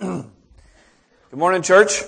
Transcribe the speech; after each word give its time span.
Good 0.00 0.24
morning, 1.34 1.60
church. 1.60 2.00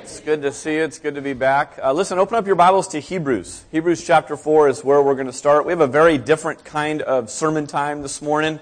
It's 0.00 0.20
good 0.20 0.40
to 0.40 0.50
see 0.50 0.76
you. 0.76 0.82
It's 0.82 0.98
good 0.98 1.16
to 1.16 1.20
be 1.20 1.34
back. 1.34 1.78
Uh, 1.82 1.92
listen, 1.92 2.18
open 2.18 2.38
up 2.38 2.46
your 2.46 2.56
Bibles 2.56 2.88
to 2.88 3.00
Hebrews. 3.00 3.64
Hebrews 3.70 4.02
chapter 4.02 4.34
4 4.34 4.70
is 4.70 4.82
where 4.82 5.02
we're 5.02 5.14
going 5.14 5.26
to 5.26 5.32
start. 5.32 5.66
We 5.66 5.72
have 5.72 5.82
a 5.82 5.86
very 5.86 6.16
different 6.16 6.64
kind 6.64 7.02
of 7.02 7.28
sermon 7.28 7.66
time 7.66 8.00
this 8.00 8.22
morning. 8.22 8.60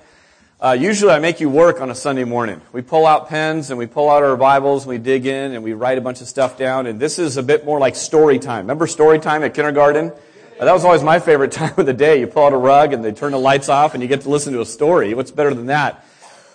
Uh, 0.60 0.76
usually 0.78 1.12
I 1.12 1.20
make 1.20 1.38
you 1.38 1.48
work 1.48 1.80
on 1.80 1.90
a 1.90 1.94
Sunday 1.94 2.24
morning. 2.24 2.60
We 2.72 2.82
pull 2.82 3.06
out 3.06 3.28
pens 3.28 3.70
and 3.70 3.78
we 3.78 3.86
pull 3.86 4.10
out 4.10 4.24
our 4.24 4.36
Bibles 4.36 4.82
and 4.82 4.90
we 4.90 4.98
dig 4.98 5.24
in 5.24 5.52
and 5.52 5.62
we 5.62 5.72
write 5.72 5.96
a 5.96 6.00
bunch 6.00 6.20
of 6.20 6.26
stuff 6.26 6.58
down. 6.58 6.86
And 6.88 6.98
this 6.98 7.20
is 7.20 7.36
a 7.36 7.42
bit 7.44 7.64
more 7.64 7.78
like 7.78 7.94
story 7.94 8.40
time. 8.40 8.64
Remember 8.64 8.88
story 8.88 9.20
time 9.20 9.44
at 9.44 9.54
kindergarten? 9.54 10.10
Uh, 10.58 10.64
that 10.64 10.72
was 10.72 10.84
always 10.84 11.04
my 11.04 11.20
favorite 11.20 11.52
time 11.52 11.74
of 11.76 11.86
the 11.86 11.94
day. 11.94 12.18
You 12.18 12.26
pull 12.26 12.46
out 12.46 12.52
a 12.52 12.56
rug 12.56 12.92
and 12.92 13.04
they 13.04 13.12
turn 13.12 13.30
the 13.30 13.38
lights 13.38 13.68
off 13.68 13.94
and 13.94 14.02
you 14.02 14.08
get 14.08 14.22
to 14.22 14.28
listen 14.28 14.54
to 14.54 14.60
a 14.60 14.66
story. 14.66 15.14
What's 15.14 15.30
better 15.30 15.54
than 15.54 15.66
that? 15.66 16.04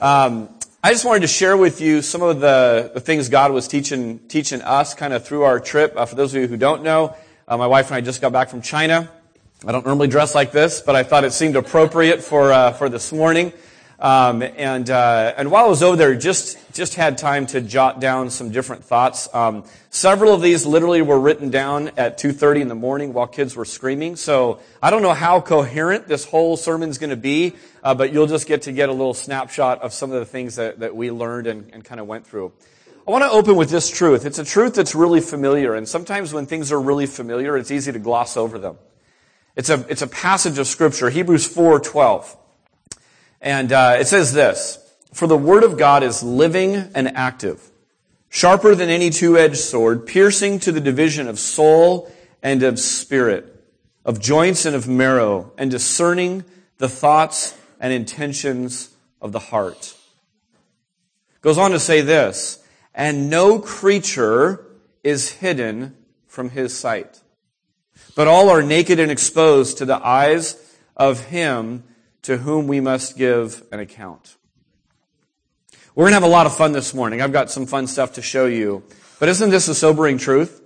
Um, 0.02 0.50
I 0.86 0.92
just 0.92 1.06
wanted 1.06 1.22
to 1.22 1.28
share 1.28 1.56
with 1.56 1.80
you 1.80 2.02
some 2.02 2.22
of 2.22 2.42
the, 2.42 2.92
the 2.94 3.00
things 3.00 3.30
God 3.30 3.54
was 3.54 3.70
teaching, 3.70 4.20
teaching 4.28 4.62
us 4.62 4.94
kind 4.94 5.14
of 5.14 5.26
through 5.26 5.44
our 5.44 5.58
trip. 5.62 5.94
Uh, 5.96 6.06
for 6.06 6.16
those 6.16 6.36
of 6.36 6.42
you 6.42 6.48
who 6.50 6.58
don't 6.58 6.84
know, 6.84 7.16
uh, 7.48 7.56
my 7.56 7.68
wife 7.68 7.88
and 7.88 7.96
I 7.96 8.02
just 8.02 8.20
got 8.20 8.34
back 8.34 8.50
from 8.50 8.62
China. 8.62 9.10
I 9.66 9.72
don't 9.72 9.86
normally 9.86 10.10
dress 10.10 10.36
like 10.36 10.52
this, 10.52 10.82
but 10.82 10.94
I 10.94 11.04
thought 11.04 11.24
it 11.24 11.32
seemed 11.32 11.56
appropriate 11.56 12.22
for, 12.22 12.52
uh, 12.52 12.74
for 12.74 12.90
this 12.90 13.14
morning. 13.14 13.54
Um, 14.04 14.42
and 14.42 14.90
uh, 14.90 15.34
and 15.38 15.50
while 15.50 15.64
I 15.64 15.70
was 15.70 15.82
over 15.82 15.96
there, 15.96 16.14
just 16.14 16.58
just 16.74 16.96
had 16.96 17.18
time 17.18 17.46
to 17.48 17.62
jot 17.62 18.02
down 18.02 18.30
some 18.32 18.52
different 18.52 18.84
thoughts. 18.84 19.34
Um, 19.34 19.64
several 19.92 20.34
of 20.34 20.42
these 20.42 20.66
literally 20.66 21.02
were 21.02 21.18
written 21.18 21.50
down 21.52 21.92
at 21.96 22.18
2:30 22.18 22.60
in 22.64 22.68
the 22.68 22.76
morning 22.76 23.14
while 23.14 23.28
kids 23.28 23.56
were 23.56 23.64
screaming. 23.64 24.18
So 24.18 24.60
I 24.82 24.90
don't 24.90 25.04
know 25.04 25.14
how 25.14 25.40
coherent 25.40 26.10
this 26.10 26.26
whole 26.26 26.58
sermon's 26.58 26.98
going 26.98 27.12
to 27.12 27.16
be, 27.16 27.56
uh, 27.82 27.96
but 27.96 28.12
you'll 28.12 28.28
just 28.28 28.46
get 28.46 28.64
to 28.64 28.74
get 28.74 28.90
a 28.90 28.92
little 28.92 29.14
snapshot 29.14 29.82
of 29.82 29.94
some 29.94 30.12
of 30.12 30.20
the 30.20 30.26
things 30.26 30.58
that, 30.58 30.82
that 30.82 30.94
we 30.94 31.10
learned 31.10 31.48
and, 31.48 31.70
and 31.72 31.86
kind 31.86 32.02
of 32.02 32.06
went 32.06 32.28
through. 32.28 32.52
I 33.08 33.12
want 33.12 33.24
to 33.24 33.32
open 33.32 33.56
with 33.56 33.70
this 33.70 33.90
truth. 33.90 34.26
It's 34.26 34.38
a 34.38 34.44
truth 34.44 34.76
that's 34.76 34.96
really 34.96 35.22
familiar, 35.22 35.76
and 35.76 35.88
sometimes 35.88 36.34
when 36.34 36.46
things 36.46 36.74
are 36.74 36.82
really 36.82 37.06
familiar, 37.06 37.56
it's 37.56 37.72
easy 37.72 37.94
to 37.94 38.00
gloss 38.00 38.36
over 38.36 38.60
them. 38.60 38.78
It's 39.56 39.70
a 39.70 39.86
it's 39.88 40.02
a 40.02 40.08
passage 40.08 40.60
of 40.60 40.68
scripture, 40.68 41.10
Hebrews 41.10 41.48
4:12. 41.48 42.36
And 43.44 43.74
uh, 43.74 43.98
it 44.00 44.08
says 44.08 44.32
this, 44.32 44.80
For 45.12 45.28
the 45.28 45.38
word 45.38 45.64
of 45.64 45.78
God 45.78 46.02
is 46.02 46.24
living 46.24 46.76
and 46.96 47.16
active, 47.16 47.70
sharper 48.30 48.74
than 48.74 48.90
any 48.90 49.10
two-edged 49.10 49.58
sword, 49.58 50.08
piercing 50.08 50.60
to 50.60 50.72
the 50.72 50.80
division 50.80 51.28
of 51.28 51.38
soul 51.38 52.10
and 52.42 52.64
of 52.64 52.80
spirit, 52.80 53.62
of 54.06 54.22
joints 54.22 54.66
and 54.66 54.76
of 54.76 54.88
marrow, 54.88 55.52
and 55.58 55.70
discerning 55.70 56.46
the 56.78 56.88
thoughts 56.88 57.56
and 57.82 57.92
intentions 57.92 58.90
of 59.22 59.34
the 59.34 59.40
heart. 59.40 59.94
Goes 61.42 61.58
on 61.58 61.72
to 61.72 61.80
say 61.80 62.00
this, 62.00 62.64
and 62.96 63.30
no 63.30 63.60
creature 63.60 64.66
is 65.04 65.30
hidden 65.32 65.98
from 66.28 66.52
his 66.52 66.74
sight. 66.74 67.20
But 68.16 68.30
all 68.30 68.50
are 68.50 68.64
naked 68.64 69.02
and 69.02 69.12
exposed 69.12 69.80
to 69.80 69.86
the 69.86 70.06
eyes 70.06 70.56
of 70.96 71.26
him 71.26 71.84
to 72.24 72.38
whom 72.38 72.68
we 72.68 72.80
must 72.80 73.18
give 73.18 73.64
an 73.72 73.80
account. 73.80 74.36
We're 75.96 76.06
going 76.06 76.12
to 76.12 76.16
have 76.16 76.24
a 76.24 76.28
lot 76.28 76.48
of 76.48 76.58
fun 76.58 76.72
this 76.72 76.94
morning. 76.94 77.22
I've 77.22 77.32
got 77.32 77.52
some 77.52 77.68
fun 77.68 77.86
stuff 77.86 78.14
to 78.14 78.22
show 78.22 78.48
you. 78.48 78.84
But 79.20 79.30
isn't 79.30 79.52
this 79.52 79.68
a 79.68 79.76
sobering 79.76 80.18
truth? 80.18 80.62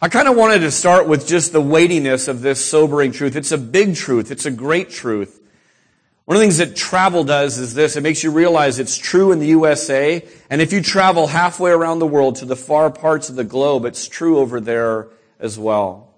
I 0.00 0.08
kind 0.08 0.28
of 0.28 0.36
wanted 0.36 0.60
to 0.60 0.70
start 0.70 1.08
with 1.08 1.26
just 1.26 1.52
the 1.52 1.60
weightiness 1.60 2.28
of 2.28 2.40
this 2.40 2.64
sobering 2.64 3.12
truth. 3.12 3.34
It's 3.36 3.52
a 3.52 3.58
big 3.58 3.96
truth. 3.96 4.30
It's 4.30 4.46
a 4.46 4.50
great 4.50 4.90
truth. 4.90 5.40
One 6.26 6.36
of 6.36 6.40
the 6.40 6.44
things 6.44 6.58
that 6.58 6.76
travel 6.76 7.24
does 7.24 7.58
is 7.58 7.74
this. 7.74 7.96
It 7.96 8.02
makes 8.02 8.22
you 8.22 8.30
realize 8.30 8.78
it's 8.78 8.96
true 8.96 9.32
in 9.32 9.38
the 9.38 9.46
USA. 9.48 10.26
And 10.50 10.62
if 10.62 10.72
you 10.72 10.82
travel 10.82 11.26
halfway 11.26 11.70
around 11.70 11.98
the 11.98 12.06
world 12.06 12.36
to 12.36 12.44
the 12.44 12.56
far 12.56 12.90
parts 12.90 13.28
of 13.28 13.36
the 13.36 13.44
globe, 13.44 13.84
it's 13.86 14.06
true 14.06 14.38
over 14.38 14.60
there 14.60 15.08
as 15.38 15.58
well. 15.58 16.14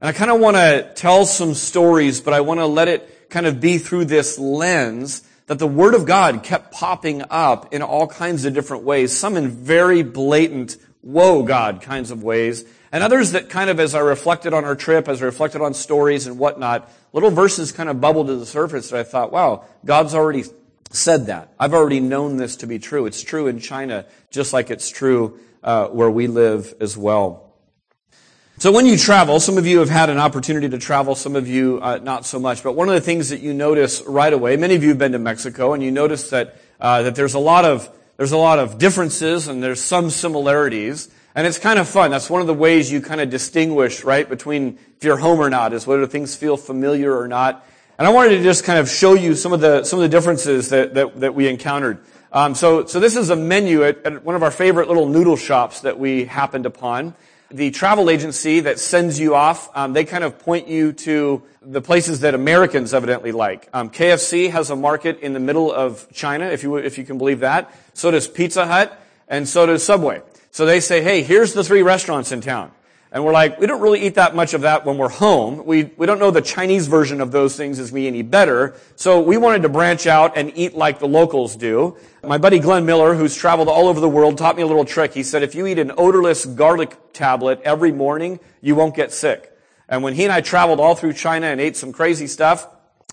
And 0.00 0.08
I 0.08 0.12
kind 0.12 0.30
of 0.30 0.40
want 0.40 0.56
to 0.56 0.92
tell 0.94 1.24
some 1.24 1.54
stories, 1.54 2.20
but 2.20 2.34
I 2.34 2.42
want 2.42 2.60
to 2.60 2.66
let 2.66 2.88
it 2.88 3.15
kind 3.28 3.46
of 3.46 3.60
be 3.60 3.78
through 3.78 4.06
this 4.06 4.38
lens 4.38 5.22
that 5.46 5.58
the 5.58 5.66
Word 5.66 5.94
of 5.94 6.06
God 6.06 6.42
kept 6.42 6.72
popping 6.72 7.22
up 7.30 7.72
in 7.72 7.82
all 7.82 8.06
kinds 8.06 8.44
of 8.44 8.54
different 8.54 8.82
ways, 8.82 9.16
some 9.16 9.36
in 9.36 9.48
very 9.48 10.02
blatant, 10.02 10.76
whoa, 11.02 11.42
God 11.42 11.80
kinds 11.80 12.10
of 12.10 12.22
ways, 12.22 12.64
and 12.92 13.04
others 13.04 13.32
that 13.32 13.48
kind 13.48 13.70
of, 13.70 13.78
as 13.78 13.94
I 13.94 14.00
reflected 14.00 14.52
on 14.54 14.64
our 14.64 14.74
trip, 14.74 15.08
as 15.08 15.22
I 15.22 15.26
reflected 15.26 15.60
on 15.60 15.74
stories 15.74 16.26
and 16.26 16.38
whatnot, 16.38 16.90
little 17.12 17.30
verses 17.30 17.72
kind 17.72 17.88
of 17.88 18.00
bubbled 18.00 18.28
to 18.28 18.36
the 18.36 18.46
surface 18.46 18.90
that 18.90 19.00
I 19.00 19.02
thought, 19.02 19.32
wow, 19.32 19.64
God's 19.84 20.14
already 20.14 20.44
said 20.90 21.26
that. 21.26 21.52
I've 21.58 21.74
already 21.74 22.00
known 22.00 22.36
this 22.36 22.56
to 22.56 22.66
be 22.66 22.78
true. 22.78 23.06
It's 23.06 23.22
true 23.22 23.46
in 23.46 23.60
China, 23.60 24.06
just 24.30 24.52
like 24.52 24.70
it's 24.70 24.88
true 24.88 25.38
uh, 25.62 25.88
where 25.88 26.10
we 26.10 26.26
live 26.26 26.74
as 26.80 26.96
well. 26.96 27.45
So 28.58 28.72
when 28.72 28.86
you 28.86 28.96
travel, 28.96 29.38
some 29.38 29.58
of 29.58 29.66
you 29.66 29.80
have 29.80 29.90
had 29.90 30.08
an 30.08 30.16
opportunity 30.16 30.66
to 30.70 30.78
travel, 30.78 31.14
some 31.14 31.36
of 31.36 31.46
you 31.46 31.78
uh, 31.82 31.98
not 32.02 32.24
so 32.24 32.38
much. 32.38 32.62
But 32.62 32.72
one 32.72 32.88
of 32.88 32.94
the 32.94 33.02
things 33.02 33.28
that 33.28 33.40
you 33.40 33.52
notice 33.52 34.00
right 34.06 34.32
away, 34.32 34.56
many 34.56 34.74
of 34.74 34.82
you 34.82 34.88
have 34.88 34.98
been 34.98 35.12
to 35.12 35.18
Mexico, 35.18 35.74
and 35.74 35.82
you 35.82 35.90
notice 35.90 36.30
that 36.30 36.56
uh, 36.80 37.02
that 37.02 37.14
there's 37.16 37.34
a 37.34 37.38
lot 37.38 37.66
of 37.66 37.90
there's 38.16 38.32
a 38.32 38.38
lot 38.38 38.58
of 38.58 38.78
differences 38.78 39.46
and 39.46 39.62
there's 39.62 39.82
some 39.82 40.08
similarities, 40.08 41.10
and 41.34 41.46
it's 41.46 41.58
kind 41.58 41.78
of 41.78 41.86
fun. 41.86 42.10
That's 42.10 42.30
one 42.30 42.40
of 42.40 42.46
the 42.46 42.54
ways 42.54 42.90
you 42.90 43.02
kind 43.02 43.20
of 43.20 43.28
distinguish 43.28 44.04
right 44.04 44.26
between 44.26 44.78
if 44.96 45.04
you're 45.04 45.18
home 45.18 45.38
or 45.38 45.50
not, 45.50 45.74
is 45.74 45.86
whether 45.86 46.06
things 46.06 46.34
feel 46.34 46.56
familiar 46.56 47.14
or 47.14 47.28
not. 47.28 47.62
And 47.98 48.08
I 48.08 48.10
wanted 48.10 48.38
to 48.38 48.42
just 48.42 48.64
kind 48.64 48.78
of 48.78 48.88
show 48.88 49.12
you 49.12 49.34
some 49.34 49.52
of 49.52 49.60
the 49.60 49.84
some 49.84 49.98
of 49.98 50.02
the 50.02 50.08
differences 50.08 50.70
that 50.70 50.94
that, 50.94 51.20
that 51.20 51.34
we 51.34 51.46
encountered. 51.46 51.98
Um, 52.32 52.54
so 52.54 52.86
so 52.86 53.00
this 53.00 53.16
is 53.16 53.28
a 53.28 53.36
menu 53.36 53.84
at, 53.84 54.06
at 54.06 54.24
one 54.24 54.34
of 54.34 54.42
our 54.42 54.50
favorite 54.50 54.88
little 54.88 55.06
noodle 55.06 55.36
shops 55.36 55.82
that 55.82 55.98
we 55.98 56.24
happened 56.24 56.64
upon 56.64 57.14
the 57.50 57.70
travel 57.70 58.10
agency 58.10 58.60
that 58.60 58.78
sends 58.78 59.20
you 59.20 59.34
off, 59.34 59.68
um, 59.76 59.92
they 59.92 60.04
kind 60.04 60.24
of 60.24 60.38
point 60.38 60.68
you 60.68 60.92
to 60.92 61.42
the 61.62 61.80
places 61.80 62.20
that 62.20 62.34
Americans 62.34 62.94
evidently 62.94 63.32
like. 63.32 63.68
Um, 63.72 63.90
KFC 63.90 64.50
has 64.50 64.70
a 64.70 64.76
market 64.76 65.20
in 65.20 65.32
the 65.32 65.40
middle 65.40 65.72
of 65.72 66.06
China, 66.12 66.46
if 66.46 66.62
you 66.62 66.76
if 66.76 66.98
you 66.98 67.04
can 67.04 67.18
believe 67.18 67.40
that. 67.40 67.72
So 67.94 68.10
does 68.10 68.28
Pizza 68.28 68.66
Hut, 68.66 69.00
and 69.28 69.48
so 69.48 69.66
does 69.66 69.84
Subway. 69.84 70.22
So 70.50 70.64
they 70.64 70.80
say, 70.80 71.02
hey, 71.02 71.22
here's 71.22 71.52
the 71.52 71.62
three 71.62 71.82
restaurants 71.82 72.32
in 72.32 72.40
town. 72.40 72.72
And 73.16 73.24
we're 73.24 73.32
like, 73.32 73.58
we 73.58 73.66
don't 73.66 73.80
really 73.80 74.02
eat 74.02 74.16
that 74.16 74.34
much 74.34 74.52
of 74.52 74.60
that 74.60 74.84
when 74.84 74.98
we're 74.98 75.08
home. 75.08 75.64
We, 75.64 75.84
we 75.96 76.04
don't 76.04 76.18
know 76.18 76.30
the 76.30 76.42
Chinese 76.42 76.86
version 76.86 77.22
of 77.22 77.32
those 77.32 77.56
things 77.56 77.78
is 77.78 77.90
me 77.90 78.06
any 78.06 78.20
better. 78.20 78.74
So 78.94 79.22
we 79.22 79.38
wanted 79.38 79.62
to 79.62 79.70
branch 79.70 80.06
out 80.06 80.36
and 80.36 80.52
eat 80.54 80.74
like 80.74 80.98
the 80.98 81.08
locals 81.08 81.56
do. 81.56 81.96
My 82.22 82.36
buddy 82.36 82.58
Glenn 82.58 82.84
Miller, 82.84 83.14
who's 83.14 83.34
traveled 83.34 83.68
all 83.68 83.88
over 83.88 84.00
the 84.00 84.08
world, 84.08 84.36
taught 84.36 84.54
me 84.54 84.62
a 84.62 84.66
little 84.66 84.84
trick. 84.84 85.14
He 85.14 85.22
said, 85.22 85.42
if 85.42 85.54
you 85.54 85.66
eat 85.66 85.78
an 85.78 85.92
odorless 85.96 86.44
garlic 86.44 86.94
tablet 87.14 87.62
every 87.64 87.90
morning, 87.90 88.38
you 88.60 88.74
won't 88.74 88.94
get 88.94 89.12
sick. 89.12 89.50
And 89.88 90.02
when 90.02 90.12
he 90.12 90.24
and 90.24 90.32
I 90.32 90.42
traveled 90.42 90.78
all 90.78 90.94
through 90.94 91.14
China 91.14 91.46
and 91.46 91.58
ate 91.58 91.78
some 91.78 91.94
crazy 91.94 92.26
stuff, 92.26 92.68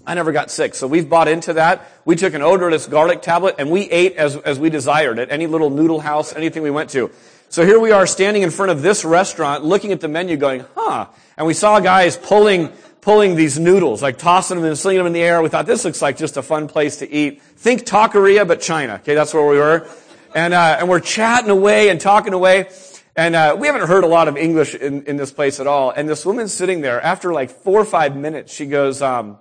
I 0.06 0.16
never 0.16 0.34
got 0.34 0.52
sick. 0.52 0.76
So 0.76 0.86
we've 0.86 1.08
bought 1.08 1.30
into 1.30 1.54
that. 1.54 1.88
We 2.04 2.18
took 2.18 2.34
an 2.34 2.42
odorless 2.42 2.88
garlic 2.88 3.22
tablet 3.22 3.56
and 3.58 3.72
we 3.72 3.84
ate 3.90 4.18
as, 4.18 4.36
as 4.36 4.60
we 4.60 4.70
desired 4.70 5.18
at 5.18 5.32
any 5.32 5.48
little 5.48 5.70
noodle 5.70 6.02
house, 6.02 6.36
anything 6.36 6.62
we 6.62 6.72
went 6.72 6.90
to. 6.90 7.10
So 7.54 7.64
here 7.64 7.80
we 7.80 7.92
are 7.92 8.08
standing 8.08 8.42
in 8.42 8.50
front 8.50 8.72
of 8.72 8.82
this 8.82 9.06
restaurant, 9.06 9.64
looking 9.64 9.92
at 9.92 10.02
the 10.02 10.08
menu 10.08 10.38
going, 10.38 10.66
huh. 10.74 11.06
And 11.38 11.46
we 11.46 11.54
saw 11.54 11.80
guys 11.80 12.18
pulling, 12.18 12.70
pulling 13.00 13.36
these 13.36 13.60
noodles, 13.60 14.02
like 14.02 14.18
tossing 14.18 14.58
them 14.58 14.66
and 14.66 14.76
slinging 14.76 15.02
them 15.02 15.06
in 15.06 15.14
the 15.14 15.22
air. 15.22 15.40
We 15.40 15.50
thought 15.50 15.68
this 15.68 15.86
looks 15.86 16.02
like 16.02 16.18
just 16.18 16.36
a 16.36 16.42
fun 16.42 16.68
place 16.68 16.98
to 16.98 17.12
eat. 17.12 17.44
Think 17.44 17.84
taqueria, 17.84 18.48
but 18.48 18.60
China. 18.60 18.96
Okay, 18.96 19.14
that's 19.14 19.36
where 19.36 19.46
we 19.46 19.60
were. 19.60 19.88
And, 20.34 20.56
uh, 20.56 20.78
and 20.80 20.90
we're 20.90 21.00
chatting 21.00 21.52
away 21.52 21.90
and 21.90 22.02
talking 22.02 22.34
away. 22.34 22.72
And 23.16 23.36
uh, 23.36 23.56
we 23.60 23.68
haven't 23.68 23.88
heard 23.88 24.04
a 24.04 24.08
lot 24.08 24.28
of 24.28 24.36
English 24.36 24.74
in, 24.74 25.04
in 25.04 25.18
this 25.18 25.32
place 25.32 25.60
at 25.60 25.68
all. 25.68 25.92
And 25.92 26.10
this 26.10 26.26
woman's 26.26 26.54
sitting 26.54 26.82
there, 26.82 27.00
after 27.00 27.34
like 27.34 27.52
four 27.52 27.80
or 27.80 27.86
five 27.86 28.16
minutes, 28.16 28.52
she 28.52 28.66
goes, 28.66 29.00
um, 29.04 29.38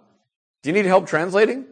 do 0.62 0.68
you 0.68 0.74
need 0.74 0.84
help 0.84 1.06
translating? 1.06 1.64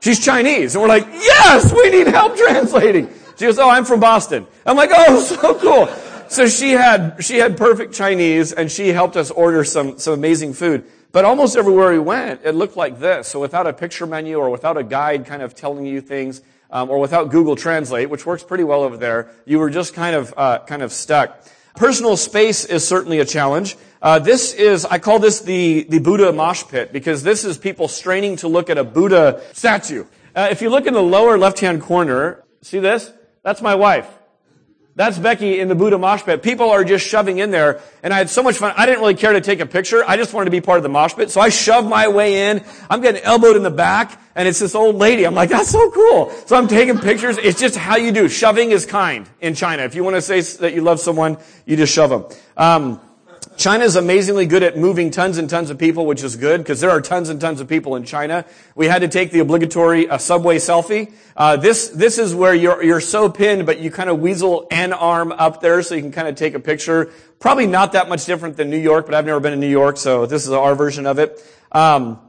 She's 0.00 0.22
Chinese. 0.22 0.74
And 0.74 0.82
we're 0.82 0.88
like, 0.88 1.06
yes, 1.06 1.72
we 1.72 1.88
need 1.88 2.08
help 2.08 2.36
translating. 2.36 3.08
She 3.36 3.44
goes, 3.44 3.58
oh, 3.58 3.68
I'm 3.68 3.84
from 3.84 4.00
Boston. 4.00 4.46
I'm 4.64 4.76
like, 4.76 4.90
oh, 4.92 5.20
so 5.24 5.58
cool. 5.58 5.88
So 6.28 6.48
she 6.48 6.72
had, 6.72 7.22
she 7.22 7.38
had 7.38 7.56
perfect 7.56 7.94
Chinese 7.94 8.52
and 8.52 8.70
she 8.70 8.88
helped 8.88 9.16
us 9.16 9.30
order 9.30 9.62
some, 9.64 9.98
some 9.98 10.14
amazing 10.14 10.54
food. 10.54 10.84
But 11.12 11.24
almost 11.24 11.56
everywhere 11.56 11.92
we 11.92 11.98
went, 11.98 12.40
it 12.44 12.52
looked 12.52 12.76
like 12.76 12.98
this. 12.98 13.28
So 13.28 13.40
without 13.40 13.66
a 13.66 13.72
picture 13.72 14.06
menu 14.06 14.38
or 14.38 14.50
without 14.50 14.76
a 14.76 14.82
guide 14.82 15.26
kind 15.26 15.42
of 15.42 15.54
telling 15.54 15.86
you 15.86 16.00
things, 16.00 16.42
um, 16.70 16.90
or 16.90 16.98
without 16.98 17.30
Google 17.30 17.56
Translate, 17.56 18.10
which 18.10 18.26
works 18.26 18.42
pretty 18.42 18.64
well 18.64 18.82
over 18.82 18.96
there, 18.96 19.30
you 19.44 19.58
were 19.58 19.70
just 19.70 19.94
kind 19.94 20.16
of, 20.16 20.34
uh, 20.36 20.58
kind 20.66 20.82
of 20.82 20.92
stuck. 20.92 21.46
Personal 21.76 22.16
space 22.16 22.64
is 22.64 22.86
certainly 22.86 23.20
a 23.20 23.24
challenge. 23.24 23.76
Uh, 24.02 24.18
this 24.18 24.52
is, 24.52 24.84
I 24.84 24.98
call 24.98 25.18
this 25.18 25.40
the, 25.40 25.84
the 25.88 26.00
Buddha 26.00 26.32
mosh 26.32 26.64
pit 26.64 26.92
because 26.92 27.22
this 27.22 27.44
is 27.44 27.56
people 27.56 27.88
straining 27.88 28.36
to 28.36 28.48
look 28.48 28.68
at 28.68 28.78
a 28.78 28.84
Buddha 28.84 29.42
statue. 29.52 30.04
Uh, 30.34 30.48
if 30.50 30.60
you 30.60 30.70
look 30.70 30.86
in 30.86 30.94
the 30.94 31.02
lower 31.02 31.38
left-hand 31.38 31.82
corner, 31.82 32.44
see 32.62 32.78
this? 32.78 33.12
That's 33.46 33.62
my 33.62 33.76
wife. 33.76 34.10
That's 34.96 35.16
Becky 35.20 35.60
in 35.60 35.68
the 35.68 35.76
Buddha 35.76 35.98
mosh 35.98 36.24
pit. 36.24 36.42
People 36.42 36.68
are 36.68 36.82
just 36.82 37.06
shoving 37.06 37.38
in 37.38 37.52
there, 37.52 37.80
and 38.02 38.12
I 38.12 38.18
had 38.18 38.28
so 38.28 38.42
much 38.42 38.56
fun. 38.56 38.74
I 38.76 38.86
didn't 38.86 38.98
really 38.98 39.14
care 39.14 39.34
to 39.34 39.40
take 39.40 39.60
a 39.60 39.66
picture. 39.66 40.02
I 40.04 40.16
just 40.16 40.34
wanted 40.34 40.46
to 40.46 40.50
be 40.50 40.60
part 40.60 40.78
of 40.78 40.82
the 40.82 40.88
mosh 40.88 41.14
pit, 41.14 41.30
so 41.30 41.40
I 41.40 41.50
shoved 41.50 41.88
my 41.88 42.08
way 42.08 42.50
in. 42.50 42.64
I'm 42.90 43.00
getting 43.02 43.22
elbowed 43.22 43.54
in 43.54 43.62
the 43.62 43.70
back, 43.70 44.20
and 44.34 44.48
it's 44.48 44.58
this 44.58 44.74
old 44.74 44.96
lady. 44.96 45.24
I'm 45.24 45.36
like, 45.36 45.50
that's 45.50 45.70
so 45.70 45.92
cool. 45.92 46.32
So 46.46 46.56
I'm 46.56 46.66
taking 46.66 46.98
pictures. 46.98 47.38
It's 47.38 47.60
just 47.60 47.76
how 47.76 47.94
you 47.94 48.10
do. 48.10 48.28
Shoving 48.28 48.72
is 48.72 48.84
kind 48.84 49.28
in 49.40 49.54
China. 49.54 49.84
If 49.84 49.94
you 49.94 50.02
want 50.02 50.16
to 50.16 50.22
say 50.22 50.40
that 50.58 50.74
you 50.74 50.80
love 50.80 50.98
someone, 50.98 51.38
you 51.66 51.76
just 51.76 51.92
shove 51.92 52.10
them. 52.10 52.24
Um, 52.56 53.00
China 53.56 53.84
is 53.84 53.96
amazingly 53.96 54.44
good 54.44 54.62
at 54.62 54.76
moving 54.76 55.10
tons 55.10 55.38
and 55.38 55.48
tons 55.48 55.70
of 55.70 55.78
people, 55.78 56.04
which 56.04 56.22
is 56.22 56.36
good 56.36 56.58
because 56.58 56.80
there 56.80 56.90
are 56.90 57.00
tons 57.00 57.30
and 57.30 57.40
tons 57.40 57.60
of 57.60 57.68
people 57.68 57.96
in 57.96 58.04
China. 58.04 58.44
We 58.74 58.86
had 58.86 59.00
to 59.00 59.08
take 59.08 59.30
the 59.30 59.40
obligatory 59.40 60.08
uh, 60.08 60.18
subway 60.18 60.56
selfie. 60.56 61.12
Uh, 61.34 61.56
this 61.56 61.88
this 61.88 62.18
is 62.18 62.34
where 62.34 62.54
you're 62.54 62.82
you're 62.82 63.00
so 63.00 63.30
pinned, 63.30 63.64
but 63.64 63.80
you 63.80 63.90
kind 63.90 64.10
of 64.10 64.20
weasel 64.20 64.66
an 64.70 64.92
arm 64.92 65.32
up 65.32 65.62
there 65.62 65.82
so 65.82 65.94
you 65.94 66.02
can 66.02 66.12
kind 66.12 66.28
of 66.28 66.34
take 66.34 66.54
a 66.54 66.60
picture. 66.60 67.10
Probably 67.38 67.66
not 67.66 67.92
that 67.92 68.10
much 68.10 68.26
different 68.26 68.58
than 68.58 68.68
New 68.68 68.78
York, 68.78 69.06
but 69.06 69.14
I've 69.14 69.26
never 69.26 69.40
been 69.40 69.54
in 69.54 69.60
New 69.60 69.66
York, 69.66 69.96
so 69.96 70.26
this 70.26 70.46
is 70.46 70.52
our 70.52 70.74
version 70.74 71.06
of 71.06 71.18
it. 71.18 71.42
Um, 71.72 72.20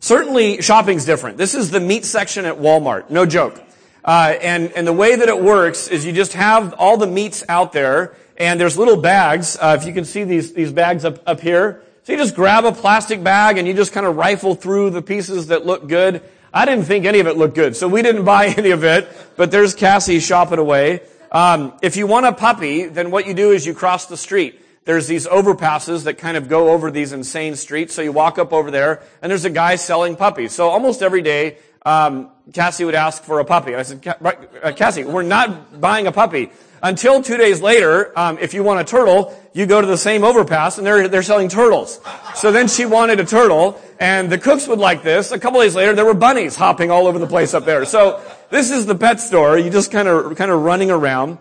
certainly, 0.00 0.60
shopping's 0.60 1.06
different. 1.06 1.38
This 1.38 1.54
is 1.54 1.70
the 1.70 1.80
meat 1.80 2.04
section 2.04 2.44
at 2.44 2.56
Walmart. 2.56 3.08
No 3.08 3.24
joke. 3.24 3.62
Uh, 4.04 4.36
and 4.40 4.70
and 4.72 4.86
the 4.86 4.92
way 4.92 5.16
that 5.16 5.28
it 5.28 5.40
works 5.40 5.88
is 5.88 6.04
you 6.04 6.12
just 6.12 6.34
have 6.34 6.74
all 6.74 6.98
the 6.98 7.06
meats 7.06 7.42
out 7.48 7.72
there 7.72 8.14
and 8.38 8.60
there's 8.60 8.78
little 8.78 8.96
bags. 8.96 9.58
Uh, 9.60 9.76
if 9.78 9.86
you 9.86 9.92
can 9.92 10.04
see 10.04 10.24
these, 10.24 10.52
these 10.54 10.72
bags 10.72 11.04
up, 11.04 11.20
up 11.26 11.40
here. 11.40 11.82
So 12.04 12.12
you 12.12 12.18
just 12.18 12.34
grab 12.34 12.64
a 12.64 12.72
plastic 12.72 13.22
bag 13.22 13.58
and 13.58 13.68
you 13.68 13.74
just 13.74 13.92
kind 13.92 14.06
of 14.06 14.16
rifle 14.16 14.54
through 14.54 14.90
the 14.90 15.02
pieces 15.02 15.48
that 15.48 15.66
look 15.66 15.88
good. 15.88 16.22
I 16.54 16.64
didn't 16.64 16.84
think 16.84 17.04
any 17.04 17.18
of 17.18 17.26
it 17.26 17.36
looked 17.36 17.54
good, 17.54 17.76
so 17.76 17.86
we 17.88 18.00
didn't 18.00 18.24
buy 18.36 18.46
any 18.46 18.70
of 18.70 18.84
it, 18.84 19.08
but 19.36 19.50
there's 19.50 19.74
Cassie 19.74 20.20
shopping 20.20 20.58
away. 20.58 21.02
Um, 21.30 21.74
if 21.82 21.96
you 21.96 22.06
want 22.06 22.24
a 22.24 22.32
puppy, 22.32 22.86
then 22.86 23.10
what 23.10 23.26
you 23.26 23.34
do 23.34 23.50
is 23.50 23.66
you 23.66 23.74
cross 23.74 24.06
the 24.06 24.16
street. 24.16 24.64
There's 24.86 25.06
these 25.06 25.26
overpasses 25.26 26.04
that 26.04 26.14
kind 26.16 26.38
of 26.38 26.48
go 26.48 26.70
over 26.70 26.90
these 26.90 27.12
insane 27.12 27.56
streets, 27.56 27.92
so 27.92 28.00
you 28.00 28.12
walk 28.12 28.38
up 28.38 28.54
over 28.54 28.70
there, 28.70 29.02
and 29.20 29.28
there's 29.28 29.44
a 29.44 29.50
guy 29.50 29.76
selling 29.76 30.16
puppies. 30.16 30.52
So 30.52 30.70
almost 30.70 31.02
every 31.02 31.20
day, 31.20 31.58
um, 31.84 32.30
Cassie 32.54 32.86
would 32.86 32.94
ask 32.94 33.22
for 33.22 33.40
a 33.40 33.44
puppy. 33.44 33.74
I 33.74 33.82
said, 33.82 34.06
uh, 34.06 34.72
Cassie, 34.72 35.04
we're 35.04 35.22
not 35.22 35.78
buying 35.78 36.06
a 36.06 36.12
puppy. 36.12 36.50
Until 36.82 37.22
two 37.22 37.36
days 37.36 37.60
later, 37.60 38.16
um, 38.18 38.38
if 38.38 38.54
you 38.54 38.62
want 38.62 38.80
a 38.80 38.84
turtle, 38.84 39.36
you 39.52 39.66
go 39.66 39.80
to 39.80 39.86
the 39.86 39.98
same 39.98 40.24
overpass 40.24 40.78
and 40.78 40.86
they're, 40.86 41.08
they're 41.08 41.22
selling 41.22 41.48
turtles. 41.48 42.00
So 42.34 42.52
then 42.52 42.68
she 42.68 42.86
wanted 42.86 43.20
a 43.20 43.24
turtle 43.24 43.80
and 43.98 44.30
the 44.30 44.38
cooks 44.38 44.68
would 44.68 44.78
like 44.78 45.02
this. 45.02 45.32
A 45.32 45.38
couple 45.38 45.60
days 45.60 45.74
later, 45.74 45.94
there 45.94 46.04
were 46.04 46.14
bunnies 46.14 46.54
hopping 46.54 46.90
all 46.90 47.06
over 47.06 47.18
the 47.18 47.26
place 47.26 47.54
up 47.54 47.64
there. 47.64 47.84
So 47.84 48.22
this 48.50 48.70
is 48.70 48.86
the 48.86 48.94
pet 48.94 49.20
store. 49.20 49.58
You 49.58 49.70
just 49.70 49.90
kind 49.90 50.06
of, 50.06 50.36
kind 50.36 50.50
of 50.50 50.62
running 50.62 50.90
around. 50.90 51.38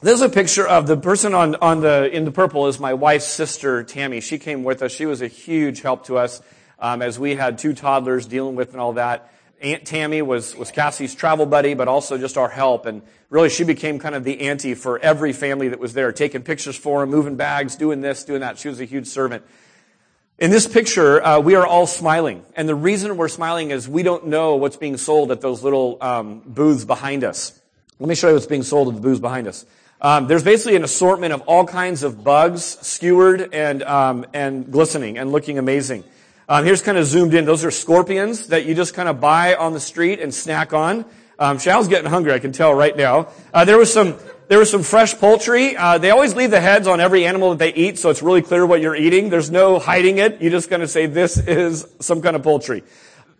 There's 0.00 0.20
a 0.20 0.28
picture 0.28 0.66
of 0.66 0.86
the 0.86 0.96
person 0.96 1.34
on, 1.34 1.56
on 1.56 1.80
the, 1.80 2.08
in 2.10 2.24
the 2.24 2.30
purple 2.30 2.68
is 2.68 2.78
my 2.78 2.94
wife's 2.94 3.26
sister, 3.26 3.82
Tammy. 3.82 4.20
She 4.20 4.38
came 4.38 4.62
with 4.62 4.82
us. 4.82 4.92
She 4.92 5.06
was 5.06 5.22
a 5.22 5.26
huge 5.26 5.82
help 5.82 6.06
to 6.06 6.16
us, 6.16 6.40
um, 6.78 7.02
as 7.02 7.18
we 7.18 7.34
had 7.34 7.58
two 7.58 7.74
toddlers 7.74 8.26
dealing 8.26 8.54
with 8.54 8.72
and 8.72 8.80
all 8.80 8.92
that. 8.94 9.32
Aunt 9.60 9.84
Tammy 9.84 10.22
was, 10.22 10.54
was 10.54 10.70
Cassie's 10.70 11.14
travel 11.14 11.46
buddy, 11.46 11.74
but 11.74 11.88
also 11.88 12.16
just 12.16 12.36
our 12.36 12.48
help. 12.48 12.86
And 12.86 13.02
really, 13.28 13.48
she 13.48 13.64
became 13.64 13.98
kind 13.98 14.14
of 14.14 14.24
the 14.24 14.42
auntie 14.42 14.74
for 14.74 14.98
every 14.98 15.32
family 15.32 15.68
that 15.68 15.80
was 15.80 15.94
there, 15.94 16.12
taking 16.12 16.42
pictures 16.42 16.76
for 16.76 17.00
them, 17.00 17.10
moving 17.10 17.36
bags, 17.36 17.76
doing 17.76 18.00
this, 18.00 18.24
doing 18.24 18.40
that. 18.40 18.58
She 18.58 18.68
was 18.68 18.80
a 18.80 18.84
huge 18.84 19.06
servant. 19.06 19.44
In 20.38 20.52
this 20.52 20.68
picture, 20.68 21.24
uh, 21.24 21.40
we 21.40 21.56
are 21.56 21.66
all 21.66 21.86
smiling. 21.86 22.44
And 22.54 22.68
the 22.68 22.74
reason 22.74 23.16
we're 23.16 23.26
smiling 23.26 23.72
is 23.72 23.88
we 23.88 24.04
don't 24.04 24.28
know 24.28 24.54
what's 24.54 24.76
being 24.76 24.96
sold 24.96 25.32
at 25.32 25.40
those 25.40 25.64
little 25.64 25.98
um, 26.00 26.42
booths 26.46 26.84
behind 26.84 27.24
us. 27.24 27.60
Let 27.98 28.08
me 28.08 28.14
show 28.14 28.28
you 28.28 28.34
what's 28.34 28.46
being 28.46 28.62
sold 28.62 28.88
at 28.88 28.94
the 28.94 29.00
booths 29.00 29.20
behind 29.20 29.48
us. 29.48 29.66
Um, 30.00 30.28
there's 30.28 30.44
basically 30.44 30.76
an 30.76 30.84
assortment 30.84 31.32
of 31.32 31.40
all 31.42 31.66
kinds 31.66 32.04
of 32.04 32.22
bugs, 32.22 32.62
skewered 32.62 33.52
and, 33.52 33.82
um, 33.82 34.26
and 34.32 34.70
glistening 34.70 35.18
and 35.18 35.32
looking 35.32 35.58
amazing. 35.58 36.04
Um, 36.50 36.64
here's 36.64 36.80
kind 36.80 36.96
of 36.96 37.04
zoomed 37.04 37.34
in. 37.34 37.44
Those 37.44 37.62
are 37.66 37.70
scorpions 37.70 38.46
that 38.46 38.64
you 38.64 38.74
just 38.74 38.94
kind 38.94 39.06
of 39.06 39.20
buy 39.20 39.54
on 39.54 39.74
the 39.74 39.80
street 39.80 40.18
and 40.18 40.32
snack 40.32 40.72
on. 40.72 41.04
Um, 41.38 41.58
Shal's 41.58 41.88
getting 41.88 42.08
hungry, 42.08 42.32
I 42.32 42.38
can 42.38 42.52
tell 42.52 42.72
right 42.72 42.96
now. 42.96 43.28
Uh, 43.52 43.66
there 43.66 43.76
was 43.76 43.92
some 43.92 44.16
there 44.48 44.58
was 44.58 44.70
some 44.70 44.82
fresh 44.82 45.14
poultry. 45.14 45.76
Uh, 45.76 45.98
they 45.98 46.10
always 46.10 46.34
leave 46.34 46.50
the 46.50 46.60
heads 46.60 46.86
on 46.86 47.00
every 47.00 47.26
animal 47.26 47.50
that 47.50 47.58
they 47.58 47.74
eat, 47.74 47.98
so 47.98 48.08
it's 48.08 48.22
really 48.22 48.40
clear 48.40 48.64
what 48.64 48.80
you're 48.80 48.96
eating. 48.96 49.28
There's 49.28 49.50
no 49.50 49.78
hiding 49.78 50.16
it. 50.16 50.40
You're 50.40 50.50
just 50.50 50.70
kind 50.70 50.82
of 50.82 50.88
say 50.88 51.04
this 51.04 51.36
is 51.36 51.86
some 52.00 52.22
kind 52.22 52.34
of 52.34 52.42
poultry. 52.42 52.82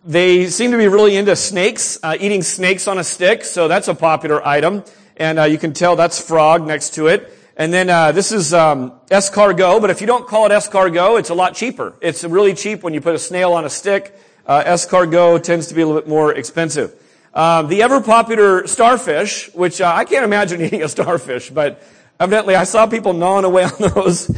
They 0.05 0.45
seem 0.45 0.69
to 0.69 0.77
be 0.77 0.87
really 0.87 1.17
into 1.17 1.35
snakes, 1.35 1.97
uh, 2.03 2.15
eating 2.19 2.43
snakes 2.43 2.87
on 2.87 2.99
a 2.99 3.03
stick, 3.03 3.43
so 3.43 3.67
that's 3.67 3.87
a 3.87 3.95
popular 3.95 4.45
item. 4.47 4.83
And 5.17 5.39
uh, 5.39 5.45
you 5.45 5.57
can 5.57 5.73
tell 5.73 5.95
that's 5.95 6.21
frog 6.21 6.67
next 6.67 6.93
to 6.93 7.07
it. 7.07 7.33
And 7.59 7.73
then 7.73 7.89
uh, 7.89 8.13
this 8.13 8.31
is 8.31 8.53
um, 8.53 8.93
escargot, 9.11 9.81
but 9.81 9.89
if 9.89 9.99
you 9.99 10.07
don't 10.07 10.25
call 10.25 10.45
it 10.45 10.49
escargot, 10.51 11.19
it's 11.19 11.29
a 11.29 11.33
lot 11.33 11.55
cheaper. 11.55 11.93
It's 11.99 12.23
really 12.23 12.53
cheap 12.53 12.83
when 12.83 12.93
you 12.93 13.01
put 13.01 13.15
a 13.15 13.19
snail 13.19 13.51
on 13.51 13.65
a 13.65 13.69
stick. 13.69 14.17
Uh, 14.47 14.63
escargot 14.63 15.43
tends 15.43 15.67
to 15.67 15.73
be 15.73 15.81
a 15.81 15.85
little 15.85 16.01
bit 16.01 16.07
more 16.07 16.33
expensive. 16.33 16.95
Um, 17.33 17.67
the 17.67 17.83
ever 17.83 17.99
popular 17.99 18.65
starfish, 18.65 19.53
which 19.53 19.81
uh, 19.81 19.91
I 19.93 20.05
can't 20.05 20.23
imagine 20.23 20.61
eating 20.65 20.83
a 20.83 20.87
starfish, 20.87 21.49
but 21.49 21.83
evidently 22.17 22.55
I 22.55 22.63
saw 22.63 22.87
people 22.87 23.11
gnawing 23.11 23.43
away 23.43 23.63
on 23.65 23.73
those. 23.93 24.31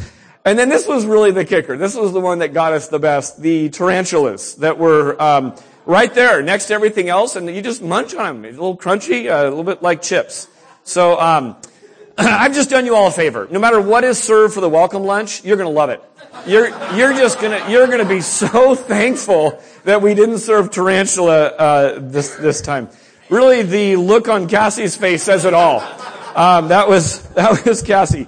And 0.44 0.58
then 0.58 0.68
this 0.68 0.88
was 0.88 1.06
really 1.06 1.30
the 1.30 1.44
kicker. 1.44 1.76
This 1.76 1.94
was 1.94 2.12
the 2.12 2.20
one 2.20 2.40
that 2.40 2.52
got 2.52 2.72
us 2.72 2.88
the 2.88 2.98
best. 2.98 3.40
The 3.40 3.68
tarantulas 3.68 4.56
that 4.56 4.78
were 4.78 5.22
um, 5.22 5.54
right 5.86 6.12
there 6.12 6.42
next 6.42 6.66
to 6.66 6.74
everything 6.74 7.08
else, 7.08 7.36
and 7.36 7.48
you 7.54 7.62
just 7.62 7.82
munch 7.82 8.16
on 8.16 8.42
them. 8.42 8.44
It's 8.46 8.58
a 8.58 8.60
little 8.60 8.76
crunchy, 8.76 9.30
uh, 9.30 9.44
a 9.44 9.48
little 9.48 9.62
bit 9.62 9.80
like 9.80 10.02
chips. 10.02 10.48
So 10.82 11.20
um, 11.20 11.54
I've 12.18 12.54
just 12.54 12.70
done 12.70 12.84
you 12.84 12.94
all 12.94 13.06
a 13.06 13.10
favor. 13.10 13.48
No 13.50 13.58
matter 13.58 13.80
what 13.80 14.04
is 14.04 14.22
served 14.22 14.54
for 14.54 14.60
the 14.60 14.68
welcome 14.68 15.04
lunch, 15.04 15.44
you're 15.44 15.56
going 15.56 15.68
to 15.68 15.74
love 15.74 15.90
it. 15.90 16.02
You're, 16.46 16.68
you're 16.94 17.14
just 17.14 17.40
going 17.40 17.58
to, 17.58 17.70
you're 17.70 17.86
going 17.86 18.00
to 18.00 18.08
be 18.08 18.20
so 18.20 18.74
thankful 18.74 19.60
that 19.84 20.02
we 20.02 20.14
didn't 20.14 20.38
serve 20.38 20.70
tarantula, 20.70 21.46
uh, 21.46 21.98
this, 22.00 22.36
this 22.36 22.60
time. 22.60 22.88
Really, 23.30 23.62
the 23.62 23.96
look 23.96 24.28
on 24.28 24.46
Cassie's 24.46 24.96
face 24.96 25.22
says 25.22 25.44
it 25.44 25.54
all. 25.54 25.80
Um, 26.36 26.68
that 26.68 26.88
was, 26.88 27.22
that 27.34 27.64
was 27.64 27.82
Cassie. 27.82 28.26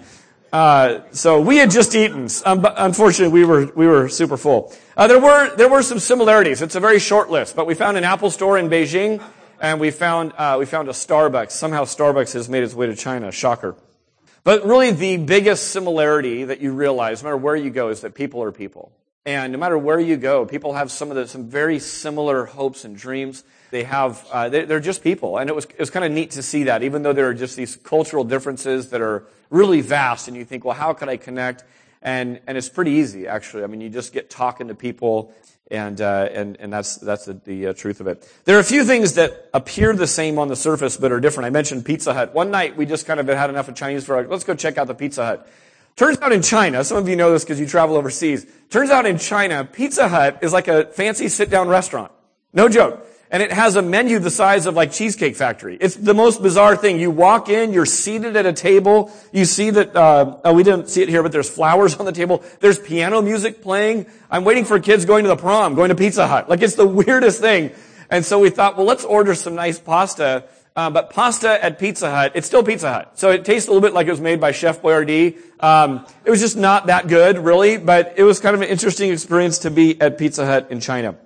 Uh, 0.54 1.02
so 1.10 1.40
we 1.40 1.56
had 1.56 1.70
just 1.70 1.94
eaten. 1.94 2.28
Um, 2.46 2.64
unfortunately, 2.76 3.32
we 3.32 3.44
were 3.44 3.72
we 3.74 3.88
were 3.88 4.08
super 4.08 4.36
full. 4.36 4.72
Uh, 4.96 5.08
there 5.08 5.18
were 5.18 5.52
there 5.56 5.68
were 5.68 5.82
some 5.82 5.98
similarities. 5.98 6.62
It's 6.62 6.76
a 6.76 6.80
very 6.80 7.00
short 7.00 7.28
list, 7.28 7.56
but 7.56 7.66
we 7.66 7.74
found 7.74 7.96
an 7.96 8.04
Apple 8.04 8.30
store 8.30 8.56
in 8.56 8.68
Beijing 8.68 9.20
and 9.64 9.80
we 9.80 9.90
found, 9.90 10.34
uh, 10.36 10.56
we 10.58 10.66
found 10.66 10.88
a 10.90 10.92
Starbucks. 10.92 11.52
Somehow 11.52 11.84
Starbucks 11.84 12.34
has 12.34 12.50
made 12.50 12.62
its 12.62 12.74
way 12.74 12.86
to 12.86 12.94
China. 12.94 13.32
Shocker. 13.32 13.74
But 14.42 14.66
really 14.66 14.90
the 14.90 15.16
biggest 15.16 15.68
similarity 15.68 16.44
that 16.44 16.60
you 16.60 16.72
realize, 16.72 17.22
no 17.22 17.28
matter 17.28 17.38
where 17.38 17.56
you 17.56 17.70
go, 17.70 17.88
is 17.88 18.02
that 18.02 18.14
people 18.14 18.42
are 18.42 18.52
people. 18.52 18.92
And 19.24 19.54
no 19.54 19.58
matter 19.58 19.78
where 19.78 19.98
you 19.98 20.18
go, 20.18 20.44
people 20.44 20.74
have 20.74 20.90
some 20.90 21.08
of 21.08 21.16
the, 21.16 21.26
some 21.26 21.48
very 21.48 21.78
similar 21.78 22.44
hopes 22.44 22.84
and 22.84 22.94
dreams. 22.94 23.42
They 23.70 23.84
have, 23.84 24.26
uh, 24.30 24.50
they, 24.50 24.64
are 24.64 24.80
just 24.80 25.02
people. 25.02 25.38
And 25.38 25.48
it 25.48 25.56
was, 25.56 25.64
it 25.64 25.78
was 25.78 25.88
kind 25.88 26.04
of 26.04 26.12
neat 26.12 26.32
to 26.32 26.42
see 26.42 26.64
that, 26.64 26.82
even 26.82 27.02
though 27.02 27.14
there 27.14 27.28
are 27.30 27.34
just 27.34 27.56
these 27.56 27.74
cultural 27.74 28.22
differences 28.22 28.90
that 28.90 29.00
are 29.00 29.24
really 29.48 29.80
vast. 29.80 30.28
And 30.28 30.36
you 30.36 30.44
think, 30.44 30.66
well, 30.66 30.76
how 30.76 30.92
could 30.92 31.08
I 31.08 31.16
connect? 31.16 31.64
And, 32.02 32.38
and 32.46 32.58
it's 32.58 32.68
pretty 32.68 32.90
easy, 32.90 33.26
actually. 33.26 33.64
I 33.64 33.68
mean, 33.68 33.80
you 33.80 33.88
just 33.88 34.12
get 34.12 34.28
talking 34.28 34.68
to 34.68 34.74
people 34.74 35.32
and 35.70 36.00
uh, 36.00 36.28
and 36.32 36.56
and 36.60 36.72
that's 36.72 36.96
that's 36.96 37.24
the, 37.24 37.34
the 37.44 37.66
uh, 37.68 37.72
truth 37.72 38.00
of 38.00 38.06
it. 38.06 38.28
There 38.44 38.56
are 38.56 38.60
a 38.60 38.64
few 38.64 38.84
things 38.84 39.14
that 39.14 39.48
appear 39.54 39.94
the 39.94 40.06
same 40.06 40.38
on 40.38 40.48
the 40.48 40.56
surface 40.56 40.96
but 40.96 41.12
are 41.12 41.20
different. 41.20 41.46
I 41.46 41.50
mentioned 41.50 41.84
Pizza 41.84 42.12
Hut. 42.12 42.34
One 42.34 42.50
night 42.50 42.76
we 42.76 42.86
just 42.86 43.06
kind 43.06 43.20
of 43.20 43.26
had 43.26 43.50
enough 43.50 43.68
of 43.68 43.74
Chinese 43.74 44.04
food. 44.04 44.28
let's 44.28 44.44
go 44.44 44.54
check 44.54 44.78
out 44.78 44.86
the 44.86 44.94
Pizza 44.94 45.24
Hut. 45.24 45.48
Turns 45.96 46.18
out 46.20 46.32
in 46.32 46.42
China, 46.42 46.82
some 46.82 46.96
of 46.96 47.08
you 47.08 47.14
know 47.14 47.30
this 47.30 47.44
because 47.44 47.60
you 47.60 47.66
travel 47.66 47.96
overseas. 47.96 48.46
Turns 48.68 48.90
out 48.90 49.06
in 49.06 49.16
China, 49.16 49.64
Pizza 49.64 50.08
Hut 50.08 50.40
is 50.42 50.52
like 50.52 50.66
a 50.66 50.86
fancy 50.86 51.28
sit-down 51.28 51.68
restaurant. 51.68 52.10
No 52.52 52.68
joke 52.68 53.06
and 53.34 53.42
it 53.42 53.50
has 53.50 53.74
a 53.74 53.82
menu 53.82 54.20
the 54.20 54.30
size 54.30 54.64
of 54.66 54.76
like 54.76 54.92
Cheesecake 54.92 55.34
Factory. 55.34 55.76
It's 55.80 55.96
the 55.96 56.14
most 56.14 56.40
bizarre 56.40 56.76
thing. 56.76 57.00
You 57.00 57.10
walk 57.10 57.48
in, 57.48 57.72
you're 57.72 57.84
seated 57.84 58.36
at 58.36 58.46
a 58.46 58.52
table, 58.52 59.10
you 59.32 59.44
see 59.44 59.70
that, 59.70 59.96
uh, 59.96 60.36
oh, 60.44 60.52
we 60.52 60.62
didn't 60.62 60.88
see 60.88 61.02
it 61.02 61.08
here, 61.08 61.20
but 61.20 61.32
there's 61.32 61.50
flowers 61.50 61.96
on 61.96 62.06
the 62.06 62.12
table, 62.12 62.44
there's 62.60 62.78
piano 62.78 63.20
music 63.22 63.60
playing. 63.60 64.06
I'm 64.30 64.44
waiting 64.44 64.64
for 64.64 64.78
kids 64.78 65.04
going 65.04 65.24
to 65.24 65.28
the 65.28 65.36
prom, 65.36 65.74
going 65.74 65.88
to 65.88 65.96
Pizza 65.96 66.28
Hut. 66.28 66.48
Like 66.48 66.62
it's 66.62 66.76
the 66.76 66.86
weirdest 67.02 67.40
thing. 67.40 67.72
And 68.08 68.24
so 68.24 68.38
we 68.38 68.50
thought, 68.50 68.76
well, 68.76 68.86
let's 68.86 69.04
order 69.04 69.34
some 69.34 69.56
nice 69.56 69.80
pasta. 69.80 70.44
Uh, 70.76 70.90
but 70.90 71.10
pasta 71.10 71.64
at 71.64 71.80
Pizza 71.80 72.08
Hut, 72.08 72.32
it's 72.36 72.46
still 72.46 72.62
Pizza 72.62 72.92
Hut. 72.92 73.18
So 73.18 73.32
it 73.32 73.44
tastes 73.44 73.66
a 73.66 73.72
little 73.72 73.82
bit 73.82 73.94
like 73.94 74.06
it 74.06 74.12
was 74.12 74.20
made 74.20 74.40
by 74.40 74.52
Chef 74.52 74.80
Boyardee. 74.80 75.40
Um, 75.58 76.06
it 76.24 76.30
was 76.30 76.38
just 76.38 76.56
not 76.56 76.86
that 76.86 77.08
good, 77.08 77.38
really, 77.38 77.78
but 77.78 78.14
it 78.16 78.22
was 78.22 78.38
kind 78.38 78.54
of 78.54 78.62
an 78.62 78.68
interesting 78.68 79.10
experience 79.10 79.58
to 79.60 79.72
be 79.72 80.00
at 80.00 80.18
Pizza 80.18 80.46
Hut 80.46 80.68
in 80.70 80.78
China. 80.78 81.16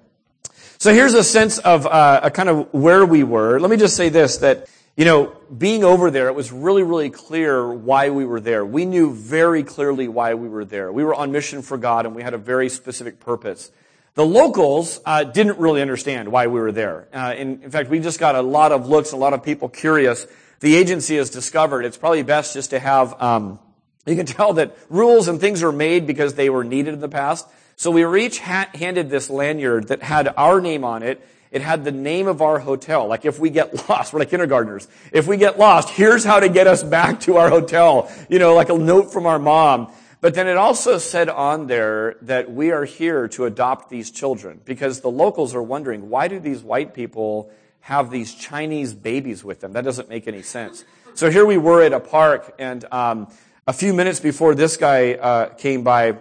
So 0.80 0.94
here's 0.94 1.14
a 1.14 1.24
sense 1.24 1.58
of 1.58 1.88
uh, 1.88 2.20
a 2.22 2.30
kind 2.30 2.48
of 2.48 2.72
where 2.72 3.04
we 3.04 3.24
were. 3.24 3.58
Let 3.58 3.68
me 3.68 3.76
just 3.76 3.96
say 3.96 4.10
this, 4.10 4.36
that, 4.38 4.68
you 4.96 5.04
know, 5.04 5.36
being 5.56 5.82
over 5.82 6.08
there, 6.08 6.28
it 6.28 6.36
was 6.36 6.52
really, 6.52 6.84
really 6.84 7.10
clear 7.10 7.68
why 7.68 8.10
we 8.10 8.24
were 8.24 8.38
there. 8.38 8.64
We 8.64 8.84
knew 8.84 9.12
very 9.12 9.64
clearly 9.64 10.06
why 10.06 10.34
we 10.34 10.48
were 10.48 10.64
there. 10.64 10.92
We 10.92 11.02
were 11.02 11.16
on 11.16 11.32
mission 11.32 11.62
for 11.62 11.78
God 11.78 12.06
and 12.06 12.14
we 12.14 12.22
had 12.22 12.32
a 12.32 12.38
very 12.38 12.68
specific 12.68 13.18
purpose. 13.18 13.72
The 14.14 14.24
locals 14.24 15.00
uh, 15.04 15.24
didn't 15.24 15.58
really 15.58 15.82
understand 15.82 16.30
why 16.30 16.46
we 16.46 16.60
were 16.60 16.70
there. 16.70 17.08
Uh, 17.12 17.34
in, 17.36 17.64
in, 17.64 17.72
fact, 17.72 17.90
we 17.90 17.98
just 17.98 18.20
got 18.20 18.36
a 18.36 18.42
lot 18.42 18.70
of 18.70 18.88
looks, 18.88 19.10
a 19.10 19.16
lot 19.16 19.32
of 19.32 19.42
people 19.42 19.68
curious. 19.68 20.28
the 20.60 20.76
agency 20.76 21.16
has 21.16 21.28
discovered 21.28 21.86
it's 21.86 21.98
probably 21.98 22.22
best 22.22 22.54
just 22.54 22.70
to 22.70 22.78
have, 22.78 23.20
um, 23.20 23.58
you 24.06 24.14
can 24.14 24.26
tell 24.36 24.52
that 24.52 24.76
rules 24.88 25.26
and 25.26 25.40
things 25.40 25.64
are 25.64 25.72
made 25.72 26.06
because 26.06 26.34
they 26.34 26.48
were 26.48 26.62
needed 26.62 26.94
in 26.94 27.00
the 27.00 27.08
past. 27.08 27.48
So 27.78 27.92
we 27.92 28.04
were 28.04 28.16
each 28.16 28.40
ha- 28.40 28.68
handed 28.74 29.08
this 29.08 29.30
lanyard 29.30 29.88
that 29.88 30.02
had 30.02 30.34
our 30.36 30.60
name 30.60 30.82
on 30.82 31.04
it. 31.04 31.24
It 31.52 31.62
had 31.62 31.84
the 31.84 31.92
name 31.92 32.26
of 32.26 32.42
our 32.42 32.58
hotel. 32.58 33.06
Like 33.06 33.24
if 33.24 33.38
we 33.38 33.50
get 33.50 33.88
lost, 33.88 34.12
we're 34.12 34.18
like 34.18 34.30
kindergartners. 34.30 34.88
If 35.12 35.28
we 35.28 35.36
get 35.36 35.60
lost, 35.60 35.88
here's 35.88 36.24
how 36.24 36.40
to 36.40 36.48
get 36.48 36.66
us 36.66 36.82
back 36.82 37.20
to 37.20 37.36
our 37.36 37.48
hotel. 37.48 38.10
You 38.28 38.40
know, 38.40 38.56
like 38.56 38.68
a 38.68 38.76
note 38.76 39.12
from 39.12 39.26
our 39.26 39.38
mom. 39.38 39.92
But 40.20 40.34
then 40.34 40.48
it 40.48 40.56
also 40.56 40.98
said 40.98 41.28
on 41.28 41.68
there 41.68 42.16
that 42.22 42.50
we 42.50 42.72
are 42.72 42.84
here 42.84 43.28
to 43.28 43.44
adopt 43.44 43.90
these 43.90 44.10
children 44.10 44.60
because 44.64 45.00
the 45.00 45.10
locals 45.10 45.54
are 45.54 45.62
wondering, 45.62 46.10
why 46.10 46.26
do 46.26 46.40
these 46.40 46.64
white 46.64 46.94
people 46.94 47.52
have 47.82 48.10
these 48.10 48.34
Chinese 48.34 48.92
babies 48.92 49.44
with 49.44 49.60
them? 49.60 49.74
That 49.74 49.84
doesn't 49.84 50.08
make 50.08 50.26
any 50.26 50.42
sense. 50.42 50.84
So 51.14 51.30
here 51.30 51.46
we 51.46 51.58
were 51.58 51.84
at 51.84 51.92
a 51.92 52.00
park 52.00 52.56
and, 52.58 52.84
um, 52.90 53.28
a 53.68 53.72
few 53.72 53.92
minutes 53.92 54.18
before 54.18 54.54
this 54.54 54.78
guy 54.78 55.12
uh, 55.12 55.50
came 55.50 55.84
by, 55.84 56.16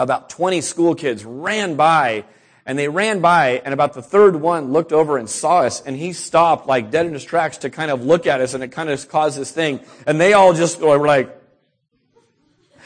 about 0.00 0.30
20 0.30 0.60
school 0.60 0.94
kids 0.94 1.24
ran 1.24 1.76
by 1.76 2.24
and 2.66 2.78
they 2.78 2.88
ran 2.88 3.20
by 3.20 3.60
and 3.64 3.74
about 3.74 3.92
the 3.92 4.02
third 4.02 4.36
one 4.36 4.72
looked 4.72 4.92
over 4.92 5.18
and 5.18 5.28
saw 5.28 5.60
us 5.60 5.82
and 5.82 5.96
he 5.96 6.12
stopped 6.12 6.66
like 6.66 6.90
dead 6.90 7.06
in 7.06 7.12
his 7.12 7.24
tracks 7.24 7.58
to 7.58 7.70
kind 7.70 7.90
of 7.90 8.04
look 8.04 8.26
at 8.26 8.40
us 8.40 8.54
and 8.54 8.64
it 8.64 8.68
kind 8.68 8.88
of 8.88 9.08
caused 9.08 9.38
this 9.38 9.50
thing 9.52 9.80
and 10.06 10.20
they 10.20 10.32
all 10.32 10.54
just 10.54 10.80
were 10.80 11.06
like 11.06 11.36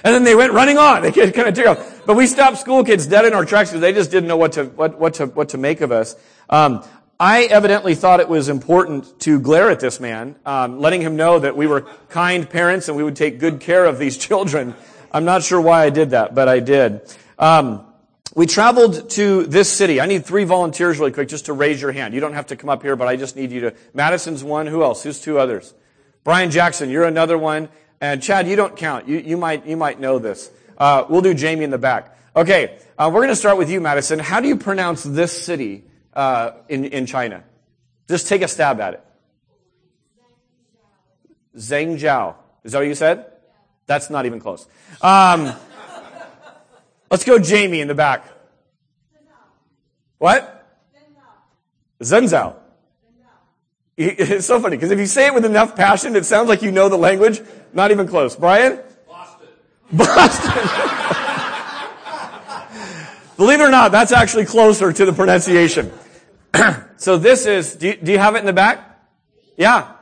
and 0.03 0.13
then 0.15 0.25
they 0.25 0.35
went 0.35 0.53
running 0.53 0.77
on. 0.77 1.01
They 1.01 1.13
kind 1.13 1.49
of 1.49 1.55
took 1.55 1.67
off. 1.67 2.03
But 2.05 2.15
we 2.15 2.27
stopped 2.27 2.59
school 2.59 2.85
kids 2.85 3.07
dead 3.07 3.25
in 3.25 3.33
our 3.33 3.47
tracks 3.47 3.71
because 3.71 3.81
they 3.81 3.95
just 3.95 4.11
didn't 4.11 4.29
know 4.29 4.37
what 4.37 4.53
to, 4.53 4.65
what, 4.65 5.01
what 5.01 5.15
to, 5.15 5.27
what 5.27 5.49
to 5.51 5.59
make 5.59 5.81
of 5.81 5.93
us. 5.93 6.15
Um, 6.51 6.85
I 7.19 7.45
evidently 7.45 7.95
thought 7.95 8.21
it 8.21 8.29
was 8.29 8.51
important 8.51 9.21
to 9.21 9.41
glare 9.41 9.71
at 9.71 9.81
this 9.81 10.01
man, 10.01 10.37
um, 10.45 10.79
letting 10.79 11.01
him 11.01 11.17
know 11.17 11.39
that 11.39 11.57
we 11.57 11.67
were 11.67 11.83
kind 12.11 12.49
parents 12.49 12.89
and 12.89 12.99
we 12.99 13.03
would 13.03 13.17
take 13.17 13.39
good 13.39 13.61
care 13.61 13.87
of 13.87 13.99
these 13.99 14.19
children. 14.27 14.75
I'm 15.15 15.25
not 15.25 15.45
sure 15.45 15.61
why 15.61 15.85
I 15.85 15.91
did 15.91 16.11
that, 16.11 16.35
but 16.35 16.49
I 16.49 16.59
did. 16.59 17.01
Um, 17.39 17.87
we 18.35 18.47
traveled 18.47 19.11
to 19.11 19.45
this 19.45 19.73
city. 19.73 20.01
I 20.01 20.07
need 20.07 20.27
three 20.27 20.43
volunteers 20.43 20.99
really 20.99 21.13
quick 21.13 21.29
just 21.29 21.47
to 21.47 21.53
raise 21.53 21.81
your 21.81 21.93
hand. 21.93 22.15
You 22.15 22.21
don't 22.21 22.33
have 22.33 22.49
to 22.49 22.57
come 22.57 22.69
up 22.69 22.83
here, 22.83 22.97
but 22.97 23.07
I 23.07 23.15
just 23.15 23.37
need 23.37 23.53
you 23.53 23.61
to. 23.61 23.75
Madison's 23.95 24.43
one. 24.43 24.67
Who 24.67 24.83
else? 24.83 25.05
Who's 25.05 25.21
two 25.21 25.39
others? 25.39 25.73
Brian 26.25 26.51
Jackson, 26.51 26.91
you're 26.91 27.05
another 27.05 27.39
one. 27.39 27.69
And 28.01 28.21
Chad, 28.21 28.49
you 28.49 28.57
don't 28.57 28.77
count. 28.77 29.07
You, 29.07 29.19
you 29.19 29.37
might, 29.37 29.65
you 29.67 29.77
might 29.77 30.01
know 30.01 30.19
this. 30.19 30.51
Uh, 30.77 31.05
we'll 31.09 31.23
do 31.23 31.33
Jamie 31.33 31.63
in 31.63 31.71
the 31.71 31.79
back. 31.79 32.19
Okay, 32.35 32.77
uh, 32.99 33.09
we're 33.15 33.21
going 33.21 33.29
to 33.29 33.37
start 33.37 33.57
with 33.57 33.71
you, 33.71 33.81
Madison. 33.81 34.19
How 34.19 34.41
do 34.41 34.49
you 34.49 34.57
pronounce 34.57 35.05
this 35.05 35.31
city 35.31 35.85
uh, 36.13 36.51
in 36.69 36.87
in 36.87 37.07
China? 37.07 37.45
Just 38.09 38.27
take 38.27 38.43
a 38.43 38.49
stab 38.49 38.81
at 38.81 38.95
it. 38.95 39.05
Zhengzhou. 41.57 42.35
Is 42.65 42.73
that 42.73 42.79
what 42.79 42.89
you 42.89 42.97
said? 42.97 43.27
That's 43.87 44.11
not 44.11 44.27
even 44.27 44.41
close. 44.41 44.67
Um, 45.03 45.53
let's 47.11 47.25
go, 47.25 47.39
Jamie 47.39 47.81
in 47.81 47.89
the 47.89 47.95
back. 47.95 48.27
What? 50.19 50.55
Zhengzhou. 52.01 52.57
It's 53.97 54.47
so 54.47 54.59
funny 54.59 54.77
because 54.77 54.91
if 54.91 54.99
you 54.99 55.07
say 55.07 55.27
it 55.27 55.35
with 55.35 55.45
enough 55.45 55.77
passion, 55.77 56.17
it 56.17 56.27
sounds 56.27 56.49
like 56.49 56.63
you 56.63 56.73
know 56.73 56.89
the 56.89 56.97
language. 56.97 57.41
Not 57.73 57.93
even 57.93 58.09
close. 58.09 58.35
Brian? 58.35 58.81
Boston. 59.07 59.49
Boston. 59.93 60.95
Believe 63.37 63.61
it 63.61 63.65
or 63.65 63.71
not, 63.71 63.93
that's 63.93 64.11
actually 64.11 64.47
closer 64.47 64.93
to 64.93 65.05
the 65.05 65.13
pronunciation. 65.13 65.93
so 66.97 67.19
this 67.19 67.47
is, 67.47 67.77
do 67.77 67.89
you, 67.89 67.97
do 67.97 68.11
you 68.11 68.19
have 68.19 68.35
it 68.35 68.39
in 68.39 68.47
the 68.47 68.53
back? 68.53 68.99
Yeah. 69.57 69.93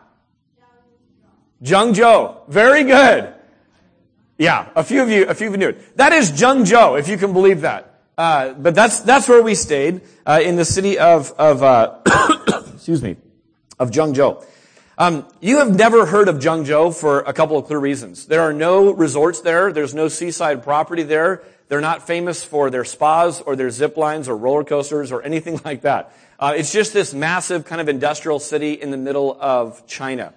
Zhengzhou. 1.63 2.49
Very 2.49 2.85
good. 2.85 3.35
Yeah, 4.43 4.71
a 4.75 4.83
few 4.83 5.01
of 5.01 5.09
you, 5.09 5.27
a 5.27 5.35
few 5.35 5.47
of 5.47 5.53
you 5.53 5.59
knew 5.59 5.69
it. 5.69 5.97
That 5.99 6.13
is 6.13 6.33
Zhengzhou, 6.33 6.99
if 6.99 7.07
you 7.07 7.17
can 7.17 7.33
believe 7.33 7.61
that. 7.61 8.01
Uh, 8.19 8.55
but 8.55 8.75
that's 8.75 8.99
that's 8.99 9.29
where 9.29 9.41
we 9.41 9.55
stayed 9.55 10.01
uh, 10.27 10.41
in 10.43 10.57
the 10.57 10.65
city 10.65 10.99
of 10.99 11.31
of 11.39 11.63
uh, 11.63 12.01
excuse 12.75 13.01
me 13.01 13.19
of 13.79 13.93
Zhengzhou. 13.93 14.45
Um, 14.99 15.29
you 15.41 15.59
have 15.59 15.73
never 15.73 16.07
heard 16.07 16.27
of 16.27 16.39
Zhengzhou 16.39 16.93
for 16.93 17.21
a 17.21 17.33
couple 17.33 17.57
of 17.57 17.67
clear 17.67 17.79
reasons. 17.79 18.27
There 18.27 18.41
are 18.41 18.53
no 18.53 18.93
resorts 18.93 19.43
there. 19.43 19.73
There's 19.73 19.95
no 19.95 20.09
seaside 20.09 20.65
property 20.65 21.05
there. 21.05 21.45
They're 21.69 21.81
not 21.81 22.05
famous 22.09 22.43
for 22.43 22.69
their 22.69 22.85
spas 22.85 23.41
or 23.41 23.55
their 23.55 23.71
zip 23.71 23.97
lines 23.97 24.29
or 24.29 24.37
roller 24.37 24.65
coasters 24.65 25.13
or 25.13 25.23
anything 25.23 25.61
like 25.65 25.83
that. 25.83 26.13
Uh, 26.41 26.55
it's 26.57 26.73
just 26.73 26.93
this 26.93 27.15
massive 27.15 27.65
kind 27.65 27.81
of 27.81 27.89
industrial 27.89 28.41
city 28.41 28.73
in 28.73 28.91
the 28.91 28.97
middle 28.97 29.41
of 29.41 29.87
China. 29.87 30.35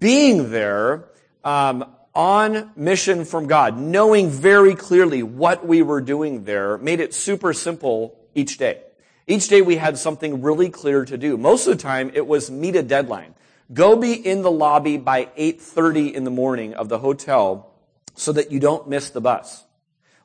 Being 0.00 0.50
there 0.50 1.04
um, 1.44 1.84
on 2.18 2.72
mission 2.74 3.24
from 3.24 3.46
God, 3.46 3.78
knowing 3.78 4.28
very 4.28 4.74
clearly 4.74 5.22
what 5.22 5.64
we 5.64 5.82
were 5.82 6.00
doing 6.00 6.42
there, 6.42 6.76
made 6.78 6.98
it 6.98 7.14
super 7.14 7.52
simple 7.52 8.18
each 8.34 8.58
day. 8.58 8.82
Each 9.28 9.46
day 9.46 9.62
we 9.62 9.76
had 9.76 9.96
something 9.96 10.42
really 10.42 10.68
clear 10.68 11.04
to 11.04 11.16
do. 11.16 11.36
Most 11.36 11.68
of 11.68 11.76
the 11.76 11.82
time 11.82 12.10
it 12.14 12.26
was 12.26 12.50
meet 12.50 12.74
a 12.74 12.82
deadline. 12.82 13.36
Go 13.72 13.94
be 13.94 14.14
in 14.14 14.42
the 14.42 14.50
lobby 14.50 14.96
by 14.96 15.26
8.30 15.38 16.12
in 16.12 16.24
the 16.24 16.30
morning 16.32 16.74
of 16.74 16.88
the 16.88 16.98
hotel 16.98 17.72
so 18.16 18.32
that 18.32 18.50
you 18.50 18.58
don't 18.58 18.88
miss 18.88 19.10
the 19.10 19.20
bus. 19.20 19.62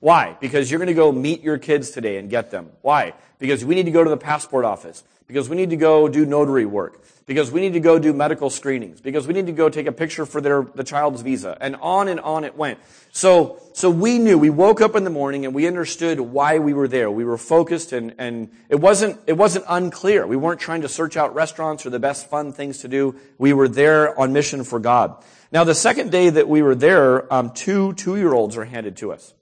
Why? 0.04 0.36
Because 0.42 0.70
you're 0.70 0.80
going 0.80 0.88
to 0.88 0.94
go 0.94 1.14
meet 1.14 1.44
your 1.44 1.58
kids 1.58 1.92
today 1.92 2.18
and 2.18 2.30
get 2.30 2.52
them. 2.52 2.72
Why? 2.82 3.14
Because 3.40 3.64
we 3.64 3.74
need 3.74 3.86
to 3.86 3.92
go 3.92 4.04
to 4.04 4.10
the 4.10 4.18
passport 4.18 4.66
office. 4.66 5.02
Because 5.28 5.48
we 5.48 5.56
need 5.56 5.70
to 5.70 5.78
go 5.78 6.10
do 6.10 6.26
notary 6.26 6.66
work 6.66 7.04
because 7.26 7.52
we 7.52 7.62
need 7.62 7.74
to 7.74 7.80
go 7.80 8.00
do 8.00 8.12
medical 8.14 8.50
screenings, 8.50 9.00
because 9.00 9.28
we 9.28 9.34
need 9.34 9.46
to 9.46 9.54
go 9.54 9.70
take 9.70 9.88
a 9.88 9.92
picture 9.92 10.26
for 10.26 10.42
their, 10.42 10.64
the 10.76 10.84
child's 10.84 11.22
visa, 11.22 11.58
and 11.62 11.76
on 11.78 12.08
and 12.08 12.20
on 12.20 12.44
it 12.44 12.58
went. 12.58 12.80
So, 13.12 13.62
so 13.74 13.90
we 13.90 14.20
knew, 14.20 14.38
we 14.38 14.50
woke 14.50 14.82
up 14.82 14.96
in 14.96 15.04
the 15.04 15.10
morning 15.10 15.46
and 15.46 15.54
we 15.54 15.68
understood 15.68 16.20
why 16.20 16.60
we 16.60 16.74
were 16.74 16.88
there. 16.88 17.10
We 17.10 17.24
were 17.24 17.38
focused 17.38 17.94
and, 17.94 18.16
and 18.18 18.52
it 18.70 18.76
wasn't, 18.76 19.20
it 19.28 19.34
wasn't 19.34 19.66
unclear. 19.70 20.28
We 20.28 20.36
weren't 20.36 20.60
trying 20.60 20.82
to 20.82 20.90
search 20.90 21.16
out 21.16 21.34
restaurants 21.34 21.86
or 21.86 21.92
the 21.92 22.00
best 22.00 22.30
fun 22.30 22.52
things 22.52 22.80
to 22.80 22.88
do. 22.88 23.16
We 23.38 23.54
were 23.54 23.68
there 23.68 24.20
on 24.20 24.34
mission 24.34 24.64
for 24.64 24.80
God. 24.80 25.24
Now, 25.52 25.64
the 25.64 25.76
second 25.76 26.12
day 26.12 26.30
that 26.30 26.50
we 26.50 26.62
were 26.62 26.76
there, 26.76 27.32
um, 27.32 27.52
two 27.52 27.94
two-year-olds 27.94 28.58
are 28.58 28.66
handed 28.66 28.98
to 28.98 29.14
us. 29.14 29.34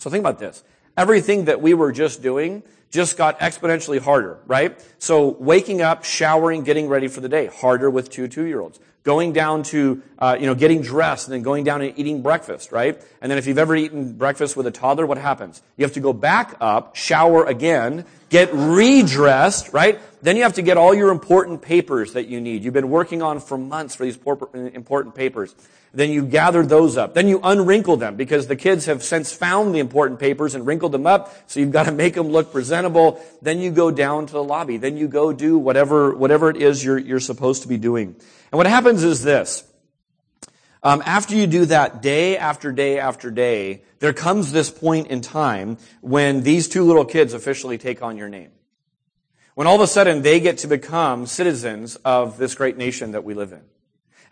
So 0.00 0.10
think 0.10 0.22
about 0.22 0.38
this. 0.38 0.64
Everything 0.96 1.44
that 1.44 1.62
we 1.62 1.74
were 1.74 1.92
just 1.92 2.22
doing, 2.22 2.62
just 2.90 3.16
got 3.16 3.38
exponentially 3.38 4.00
harder, 4.00 4.38
right? 4.46 4.78
So 4.98 5.28
waking 5.38 5.82
up, 5.82 6.04
showering, 6.04 6.64
getting 6.64 6.88
ready 6.88 7.08
for 7.08 7.20
the 7.20 7.28
day, 7.28 7.46
harder 7.46 7.88
with 7.88 8.10
two 8.10 8.26
two-year-olds. 8.26 8.80
Going 9.02 9.32
down 9.32 9.62
to, 9.64 10.02
uh, 10.18 10.36
you 10.38 10.46
know, 10.46 10.54
getting 10.54 10.82
dressed 10.82 11.26
and 11.26 11.32
then 11.32 11.42
going 11.42 11.64
down 11.64 11.80
and 11.80 11.98
eating 11.98 12.20
breakfast, 12.20 12.70
right? 12.70 13.00
And 13.22 13.30
then 13.30 13.38
if 13.38 13.46
you've 13.46 13.56
ever 13.56 13.74
eaten 13.74 14.12
breakfast 14.14 14.56
with 14.56 14.66
a 14.66 14.70
toddler, 14.70 15.06
what 15.06 15.16
happens? 15.16 15.62
You 15.78 15.84
have 15.86 15.94
to 15.94 16.00
go 16.00 16.12
back 16.12 16.56
up, 16.60 16.96
shower 16.96 17.44
again, 17.46 18.04
get 18.28 18.50
redressed, 18.52 19.72
right? 19.72 19.98
Then 20.22 20.36
you 20.36 20.42
have 20.42 20.54
to 20.54 20.62
get 20.62 20.76
all 20.76 20.94
your 20.94 21.10
important 21.10 21.62
papers 21.62 22.12
that 22.12 22.26
you 22.26 22.40
need. 22.40 22.62
You've 22.62 22.74
been 22.74 22.90
working 22.90 23.22
on 23.22 23.40
for 23.40 23.56
months 23.56 23.94
for 23.94 24.04
these 24.04 24.18
important 24.54 25.14
papers. 25.14 25.54
Then 25.92 26.10
you 26.10 26.24
gather 26.24 26.64
those 26.64 26.96
up. 26.96 27.14
Then 27.14 27.26
you 27.26 27.40
unwrinkle 27.40 27.98
them 27.98 28.16
because 28.16 28.46
the 28.46 28.54
kids 28.54 28.86
have 28.86 29.02
since 29.02 29.32
found 29.32 29.74
the 29.74 29.78
important 29.78 30.20
papers 30.20 30.54
and 30.54 30.66
wrinkled 30.66 30.92
them 30.92 31.06
up. 31.06 31.34
So 31.50 31.58
you've 31.58 31.72
got 31.72 31.86
to 31.86 31.92
make 31.92 32.14
them 32.14 32.28
look 32.28 32.52
presentable. 32.52 33.20
Then 33.42 33.60
you 33.60 33.70
go 33.70 33.90
down 33.90 34.26
to 34.26 34.32
the 34.32 34.44
lobby. 34.44 34.76
Then 34.76 34.96
you 34.96 35.08
go 35.08 35.32
do 35.32 35.58
whatever, 35.58 36.14
whatever 36.14 36.50
it 36.50 36.58
is 36.58 36.84
you're, 36.84 36.98
you're 36.98 37.18
supposed 37.18 37.62
to 37.62 37.68
be 37.68 37.78
doing. 37.78 38.14
And 38.52 38.56
what 38.58 38.66
happens 38.66 39.02
is 39.02 39.22
this. 39.22 39.64
Um, 40.82 41.02
after 41.04 41.34
you 41.34 41.46
do 41.46 41.66
that 41.66 42.02
day 42.02 42.38
after 42.38 42.72
day 42.72 42.98
after 42.98 43.30
day, 43.30 43.82
there 43.98 44.12
comes 44.12 44.52
this 44.52 44.70
point 44.70 45.08
in 45.08 45.20
time 45.20 45.76
when 46.00 46.42
these 46.42 46.68
two 46.68 46.84
little 46.84 47.04
kids 47.04 47.34
officially 47.34 47.76
take 47.78 48.02
on 48.02 48.16
your 48.16 48.28
name. 48.28 48.50
When 49.60 49.66
all 49.66 49.74
of 49.74 49.82
a 49.82 49.86
sudden 49.86 50.22
they 50.22 50.40
get 50.40 50.56
to 50.60 50.68
become 50.68 51.26
citizens 51.26 51.96
of 51.96 52.38
this 52.38 52.54
great 52.54 52.78
nation 52.78 53.12
that 53.12 53.24
we 53.24 53.34
live 53.34 53.52
in. 53.52 53.60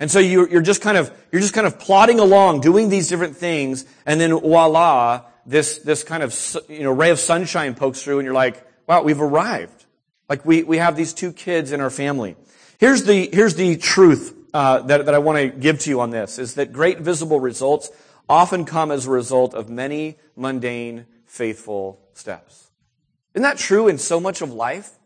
And 0.01 0.11
so 0.11 0.21
you're, 0.21 0.63
just 0.63 0.81
kind 0.81 0.97
of, 0.97 1.13
you're 1.31 1.43
just 1.43 1.53
kind 1.53 1.67
of 1.67 1.79
plodding 1.79 2.19
along, 2.19 2.63
doing 2.63 2.89
these 2.89 3.09
different 3.09 3.37
things, 3.37 3.85
and 4.07 4.19
then 4.19 4.31
voila, 4.31 5.27
this, 5.45 5.81
this 5.81 6.03
kind 6.03 6.23
of, 6.23 6.57
you 6.71 6.83
know, 6.83 6.93
ray 6.93 7.11
of 7.11 7.21
sunshine 7.21 7.75
pokes 7.75 8.03
through, 8.03 8.21
and 8.21 8.25
you're 8.25 8.33
like, 8.33 8.67
wow, 8.87 9.03
we've 9.03 9.21
arrived. 9.21 9.85
Like 10.31 10.47
we, 10.47 10.63
we 10.63 10.79
have 10.79 10.97
these 10.97 11.13
two 11.13 11.35
kids 11.35 11.73
in 11.73 11.83
our 11.83 11.91
family. 11.91 12.35
Here's 12.79 13.05
the, 13.05 13.29
here's 13.31 13.55
the 13.55 13.77
truth, 13.77 14.35
uh, 14.55 14.79
that, 14.79 15.05
that 15.05 15.15
I 15.15 15.19
want 15.19 15.37
to 15.37 15.49
give 15.49 15.79
to 15.81 15.91
you 15.91 16.01
on 16.01 16.09
this, 16.09 16.39
is 16.39 16.55
that 16.55 16.73
great 16.73 17.01
visible 17.01 17.39
results 17.39 17.91
often 18.31 18.65
come 18.65 18.91
as 18.91 19.05
a 19.05 19.11
result 19.11 19.53
of 19.53 19.69
many 19.69 20.17
mundane, 20.37 21.05
faithful 21.27 22.01
steps. 22.15 22.71
Isn't 23.35 23.43
that 23.43 23.59
true 23.59 23.89
in 23.89 23.99
so 23.99 24.21
much 24.21 24.41
of 24.41 24.55
life? 24.55 24.98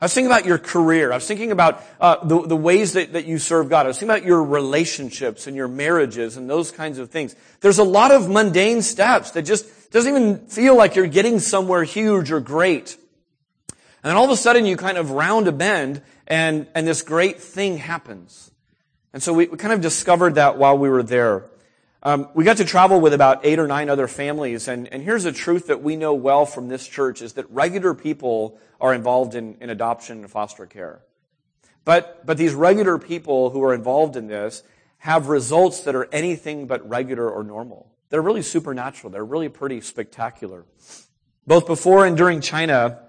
I 0.00 0.04
was 0.04 0.14
thinking 0.14 0.30
about 0.30 0.46
your 0.46 0.58
career. 0.58 1.10
I 1.10 1.16
was 1.16 1.26
thinking 1.26 1.50
about 1.50 1.82
uh, 2.00 2.24
the, 2.24 2.46
the 2.46 2.56
ways 2.56 2.92
that, 2.92 3.14
that 3.14 3.26
you 3.26 3.38
serve 3.38 3.68
God. 3.68 3.84
I 3.84 3.88
was 3.88 3.98
thinking 3.98 4.16
about 4.16 4.26
your 4.26 4.44
relationships 4.44 5.48
and 5.48 5.56
your 5.56 5.66
marriages 5.66 6.36
and 6.36 6.48
those 6.48 6.70
kinds 6.70 6.98
of 6.98 7.10
things. 7.10 7.34
There's 7.60 7.78
a 7.78 7.84
lot 7.84 8.12
of 8.12 8.30
mundane 8.30 8.82
steps 8.82 9.32
that 9.32 9.42
just 9.42 9.90
doesn't 9.90 10.08
even 10.08 10.46
feel 10.46 10.76
like 10.76 10.94
you're 10.94 11.08
getting 11.08 11.40
somewhere 11.40 11.82
huge 11.82 12.30
or 12.30 12.38
great. 12.38 12.96
And 14.04 14.10
then 14.10 14.16
all 14.16 14.24
of 14.24 14.30
a 14.30 14.36
sudden 14.36 14.66
you 14.66 14.76
kind 14.76 14.98
of 14.98 15.10
round 15.10 15.48
a 15.48 15.52
bend 15.52 16.02
and, 16.28 16.68
and 16.76 16.86
this 16.86 17.02
great 17.02 17.40
thing 17.40 17.78
happens. 17.78 18.52
And 19.12 19.20
so 19.20 19.32
we, 19.32 19.48
we 19.48 19.56
kind 19.56 19.72
of 19.72 19.80
discovered 19.80 20.36
that 20.36 20.58
while 20.58 20.78
we 20.78 20.88
were 20.88 21.02
there. 21.02 21.44
Um, 22.02 22.28
we 22.32 22.44
got 22.44 22.58
to 22.58 22.64
travel 22.64 23.00
with 23.00 23.12
about 23.12 23.44
eight 23.44 23.58
or 23.58 23.66
nine 23.66 23.90
other 23.90 24.06
families, 24.06 24.68
and, 24.68 24.86
and 24.92 25.02
here's 25.02 25.24
a 25.24 25.32
truth 25.32 25.66
that 25.66 25.82
we 25.82 25.96
know 25.96 26.14
well 26.14 26.46
from 26.46 26.68
this 26.68 26.86
church 26.86 27.22
is 27.22 27.32
that 27.32 27.50
regular 27.50 27.92
people 27.92 28.58
are 28.80 28.94
involved 28.94 29.34
in, 29.34 29.56
in 29.60 29.68
adoption 29.68 30.18
and 30.18 30.30
foster 30.30 30.64
care. 30.64 31.00
But, 31.84 32.24
but 32.24 32.36
these 32.36 32.54
regular 32.54 32.98
people 32.98 33.50
who 33.50 33.64
are 33.64 33.74
involved 33.74 34.14
in 34.14 34.28
this 34.28 34.62
have 34.98 35.28
results 35.28 35.82
that 35.84 35.96
are 35.96 36.08
anything 36.12 36.66
but 36.66 36.88
regular 36.88 37.28
or 37.28 37.42
normal. 37.42 37.90
They're 38.10 38.22
really 38.22 38.42
supernatural. 38.42 39.10
They're 39.10 39.24
really 39.24 39.48
pretty 39.48 39.80
spectacular. 39.80 40.64
Both 41.46 41.66
before 41.66 42.06
and 42.06 42.16
during 42.16 42.40
China, 42.40 43.00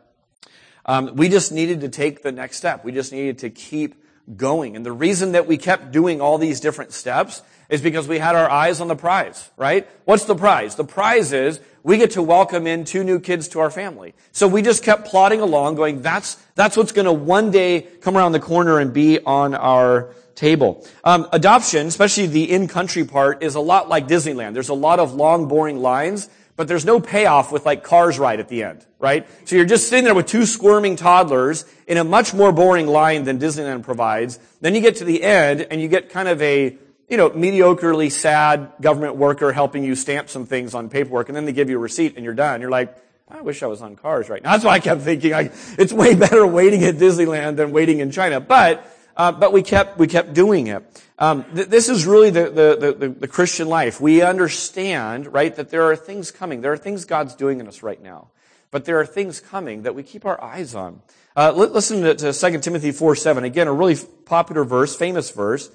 um, 0.85 1.15
we 1.15 1.29
just 1.29 1.51
needed 1.51 1.81
to 1.81 1.89
take 1.89 2.23
the 2.23 2.31
next 2.31 2.57
step. 2.57 2.83
We 2.83 2.91
just 2.91 3.11
needed 3.11 3.39
to 3.39 3.49
keep 3.49 4.03
going. 4.35 4.75
And 4.75 4.85
the 4.85 4.91
reason 4.91 5.33
that 5.33 5.47
we 5.47 5.57
kept 5.57 5.91
doing 5.91 6.21
all 6.21 6.37
these 6.37 6.59
different 6.59 6.91
steps 6.91 7.41
is 7.69 7.81
because 7.81 8.07
we 8.07 8.17
had 8.17 8.35
our 8.35 8.49
eyes 8.49 8.81
on 8.81 8.87
the 8.87 8.95
prize, 8.95 9.49
right? 9.55 9.87
What's 10.05 10.25
the 10.25 10.35
prize? 10.35 10.75
The 10.75 10.83
prize 10.83 11.33
is 11.33 11.59
we 11.83 11.97
get 11.97 12.11
to 12.11 12.21
welcome 12.21 12.67
in 12.67 12.83
two 12.83 13.03
new 13.03 13.19
kids 13.19 13.47
to 13.49 13.59
our 13.59 13.69
family. 13.69 14.15
So 14.31 14.47
we 14.47 14.61
just 14.61 14.83
kept 14.83 15.05
plodding 15.05 15.39
along 15.39 15.75
going, 15.75 16.01
that's, 16.01 16.35
that's 16.55 16.75
what's 16.75 16.91
going 16.91 17.05
to 17.05 17.13
one 17.13 17.51
day 17.51 17.81
come 18.01 18.17
around 18.17 18.31
the 18.31 18.39
corner 18.39 18.79
and 18.79 18.91
be 18.91 19.19
on 19.19 19.53
our 19.53 20.13
table. 20.35 20.85
Um, 21.03 21.27
adoption, 21.31 21.87
especially 21.87 22.27
the 22.27 22.51
in-country 22.51 23.05
part, 23.05 23.43
is 23.43 23.55
a 23.55 23.59
lot 23.59 23.87
like 23.89 24.07
Disneyland. 24.07 24.53
There's 24.53 24.69
a 24.69 24.73
lot 24.73 24.99
of 24.99 25.13
long, 25.13 25.47
boring 25.47 25.79
lines, 25.79 26.29
but 26.59 26.67
there's 26.67 26.83
no 26.83 26.99
payoff 26.99 27.53
with 27.53 27.65
like 27.65 27.85
Cars 27.85 28.19
Ride 28.19 28.41
at 28.41 28.49
the 28.49 28.63
end, 28.63 28.85
right? 28.99 29.25
So 29.47 29.55
you're 29.55 29.63
just 29.63 29.87
sitting 29.87 30.03
there 30.03 30.13
with 30.13 30.25
two 30.25 30.45
squirming 30.45 30.97
toddlers 30.97 31.63
in 31.87 31.95
a 31.95 32.03
much 32.03 32.33
more 32.33 32.51
boring 32.51 32.85
line 32.85 33.23
than 33.23 33.39
Disneyland 33.39 33.83
provides. 33.83 34.37
Then 34.59 34.75
you 34.75 34.81
get 34.81 34.97
to 34.97 35.05
the 35.05 35.23
end 35.23 35.61
and 35.61 35.79
you 35.81 35.87
get 35.87 36.09
kind 36.09 36.27
of 36.27 36.41
a 36.41 36.77
you 37.07 37.15
know, 37.15 37.29
mediocrely 37.29 38.11
sad 38.11 38.73
government 38.81 39.15
worker 39.15 39.53
helping 39.53 39.85
you 39.85 39.95
stamp 39.95 40.27
some 40.27 40.45
things 40.45 40.75
on 40.75 40.89
paperwork, 40.89 41.29
and 41.29 41.35
then 41.37 41.45
they 41.45 41.53
give 41.53 41.69
you 41.69 41.77
a 41.77 41.79
receipt 41.79 42.17
and 42.17 42.25
you're 42.25 42.33
done. 42.33 42.59
You're 42.59 42.69
like, 42.69 42.93
I 43.29 43.39
wish 43.39 43.63
I 43.63 43.67
was 43.67 43.81
on 43.81 43.95
cars 43.95 44.27
right 44.27 44.43
now. 44.43 44.51
That's 44.51 44.65
why 44.65 44.73
I 44.73 44.79
kept 44.81 44.99
thinking 45.03 45.31
like, 45.31 45.53
it's 45.77 45.93
way 45.93 46.13
better 46.25 46.45
waiting 46.45 46.83
at 46.83 46.95
Disneyland 46.95 47.55
than 47.55 47.71
waiting 47.71 47.99
in 47.99 48.11
China. 48.11 48.41
But, 48.41 48.85
uh, 49.15 49.31
but 49.31 49.53
we 49.53 49.61
kept, 49.61 49.97
we 49.97 50.07
kept 50.07 50.33
doing 50.33 50.67
it. 50.67 50.83
Um, 51.19 51.43
th- 51.53 51.67
this 51.67 51.89
is 51.89 52.07
really 52.07 52.29
the, 52.29 52.49
the, 52.49 52.93
the, 52.97 53.09
the 53.09 53.27
Christian 53.27 53.67
life. 53.67 53.99
We 53.99 54.21
understand, 54.21 55.31
right, 55.31 55.53
that 55.55 55.69
there 55.69 55.83
are 55.83 55.95
things 55.95 56.31
coming. 56.31 56.61
There 56.61 56.71
are 56.71 56.77
things 56.77 57.05
God's 57.05 57.35
doing 57.35 57.59
in 57.59 57.67
us 57.67 57.83
right 57.83 58.01
now. 58.01 58.29
But 58.71 58.85
there 58.85 58.99
are 58.99 59.05
things 59.05 59.39
coming 59.39 59.83
that 59.83 59.95
we 59.95 60.03
keep 60.03 60.25
our 60.25 60.41
eyes 60.41 60.75
on. 60.75 61.01
Uh, 61.35 61.51
listen 61.51 62.01
to, 62.01 62.15
to 62.15 62.33
2 62.33 62.59
Timothy 62.59 62.91
4, 62.91 63.15
7. 63.15 63.43
Again, 63.43 63.67
a 63.67 63.73
really 63.73 63.97
popular 64.25 64.63
verse, 64.63 64.95
famous 64.95 65.29
verse. 65.31 65.69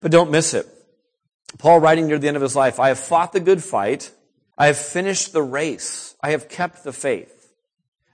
But 0.00 0.10
don't 0.10 0.30
miss 0.30 0.54
it. 0.54 0.66
Paul 1.58 1.80
writing 1.80 2.06
near 2.06 2.18
the 2.18 2.28
end 2.28 2.36
of 2.36 2.42
his 2.42 2.56
life, 2.56 2.78
I 2.78 2.88
have 2.88 2.98
fought 2.98 3.32
the 3.32 3.40
good 3.40 3.62
fight. 3.62 4.10
I 4.56 4.66
have 4.66 4.76
finished 4.76 5.32
the 5.32 5.42
race. 5.42 6.14
I 6.22 6.30
have 6.30 6.48
kept 6.48 6.84
the 6.84 6.92
faith. 6.92 7.52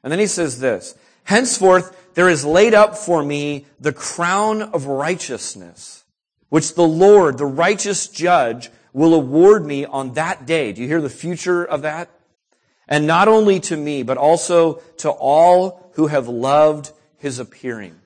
And 0.02 0.12
then 0.12 0.20
he 0.20 0.26
says 0.26 0.60
this, 0.60 0.96
henceforth 1.24 2.14
there 2.14 2.28
is 2.28 2.44
laid 2.44 2.74
up 2.74 2.96
for 2.96 3.22
me 3.22 3.66
the 3.80 3.92
crown 3.92 4.62
of 4.62 4.86
righteousness, 4.86 6.03
which 6.54 6.76
the 6.76 6.86
Lord, 6.86 7.36
the 7.36 7.46
righteous 7.46 8.06
judge, 8.06 8.70
will 8.92 9.12
award 9.12 9.66
me 9.66 9.84
on 9.86 10.12
that 10.12 10.46
day. 10.46 10.72
Do 10.72 10.82
you 10.82 10.86
hear 10.86 11.00
the 11.00 11.10
future 11.10 11.64
of 11.64 11.82
that? 11.82 12.08
And 12.86 13.08
not 13.08 13.26
only 13.26 13.58
to 13.58 13.76
me, 13.76 14.04
but 14.04 14.18
also 14.18 14.74
to 14.98 15.10
all 15.10 15.90
who 15.94 16.06
have 16.06 16.28
loved 16.28 16.92
his 17.16 17.40
appearing. 17.40 17.96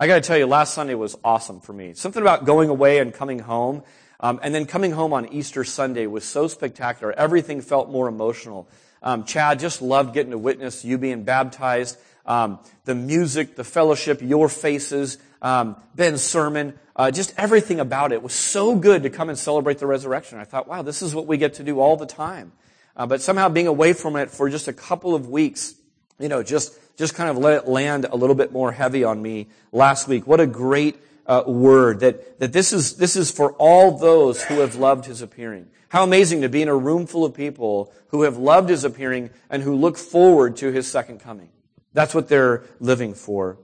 I 0.00 0.08
got 0.08 0.16
to 0.16 0.20
tell 0.20 0.36
you, 0.36 0.48
last 0.48 0.74
Sunday 0.74 0.96
was 0.96 1.16
awesome 1.22 1.60
for 1.60 1.72
me. 1.72 1.94
Something 1.94 2.22
about 2.22 2.44
going 2.44 2.70
away 2.70 2.98
and 2.98 3.14
coming 3.14 3.38
home, 3.38 3.84
um, 4.18 4.40
and 4.42 4.52
then 4.52 4.66
coming 4.66 4.90
home 4.90 5.12
on 5.12 5.32
Easter 5.32 5.62
Sunday 5.62 6.08
was 6.08 6.24
so 6.24 6.48
spectacular. 6.48 7.12
Everything 7.12 7.60
felt 7.60 7.88
more 7.88 8.08
emotional. 8.08 8.68
Um, 9.00 9.22
Chad 9.22 9.60
just 9.60 9.80
loved 9.80 10.12
getting 10.12 10.32
to 10.32 10.38
witness 10.38 10.84
you 10.84 10.98
being 10.98 11.22
baptized. 11.22 12.00
Um, 12.26 12.58
the 12.84 12.96
music, 12.96 13.54
the 13.54 13.62
fellowship, 13.62 14.22
your 14.22 14.48
faces, 14.48 15.18
um, 15.42 15.76
Ben's 15.94 16.22
sermon, 16.22 16.78
uh, 16.96 17.10
just 17.10 17.32
everything 17.36 17.80
about 17.80 18.12
it 18.12 18.22
was 18.22 18.34
so 18.34 18.76
good 18.76 19.04
to 19.04 19.10
come 19.10 19.28
and 19.28 19.38
celebrate 19.38 19.78
the 19.78 19.86
resurrection. 19.86 20.38
I 20.38 20.44
thought, 20.44 20.68
wow, 20.68 20.82
this 20.82 21.02
is 21.02 21.14
what 21.14 21.26
we 21.26 21.36
get 21.36 21.54
to 21.54 21.64
do 21.64 21.80
all 21.80 21.96
the 21.96 22.06
time. 22.06 22.52
Uh, 22.96 23.06
but 23.06 23.22
somehow 23.22 23.48
being 23.48 23.66
away 23.66 23.92
from 23.92 24.16
it 24.16 24.30
for 24.30 24.50
just 24.50 24.68
a 24.68 24.72
couple 24.72 25.14
of 25.14 25.28
weeks, 25.28 25.74
you 26.18 26.28
know, 26.28 26.42
just 26.42 26.78
just 27.00 27.14
kind 27.14 27.30
of 27.30 27.38
let 27.38 27.54
it 27.54 27.66
land 27.66 28.04
a 28.04 28.14
little 28.14 28.36
bit 28.36 28.52
more 28.52 28.72
heavy 28.72 29.04
on 29.04 29.22
me 29.22 29.48
last 29.72 30.06
week. 30.06 30.26
What 30.26 30.38
a 30.38 30.46
great 30.46 30.98
uh, 31.26 31.44
word 31.46 32.00
that, 32.00 32.38
that 32.40 32.52
this 32.52 32.74
is, 32.74 32.96
this 32.96 33.16
is 33.16 33.30
for 33.30 33.52
all 33.52 33.96
those 33.96 34.44
who 34.44 34.60
have 34.60 34.74
loved 34.74 35.06
his 35.06 35.22
appearing. 35.22 35.68
How 35.88 36.04
amazing 36.04 36.42
to 36.42 36.50
be 36.50 36.60
in 36.60 36.68
a 36.68 36.76
room 36.76 37.06
full 37.06 37.24
of 37.24 37.32
people 37.32 37.90
who 38.08 38.22
have 38.22 38.36
loved 38.36 38.68
his 38.68 38.84
appearing 38.84 39.30
and 39.48 39.62
who 39.62 39.74
look 39.74 39.96
forward 39.96 40.58
to 40.58 40.70
his 40.70 40.90
second 40.90 41.20
coming. 41.20 41.48
That's 41.94 42.14
what 42.14 42.28
they're 42.28 42.64
living 42.80 43.14
for. 43.14 43.56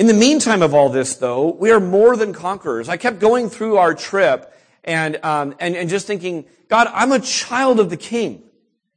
In 0.00 0.06
the 0.06 0.14
meantime 0.14 0.62
of 0.62 0.72
all 0.72 0.88
this, 0.88 1.16
though, 1.16 1.50
we 1.50 1.70
are 1.72 1.78
more 1.78 2.16
than 2.16 2.32
conquerors. 2.32 2.88
I 2.88 2.96
kept 2.96 3.18
going 3.18 3.50
through 3.50 3.76
our 3.76 3.92
trip 3.92 4.50
and, 4.82 5.22
um, 5.22 5.54
and, 5.60 5.76
and 5.76 5.90
just 5.90 6.06
thinking, 6.06 6.46
God, 6.70 6.88
I'm 6.94 7.12
a 7.12 7.20
child 7.20 7.78
of 7.78 7.90
the 7.90 7.98
King. 7.98 8.42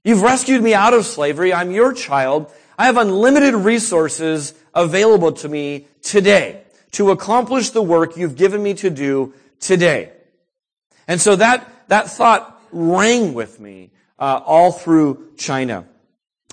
You've 0.05 0.21
rescued 0.21 0.63
me 0.63 0.73
out 0.73 0.93
of 0.93 1.05
slavery. 1.05 1.53
I'm 1.53 1.71
your 1.71 1.91
child. 1.91 2.49
I 2.77 2.85
have 2.85 2.95
unlimited 2.95 3.53
resources 3.53 4.53
available 4.73 5.33
to 5.33 5.49
me 5.49 5.87
today 6.03 6.63
to 6.91 7.11
accomplish 7.11 7.71
the 7.71 7.81
work 7.81 8.15
you've 8.15 8.37
given 8.37 8.63
me 8.63 8.73
to 8.75 8.89
do 8.89 9.33
today. 9.59 10.09
And 11.05 11.19
so 11.19 11.35
that, 11.35 11.69
that 11.89 12.11
thought 12.11 12.61
rang 12.71 13.33
with 13.33 13.59
me 13.59 13.91
uh, 14.17 14.39
all 14.45 14.71
through 14.71 15.33
China. 15.35 15.85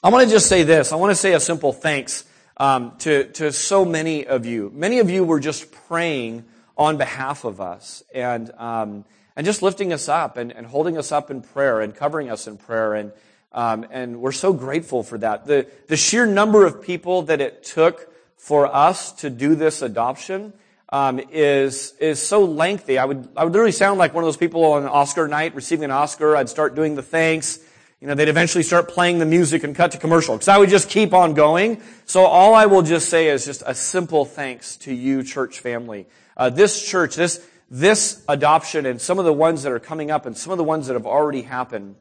I 0.03 0.09
want 0.09 0.27
to 0.27 0.35
just 0.35 0.49
say 0.49 0.65
this. 0.65 0.91
I 0.91 0.97
want 0.97 1.13
to 1.13 1.15
say 1.15 1.35
a 1.35 1.41
simple 1.41 1.73
thanks 1.73 2.25
um, 2.61 2.93
to, 2.99 3.25
to 3.25 3.53
so 3.53 3.87
many 3.87 4.27
of 4.27 4.45
you. 4.45 4.71
Many 4.75 4.99
of 4.99 5.09
you 5.09 5.25
were 5.25 5.41
just 5.41 5.73
praying 5.89 6.45
on 6.77 6.99
behalf 6.99 7.45
of 7.45 7.59
us 7.59 8.05
and, 8.15 8.51
um, 8.59 9.07
and 9.35 9.47
just 9.47 9.63
lifting 9.63 9.95
us 9.95 10.11
up 10.11 10.37
and, 10.37 10.53
and 10.53 10.67
holding 10.67 10.99
us 10.99 11.11
up 11.11 11.31
in 11.31 11.41
prayer 11.41 11.81
and 11.81 11.95
covering 11.95 12.31
us 12.31 12.47
in 12.47 12.59
prayer 12.59 12.95
and, 12.95 13.13
um, 13.53 13.87
and 13.91 14.21
we're 14.21 14.31
so 14.31 14.53
grateful 14.53 15.03
for 15.03 15.17
that. 15.19 15.47
The, 15.47 15.67
the 15.89 15.97
sheer 15.97 16.27
number 16.27 16.67
of 16.67 16.83
people 16.83 17.23
that 17.23 17.41
it 17.41 17.65
took 17.65 18.13
for 18.37 18.67
us 18.67 19.13
to 19.13 19.31
do 19.31 19.55
this 19.55 19.81
adoption 19.81 20.53
um, 20.91 21.21
is 21.31 21.95
is 22.01 22.21
so 22.21 22.45
lengthy. 22.45 22.99
I 22.99 23.05
would 23.05 23.29
I 23.37 23.45
would 23.45 23.53
literally 23.53 23.73
sound 23.73 23.99
like 23.99 24.13
one 24.13 24.25
of 24.25 24.27
those 24.27 24.37
people 24.37 24.65
on 24.65 24.87
Oscar 24.87 25.29
night 25.29 25.55
receiving 25.55 25.85
an 25.85 25.93
Oscar. 25.93 26.37
I'd 26.37 26.49
start 26.49 26.75
doing 26.75 26.97
the 26.97 27.03
thanks. 27.03 27.61
You 28.01 28.09
know, 28.09 28.15
they'd 28.15 28.29
eventually 28.29 28.65
start 28.65 28.89
playing 28.89 29.19
the 29.19 29.27
music 29.27 29.63
and 29.63 29.77
cut 29.77 29.93
to 29.93 29.99
commercial 29.99 30.35
because 30.35 30.49
I 30.49 30.57
would 30.57 30.71
just 30.71 30.89
keep 30.89 31.13
on 31.13 31.35
going. 31.35 31.83
So 32.07 32.25
all 32.25 32.55
I 32.55 32.67
will 32.67 32.83
just 32.83 33.11
say 33.11 33.29
is 33.29 33.45
just 33.45 33.63
a 33.67 33.75
simple 33.75 34.25
thanks 34.25 34.77
to 34.79 34.95
you, 34.95 35.23
church 35.23 35.61
family. 35.61 36.07
Uh, 36.37 36.51
this 36.51 36.83
church, 36.83 37.15
this 37.15 37.47
this 37.73 38.25
adoption, 38.29 38.87
and 38.87 39.01
some 39.01 39.19
of 39.19 39.25
the 39.25 39.33
ones 39.33 39.63
that 39.63 39.73
are 39.73 39.79
coming 39.79 40.11
up, 40.11 40.27
and 40.27 40.37
some 40.37 40.51
of 40.51 40.59
the 40.59 40.65
ones 40.65 40.87
that 40.87 40.95
have 40.95 41.07
already 41.07 41.43
happened 41.43 41.95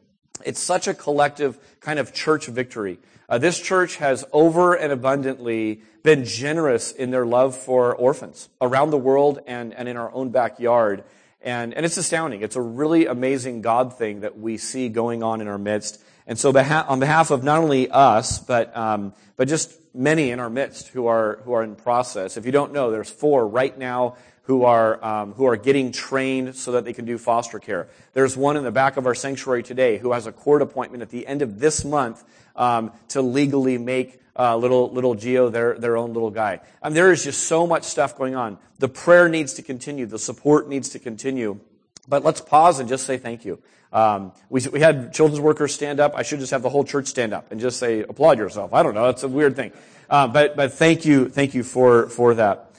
it's 0.45 0.59
such 0.59 0.88
a 0.88 0.93
collective 0.93 1.59
kind 1.79 1.99
of 1.99 2.13
church 2.13 2.47
victory. 2.47 2.99
Uh, 3.27 3.38
this 3.38 3.59
church 3.59 3.97
has 3.97 4.25
over 4.31 4.73
and 4.73 4.91
abundantly 4.91 5.81
been 6.03 6.25
generous 6.25 6.91
in 6.91 7.12
their 7.12 7.25
love 7.25 7.55
for 7.55 7.95
orphans 7.95 8.49
around 8.62 8.89
the 8.89 8.97
world 8.97 9.39
and, 9.45 9.73
and 9.73 9.88
in 9.88 9.97
our 9.97 10.12
own 10.13 10.29
backyard. 10.29 11.03
And, 11.41 11.73
and 11.73 11.86
it's 11.86 11.97
astounding. 11.97 12.41
It's 12.41 12.56
a 12.56 12.62
really 12.62 13.06
amazing 13.06 13.62
God 13.62 13.97
thing 13.97 14.21
that 14.21 14.38
we 14.38 14.58
see 14.58 14.89
going 14.89 15.23
on 15.23 15.39
in 15.41 15.47
our 15.47 15.58
midst. 15.58 16.02
And 16.28 16.38
so 16.38 16.49
on 16.49 16.99
behalf 16.99 17.32
of 17.32 17.43
not 17.43 17.60
only 17.60 17.89
us, 17.89 18.39
but, 18.39 18.75
um, 18.75 19.13
but 19.36 19.47
just 19.47 19.73
many 19.95 20.32
in 20.32 20.39
our 20.39 20.49
midst 20.49 20.89
who 20.89 21.08
are, 21.08 21.39
who 21.45 21.54
are 21.54 21.63
in 21.63 21.75
process. 21.75 22.38
If 22.38 22.45
you 22.45 22.52
don't 22.52 22.73
know, 22.73 22.91
there's 22.91 23.10
four 23.10 23.47
right 23.47 23.75
now 23.78 24.17
who 24.43 24.63
are, 24.63 25.04
um, 25.04 25.34
who 25.34 25.45
are 25.45 25.56
getting 25.56 25.91
trained 25.91 26.56
so 26.56 26.73
that 26.73 26.84
they 26.84 26.93
can 26.93 27.06
do 27.06 27.17
foster 27.17 27.60
care. 27.60 27.88
There's 28.13 28.36
one 28.36 28.58
in 28.58 28.63
the 28.63 28.71
back 28.71 28.97
of 28.97 29.06
our 29.06 29.15
sanctuary 29.15 29.63
today 29.63 29.97
who 29.97 30.12
has 30.12 30.28
a 30.28 30.32
court 30.32 30.62
appointment 30.62 31.04
at 31.04 31.10
the 31.10 31.25
end 31.25 31.41
of 31.41 31.60
this 31.60 31.86
month 31.86 32.23
um, 32.56 32.91
to 33.10 33.21
legally 33.21 33.78
make 33.78 34.18
uh, 34.39 34.56
little 34.56 34.89
little 34.91 35.15
Geo 35.15 35.49
their 35.49 35.78
their 35.78 35.97
own 35.97 36.13
little 36.13 36.32
guy. 36.32 36.62
And 36.82 36.95
there 36.95 37.12
is 37.12 37.23
just 37.23 37.43
so 37.43 37.67
much 37.67 37.84
stuff 37.84 38.17
going 38.17 38.36
on. 38.36 38.58
The 38.80 38.88
prayer 38.88 39.28
needs 39.28 39.54
to 39.56 39.62
continue. 39.62 40.06
The 40.06 40.17
support 40.17 40.69
needs 40.69 40.89
to 40.89 40.99
continue. 40.99 41.60
But 42.08 42.23
let's 42.23 42.39
pause 42.39 42.80
and 42.80 42.88
just 42.88 43.06
say 43.06 43.17
thank 43.17 43.43
you. 43.43 43.60
Um, 43.91 44.32
we, 44.49 44.62
we 44.71 44.80
had 44.80 45.13
children's 45.13 45.41
workers 45.41 45.73
stand 45.73 45.99
up. 45.99 46.13
I 46.15 46.23
should 46.23 46.39
just 46.39 46.52
have 46.52 46.62
the 46.62 46.69
whole 46.69 46.84
church 46.84 47.08
stand 47.08 47.34
up 47.34 47.52
and 47.52 47.60
just 47.60 47.80
say 47.80 48.02
applaud 48.02 48.38
yourself. 48.38 48.73
I 48.73 48.82
don't 48.82 48.93
know. 48.93 49.10
It's 49.10 49.23
a 49.23 49.28
weird 49.28 49.56
thing. 49.56 49.71
Uh, 50.10 50.28
but 50.28 50.56
but 50.56 50.73
thank 50.73 51.06
you 51.06 51.28
thank 51.30 51.54
you 51.54 51.63
for 51.63 52.08
for 52.08 52.36
that. 52.36 52.71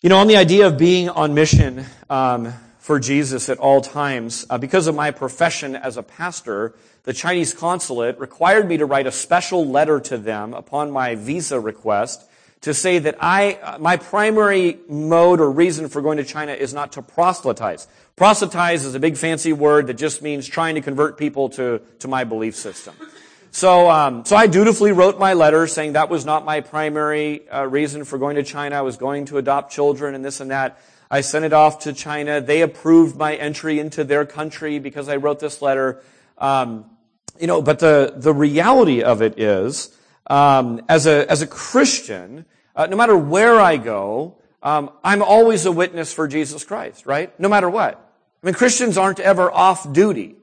You 0.00 0.08
know, 0.08 0.18
on 0.18 0.28
the 0.28 0.36
idea 0.36 0.68
of 0.68 0.78
being 0.78 1.10
on 1.10 1.34
mission 1.34 1.84
um, 2.08 2.54
for 2.90 2.98
Jesus 2.98 3.48
at 3.48 3.58
all 3.58 3.80
times, 3.80 4.44
uh, 4.50 4.58
because 4.58 4.88
of 4.88 4.96
my 4.96 5.12
profession 5.12 5.76
as 5.76 5.96
a 5.96 6.02
pastor, 6.02 6.74
the 7.04 7.12
Chinese 7.12 7.54
consulate 7.54 8.18
required 8.18 8.66
me 8.66 8.78
to 8.78 8.84
write 8.84 9.06
a 9.06 9.12
special 9.12 9.64
letter 9.64 10.00
to 10.00 10.18
them 10.18 10.54
upon 10.54 10.90
my 10.90 11.14
visa 11.14 11.60
request 11.60 12.28
to 12.62 12.74
say 12.74 12.98
that 12.98 13.14
I, 13.20 13.76
my 13.78 13.96
primary 13.96 14.80
mode 14.88 15.40
or 15.40 15.52
reason 15.52 15.88
for 15.88 16.02
going 16.02 16.16
to 16.16 16.24
China 16.24 16.50
is 16.50 16.74
not 16.74 16.90
to 16.94 17.02
proselytize. 17.02 17.86
Proselytize 18.16 18.84
is 18.84 18.96
a 18.96 18.98
big 18.98 19.16
fancy 19.16 19.52
word 19.52 19.86
that 19.86 19.94
just 19.94 20.20
means 20.20 20.48
trying 20.48 20.74
to 20.74 20.80
convert 20.80 21.16
people 21.16 21.48
to, 21.50 21.80
to 22.00 22.08
my 22.08 22.24
belief 22.24 22.56
system. 22.56 22.96
So, 23.52 23.88
um, 23.88 24.24
so 24.24 24.34
I 24.34 24.48
dutifully 24.48 24.90
wrote 24.90 25.16
my 25.16 25.34
letter 25.34 25.68
saying 25.68 25.92
that 25.92 26.10
was 26.10 26.24
not 26.24 26.44
my 26.44 26.60
primary 26.60 27.48
uh, 27.50 27.66
reason 27.66 28.04
for 28.04 28.18
going 28.18 28.34
to 28.34 28.42
China. 28.42 28.74
I 28.74 28.80
was 28.80 28.96
going 28.96 29.26
to 29.26 29.38
adopt 29.38 29.70
children 29.70 30.16
and 30.16 30.24
this 30.24 30.40
and 30.40 30.50
that. 30.50 30.80
I 31.10 31.22
sent 31.22 31.44
it 31.44 31.52
off 31.52 31.80
to 31.80 31.92
China. 31.92 32.40
They 32.40 32.62
approved 32.62 33.16
my 33.16 33.34
entry 33.34 33.80
into 33.80 34.04
their 34.04 34.24
country 34.24 34.78
because 34.78 35.08
I 35.08 35.16
wrote 35.16 35.40
this 35.40 35.60
letter. 35.60 36.02
Um, 36.38 36.84
you 37.40 37.46
know, 37.46 37.60
but 37.62 37.80
the 37.80 38.14
the 38.16 38.32
reality 38.32 39.02
of 39.02 39.20
it 39.20 39.40
is, 39.40 39.96
um, 40.28 40.82
as 40.88 41.06
a 41.06 41.28
as 41.28 41.42
a 41.42 41.46
Christian, 41.46 42.44
uh, 42.76 42.86
no 42.86 42.96
matter 42.96 43.16
where 43.16 43.58
I 43.58 43.76
go, 43.76 44.36
um, 44.62 44.90
I'm 45.02 45.22
always 45.22 45.66
a 45.66 45.72
witness 45.72 46.12
for 46.12 46.28
Jesus 46.28 46.62
Christ. 46.62 47.06
Right? 47.06 47.38
No 47.40 47.48
matter 47.48 47.68
what. 47.68 47.94
I 48.42 48.46
mean, 48.46 48.54
Christians 48.54 48.96
aren't 48.96 49.20
ever 49.20 49.50
off 49.50 49.92
duty. 49.92 50.36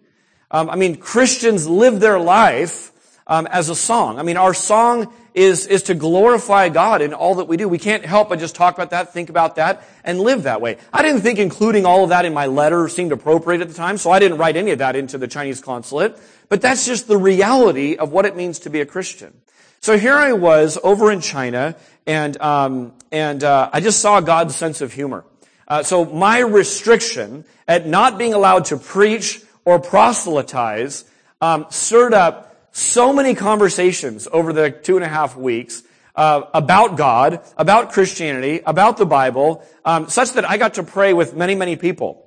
Um, 0.51 0.69
I 0.69 0.75
mean, 0.75 0.97
Christians 0.97 1.67
live 1.67 1.99
their 1.99 2.19
life 2.19 2.91
um, 3.27 3.45
as 3.47 3.69
a 3.69 3.75
song. 3.75 4.17
I 4.17 4.23
mean, 4.23 4.37
our 4.37 4.53
song 4.53 5.13
is, 5.33 5.67
is 5.67 5.83
to 5.83 5.93
glorify 5.93 6.69
God 6.69 7.01
in 7.01 7.13
all 7.13 7.35
that 7.35 7.45
we 7.45 7.57
do. 7.57 7.69
We 7.69 7.77
can't 7.77 8.03
help 8.03 8.29
but 8.29 8.39
just 8.39 8.55
talk 8.55 8.73
about 8.73 8.89
that, 8.89 9.13
think 9.13 9.29
about 9.29 9.57
that, 9.57 9.83
and 10.03 10.19
live 10.19 10.43
that 10.43 10.61
way. 10.61 10.77
I 10.91 11.03
didn't 11.03 11.21
think 11.21 11.37
including 11.37 11.85
all 11.85 12.03
of 12.03 12.09
that 12.09 12.25
in 12.25 12.33
my 12.33 12.47
letter 12.47 12.87
seemed 12.87 13.11
appropriate 13.11 13.61
at 13.61 13.67
the 13.67 13.75
time, 13.75 13.97
so 13.97 14.09
I 14.09 14.19
didn't 14.19 14.39
write 14.39 14.57
any 14.57 14.71
of 14.71 14.79
that 14.79 14.95
into 14.95 15.17
the 15.17 15.27
Chinese 15.27 15.61
consulate. 15.61 16.17
But 16.49 16.61
that's 16.61 16.85
just 16.85 17.07
the 17.07 17.17
reality 17.17 17.97
of 17.97 18.11
what 18.11 18.25
it 18.25 18.35
means 18.35 18.59
to 18.59 18.69
be 18.69 18.81
a 18.81 18.85
Christian. 18.85 19.33
So 19.79 19.97
here 19.97 20.15
I 20.15 20.33
was 20.33 20.79
over 20.83 21.11
in 21.11 21.21
China, 21.21 21.75
and 22.07 22.39
um, 22.41 22.93
and 23.11 23.43
uh, 23.43 23.69
I 23.71 23.79
just 23.79 23.99
saw 23.99 24.21
God's 24.21 24.55
sense 24.55 24.81
of 24.81 24.91
humor. 24.91 25.23
Uh, 25.67 25.83
so 25.83 26.05
my 26.05 26.39
restriction 26.39 27.45
at 27.67 27.85
not 27.85 28.17
being 28.17 28.33
allowed 28.33 28.65
to 28.65 28.77
preach 28.77 29.41
or 29.65 29.79
proselytize 29.79 31.05
um, 31.41 31.67
stirred 31.69 32.13
up 32.13 32.56
so 32.77 33.11
many 33.11 33.33
conversations 33.33 34.27
over 34.31 34.53
the 34.53 34.69
two 34.69 34.97
and 34.97 35.03
a 35.03 35.07
half 35.07 35.35
weeks 35.35 35.81
uh, 36.15 36.43
about 36.53 36.95
God, 36.95 37.41
about 37.57 37.91
Christianity, 37.91 38.61
about 38.65 38.97
the 38.97 39.05
Bible, 39.05 39.65
um, 39.83 40.09
such 40.09 40.33
that 40.33 40.47
I 40.47 40.57
got 40.57 40.75
to 40.75 40.83
pray 40.83 41.13
with 41.13 41.35
many, 41.35 41.55
many 41.55 41.75
people. 41.75 42.23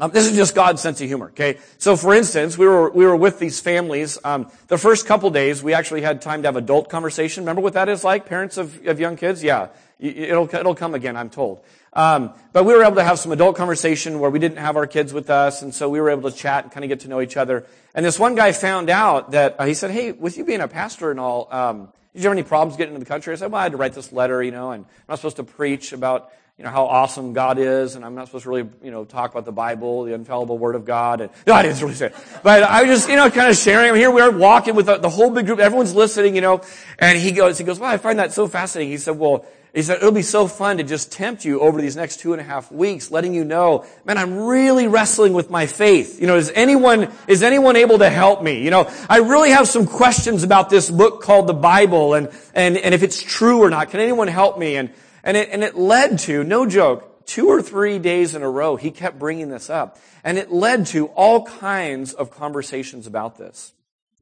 Um, 0.00 0.10
this 0.10 0.26
is 0.26 0.34
just 0.34 0.54
God's 0.54 0.80
sense 0.80 1.00
of 1.00 1.06
humor. 1.06 1.26
Okay, 1.26 1.58
so 1.78 1.96
for 1.96 2.14
instance, 2.14 2.58
we 2.58 2.66
were 2.66 2.90
we 2.90 3.04
were 3.04 3.14
with 3.14 3.38
these 3.38 3.60
families. 3.60 4.18
Um, 4.24 4.50
the 4.68 4.78
first 4.78 5.06
couple 5.06 5.30
days, 5.30 5.62
we 5.62 5.74
actually 5.74 6.00
had 6.00 6.22
time 6.22 6.42
to 6.42 6.48
have 6.48 6.56
adult 6.56 6.88
conversation. 6.88 7.44
Remember 7.44 7.60
what 7.60 7.74
that 7.74 7.88
is 7.88 8.02
like, 8.02 8.26
parents 8.26 8.56
of, 8.56 8.84
of 8.86 8.98
young 8.98 9.16
kids? 9.16 9.44
Yeah, 9.44 9.68
it'll 10.00 10.52
it'll 10.52 10.74
come 10.74 10.94
again. 10.94 11.16
I'm 11.16 11.30
told. 11.30 11.62
Um, 11.94 12.32
but 12.52 12.64
we 12.64 12.74
were 12.74 12.82
able 12.82 12.96
to 12.96 13.04
have 13.04 13.18
some 13.18 13.32
adult 13.32 13.56
conversation 13.56 14.18
where 14.18 14.30
we 14.30 14.38
didn't 14.38 14.58
have 14.58 14.76
our 14.76 14.86
kids 14.86 15.12
with 15.12 15.28
us, 15.28 15.60
and 15.60 15.74
so 15.74 15.90
we 15.90 16.00
were 16.00 16.08
able 16.08 16.30
to 16.30 16.36
chat 16.36 16.64
and 16.64 16.72
kind 16.72 16.84
of 16.84 16.88
get 16.88 17.00
to 17.00 17.08
know 17.08 17.20
each 17.20 17.36
other. 17.36 17.66
And 17.94 18.04
this 18.04 18.18
one 18.18 18.34
guy 18.34 18.52
found 18.52 18.88
out 18.88 19.32
that 19.32 19.56
uh, 19.58 19.66
he 19.66 19.74
said, 19.74 19.90
"Hey, 19.90 20.12
with 20.12 20.38
you 20.38 20.44
being 20.44 20.60
a 20.60 20.68
pastor 20.68 21.10
and 21.10 21.20
all, 21.20 21.48
um, 21.50 21.88
did 22.14 22.22
you 22.22 22.28
have 22.28 22.32
any 22.32 22.42
problems 22.42 22.78
getting 22.78 22.94
into 22.94 23.04
the 23.04 23.08
country?" 23.08 23.34
I 23.34 23.36
said, 23.36 23.52
"Well, 23.52 23.60
I 23.60 23.64
had 23.64 23.72
to 23.72 23.78
write 23.78 23.92
this 23.92 24.10
letter, 24.10 24.42
you 24.42 24.52
know, 24.52 24.70
and 24.70 24.84
I'm 24.84 25.04
not 25.08 25.18
supposed 25.18 25.36
to 25.36 25.44
preach 25.44 25.92
about." 25.92 26.30
You 26.58 26.66
know, 26.66 26.70
how 26.70 26.84
awesome 26.84 27.32
God 27.32 27.58
is, 27.58 27.96
and 27.96 28.04
I'm 28.04 28.14
not 28.14 28.26
supposed 28.26 28.44
to 28.44 28.50
really, 28.50 28.68
you 28.84 28.90
know, 28.90 29.06
talk 29.06 29.30
about 29.32 29.46
the 29.46 29.52
Bible, 29.52 30.04
the 30.04 30.12
infallible 30.12 30.58
Word 30.58 30.74
of 30.74 30.84
God. 30.84 31.22
And, 31.22 31.30
no, 31.46 31.54
I 31.54 31.62
didn't 31.62 31.80
really 31.80 31.94
say 31.94 32.06
it. 32.06 32.14
But 32.42 32.62
I 32.62 32.82
was 32.82 32.98
just, 32.98 33.08
you 33.08 33.16
know, 33.16 33.30
kind 33.30 33.50
of 33.50 33.56
sharing. 33.56 33.88
I 33.88 33.92
mean, 33.92 34.00
here 34.00 34.10
we 34.10 34.20
are 34.20 34.30
walking 34.30 34.74
with 34.74 34.84
the, 34.84 34.98
the 34.98 35.08
whole 35.08 35.30
big 35.30 35.46
group. 35.46 35.58
Everyone's 35.58 35.94
listening, 35.94 36.34
you 36.34 36.42
know. 36.42 36.60
And 36.98 37.18
he 37.18 37.32
goes, 37.32 37.56
he 37.56 37.64
goes, 37.64 37.80
well, 37.80 37.90
I 37.90 37.96
find 37.96 38.18
that 38.18 38.32
so 38.32 38.46
fascinating. 38.46 38.92
He 38.92 38.98
said, 38.98 39.18
well, 39.18 39.46
he 39.74 39.82
said, 39.82 39.98
it'll 39.98 40.12
be 40.12 40.20
so 40.20 40.46
fun 40.48 40.76
to 40.76 40.82
just 40.82 41.12
tempt 41.12 41.46
you 41.46 41.60
over 41.60 41.80
these 41.80 41.96
next 41.96 42.20
two 42.20 42.32
and 42.32 42.40
a 42.40 42.44
half 42.44 42.70
weeks, 42.70 43.10
letting 43.10 43.32
you 43.32 43.42
know, 43.42 43.86
man, 44.04 44.18
I'm 44.18 44.36
really 44.36 44.86
wrestling 44.86 45.32
with 45.32 45.48
my 45.48 45.64
faith. 45.64 46.20
You 46.20 46.26
know, 46.26 46.36
is 46.36 46.52
anyone, 46.54 47.10
is 47.26 47.42
anyone 47.42 47.76
able 47.76 47.98
to 47.98 48.10
help 48.10 48.42
me? 48.42 48.62
You 48.62 48.70
know, 48.70 48.90
I 49.08 49.18
really 49.18 49.50
have 49.50 49.66
some 49.66 49.86
questions 49.86 50.42
about 50.42 50.68
this 50.68 50.90
book 50.90 51.22
called 51.22 51.46
the 51.46 51.54
Bible 51.54 52.12
and, 52.12 52.28
and, 52.54 52.76
and 52.76 52.94
if 52.94 53.02
it's 53.02 53.22
true 53.22 53.62
or 53.62 53.70
not. 53.70 53.88
Can 53.88 54.00
anyone 54.00 54.28
help 54.28 54.58
me? 54.58 54.76
And, 54.76 54.90
and 55.24 55.38
it, 55.38 55.48
and 55.50 55.64
it 55.64 55.74
led 55.74 56.18
to, 56.20 56.44
no 56.44 56.66
joke, 56.66 57.24
two 57.24 57.48
or 57.48 57.62
three 57.62 57.98
days 57.98 58.34
in 58.34 58.42
a 58.42 58.50
row, 58.50 58.76
he 58.76 58.90
kept 58.90 59.18
bringing 59.18 59.48
this 59.48 59.70
up. 59.70 59.98
And 60.22 60.36
it 60.36 60.52
led 60.52 60.86
to 60.88 61.06
all 61.08 61.46
kinds 61.46 62.12
of 62.12 62.30
conversations 62.30 63.06
about 63.06 63.38
this. 63.38 63.72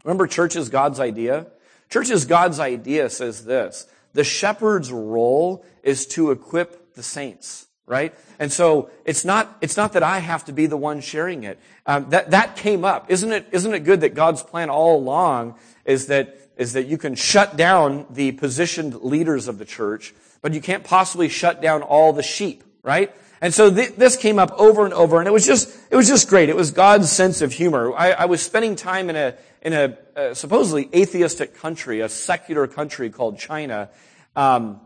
Remember 0.05 0.29
church 0.29 0.55
is 0.55 0.69
God's 0.69 1.01
idea? 1.01 1.49
Church 1.89 2.09
is 2.09 2.25
God's 2.25 2.61
idea 2.61 3.11
says 3.11 3.45
this 3.45 3.89
the 4.13 4.25
shepherd's 4.25 4.93
role 4.93 5.65
is 5.83 6.07
to 6.09 6.31
equip 6.31 6.95
the 6.95 7.03
saints, 7.03 7.67
right? 7.87 8.15
And 8.39 8.53
so 8.53 8.91
it's 9.05 9.25
not, 9.25 9.57
it's 9.61 9.77
not 9.77 9.93
that 9.93 10.03
I 10.03 10.19
have 10.19 10.45
to 10.47 10.53
be 10.53 10.67
the 10.67 10.77
one 10.77 11.01
sharing 11.01 11.45
it. 11.45 11.59
Um, 11.87 12.11
that, 12.11 12.31
that 12.31 12.57
came 12.57 12.85
up. 12.85 13.11
Isn't 13.11 13.33
it, 13.33 13.47
isn't 13.53 13.73
it 13.75 13.81
good 13.81 14.01
that 14.03 14.15
God's 14.15 14.43
plan 14.43 14.71
all 14.71 14.97
along 14.97 15.57
is 15.85 16.07
that, 16.07 16.39
is 16.57 16.75
that 16.75 16.87
you 16.87 16.99
can 16.99 17.15
shut 17.15 17.57
down 17.57 18.07
the 18.11 18.33
positioned 18.33 19.03
leaders 19.03 19.49
of 19.49 19.59
the 19.59 19.65
church, 19.65 20.15
but 20.43 20.55
you 20.55 20.61
can't 20.61 20.85
possibly 20.85 21.29
shut 21.29 21.61
down 21.61 21.83
all 21.83 22.13
the 22.13 22.23
sheep, 22.23 22.65
right? 22.83 23.15
And 23.41 23.55
so 23.55 23.75
th- 23.75 23.97
this 23.97 24.17
came 24.17 24.39
up 24.39 24.53
over 24.59 24.85
and 24.85 24.93
over, 24.93 25.19
and 25.19 25.27
it 25.27 25.33
was 25.33 25.47
just, 25.47 25.75
it 25.91 25.97
was 25.97 26.07
just 26.07 26.29
great. 26.29 26.49
It 26.51 26.57
was 26.57 26.71
God's 26.73 27.11
sense 27.11 27.41
of 27.41 27.53
humor. 27.53 27.93
I, 27.97 28.13
I 28.13 28.25
was 28.27 28.43
spending 28.43 28.77
time 28.77 29.09
in 29.09 29.17
a, 29.17 29.35
in 29.63 29.73
a, 29.73 29.99
a, 30.17 30.35
supposedly 30.35 30.89
atheistic 30.95 31.55
country, 31.55 32.01
a 32.01 32.09
secular 32.09 32.67
country 32.67 33.11
called 33.11 33.39
China, 33.39 33.91
um, 34.37 34.81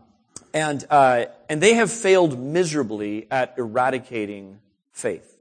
and 0.53 0.85
uh, 0.89 1.25
and 1.49 1.61
they 1.61 1.75
have 1.75 1.91
failed 1.91 2.39
miserably 2.39 3.27
at 3.29 3.55
eradicating 3.57 4.59
faith. 4.91 5.37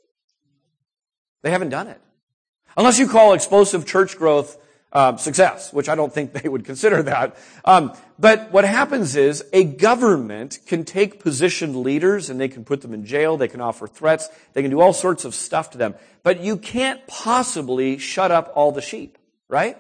They 1.43 1.51
haven't 1.51 1.71
done 1.71 1.89
it, 1.89 2.01
unless 2.77 2.99
you 2.99 3.09
call 3.09 3.33
explosive 3.33 3.87
church 3.87 4.17
growth 4.17 4.59
uh, 4.95 5.17
success, 5.17 5.73
which 5.73 5.89
I 5.89 5.97
don't 5.97 6.13
think 6.13 6.33
they 6.43 6.49
would 6.49 6.65
consider 6.65 7.03
that. 7.03 7.37
Um, 7.65 7.93
but 8.19 8.53
what 8.53 8.65
happens 8.65 9.17
is 9.17 9.45
a 9.53 9.65
government 9.65 10.61
can 10.67 10.85
take 10.85 11.21
positioned 11.21 11.77
leaders 11.77 12.31
and 12.31 12.41
they 12.41 12.49
can 12.49 12.65
put 12.65 12.81
them 12.81 12.95
in 12.95 13.05
jail, 13.05 13.37
they 13.37 13.49
can 13.49 13.61
offer 13.61 13.87
threats, 13.87 14.29
they 14.53 14.63
can 14.63 14.71
do 14.71 14.81
all 14.81 14.93
sorts 14.93 15.25
of 15.25 15.35
stuff 15.35 15.71
to 15.71 15.79
them. 15.79 15.95
But 16.23 16.41
you 16.41 16.57
can't 16.57 17.05
possibly 17.07 17.99
shut 17.99 18.31
up 18.31 18.53
all 18.55 18.71
the 18.71 18.81
sheep, 18.81 19.19
right? 19.49 19.79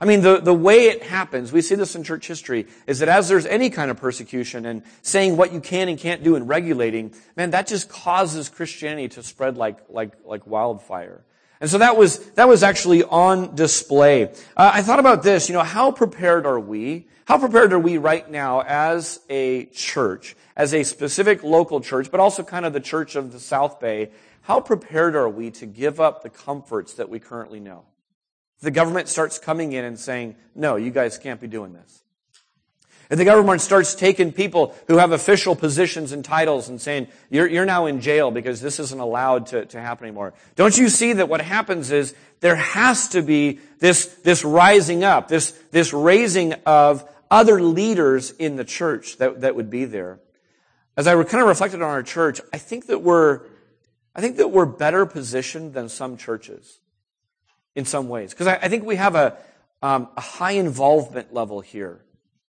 I 0.00 0.04
mean, 0.04 0.20
the, 0.20 0.40
the 0.40 0.54
way 0.54 0.86
it 0.86 1.02
happens, 1.02 1.52
we 1.52 1.62
see 1.62 1.74
this 1.74 1.96
in 1.96 2.02
church 2.02 2.26
history, 2.26 2.66
is 2.86 2.98
that 2.98 3.08
as 3.08 3.28
there's 3.28 3.46
any 3.46 3.70
kind 3.70 3.90
of 3.90 3.96
persecution 3.96 4.66
and 4.66 4.82
saying 5.00 5.36
what 5.36 5.52
you 5.52 5.60
can 5.60 5.88
and 5.88 5.98
can't 5.98 6.22
do 6.22 6.36
and 6.36 6.48
regulating, 6.48 7.14
man, 7.34 7.50
that 7.50 7.66
just 7.66 7.88
causes 7.88 8.48
Christianity 8.48 9.08
to 9.08 9.22
spread 9.22 9.56
like, 9.56 9.78
like, 9.88 10.12
like 10.24 10.46
wildfire. 10.46 11.24
And 11.62 11.70
so 11.70 11.78
that 11.78 11.96
was, 11.96 12.18
that 12.32 12.46
was 12.46 12.62
actually 12.62 13.04
on 13.04 13.54
display. 13.54 14.24
Uh, 14.24 14.70
I 14.74 14.82
thought 14.82 14.98
about 14.98 15.22
this, 15.22 15.48
you 15.48 15.54
know, 15.54 15.62
how 15.62 15.90
prepared 15.90 16.44
are 16.44 16.60
we? 16.60 17.08
How 17.24 17.38
prepared 17.38 17.72
are 17.72 17.78
we 17.78 17.96
right 17.96 18.30
now 18.30 18.60
as 18.60 19.20
a 19.30 19.64
church, 19.66 20.36
as 20.54 20.74
a 20.74 20.82
specific 20.82 21.42
local 21.42 21.80
church, 21.80 22.10
but 22.10 22.20
also 22.20 22.42
kind 22.42 22.66
of 22.66 22.74
the 22.74 22.80
church 22.80 23.16
of 23.16 23.32
the 23.32 23.40
South 23.40 23.80
Bay? 23.80 24.10
How 24.42 24.60
prepared 24.60 25.16
are 25.16 25.28
we 25.28 25.50
to 25.52 25.64
give 25.64 25.98
up 25.98 26.22
the 26.22 26.28
comforts 26.28 26.92
that 26.94 27.08
we 27.08 27.18
currently 27.18 27.58
know? 27.58 27.84
The 28.60 28.70
government 28.70 29.08
starts 29.08 29.38
coming 29.38 29.72
in 29.72 29.84
and 29.84 29.98
saying, 29.98 30.36
no, 30.54 30.76
you 30.76 30.90
guys 30.90 31.18
can't 31.18 31.40
be 31.40 31.46
doing 31.46 31.72
this. 31.72 32.02
If 33.08 33.18
the 33.18 33.24
government 33.24 33.60
starts 33.60 33.94
taking 33.94 34.32
people 34.32 34.74
who 34.88 34.96
have 34.96 35.12
official 35.12 35.54
positions 35.54 36.10
and 36.10 36.24
titles 36.24 36.68
and 36.68 36.80
saying, 36.80 37.06
you're, 37.30 37.46
you're 37.46 37.66
now 37.66 37.86
in 37.86 38.00
jail 38.00 38.32
because 38.32 38.60
this 38.60 38.80
isn't 38.80 38.98
allowed 38.98 39.46
to, 39.48 39.64
to 39.66 39.80
happen 39.80 40.06
anymore. 40.06 40.34
Don't 40.56 40.76
you 40.76 40.88
see 40.88 41.12
that 41.12 41.28
what 41.28 41.40
happens 41.40 41.92
is 41.92 42.14
there 42.40 42.56
has 42.56 43.08
to 43.08 43.22
be 43.22 43.60
this, 43.78 44.06
this 44.24 44.44
rising 44.44 45.04
up, 45.04 45.28
this, 45.28 45.52
this 45.70 45.92
raising 45.92 46.54
of 46.64 47.08
other 47.30 47.62
leaders 47.62 48.32
in 48.32 48.56
the 48.56 48.64
church 48.64 49.18
that, 49.18 49.42
that 49.42 49.54
would 49.54 49.70
be 49.70 49.84
there. 49.84 50.18
As 50.96 51.06
I 51.06 51.12
kind 51.12 51.42
of 51.42 51.48
reflected 51.48 51.82
on 51.82 51.90
our 51.90 52.02
church, 52.02 52.40
I 52.52 52.58
think 52.58 52.86
that 52.86 53.02
we're, 53.02 53.42
I 54.16 54.20
think 54.20 54.38
that 54.38 54.48
we're 54.48 54.66
better 54.66 55.06
positioned 55.06 55.74
than 55.74 55.88
some 55.88 56.16
churches 56.16 56.80
in 57.76 57.84
some 57.84 58.08
ways. 58.08 58.30
Because 58.30 58.48
I, 58.48 58.54
I, 58.54 58.68
think 58.68 58.84
we 58.84 58.96
have 58.96 59.14
a, 59.14 59.36
um, 59.82 60.08
a 60.16 60.20
high 60.20 60.52
involvement 60.52 61.32
level 61.32 61.60
here. 61.60 62.00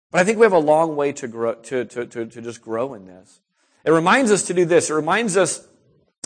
But 0.09 0.21
I 0.21 0.23
think 0.23 0.39
we 0.39 0.45
have 0.45 0.53
a 0.53 0.59
long 0.59 0.95
way 0.95 1.11
to 1.13 1.27
grow, 1.27 1.53
to, 1.53 1.85
to, 1.85 2.05
to, 2.07 2.25
to 2.25 2.41
just 2.41 2.61
grow 2.61 2.95
in 2.95 3.05
this. 3.05 3.41
It 3.85 3.91
reminds 3.91 4.31
us 4.31 4.43
to 4.43 4.53
do 4.53 4.65
this. 4.65 4.89
It 4.89 4.93
reminds 4.93 5.37
us 5.37 5.67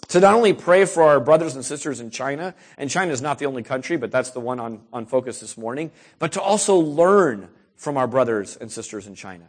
to 0.10 0.20
not 0.20 0.36
only 0.36 0.54
pray 0.54 0.86
for 0.86 1.04
our 1.04 1.20
brothers 1.20 1.56
and 1.56 1.66
sisters 1.66 2.00
in 2.00 2.12
China, 2.12 2.54
and 2.78 2.90
China 2.90 3.12
is 3.12 3.22
not 3.22 3.40
the 3.40 3.46
only 3.46 3.64
country, 3.64 3.98
but 3.98 4.12
that's 4.12 4.32
the 4.32 4.40
one 4.40 4.60
on, 4.60 4.82
on 4.94 5.06
focus 5.06 5.40
this 5.40 5.58
morning, 5.58 5.92
but 6.20 6.34
to 6.34 6.42
also 6.42 6.78
learn 6.78 7.50
from 7.76 7.98
our 7.98 8.08
brothers 8.08 8.58
and 8.58 8.72
sisters 8.72 9.08
in 9.08 9.16
China. 9.16 9.46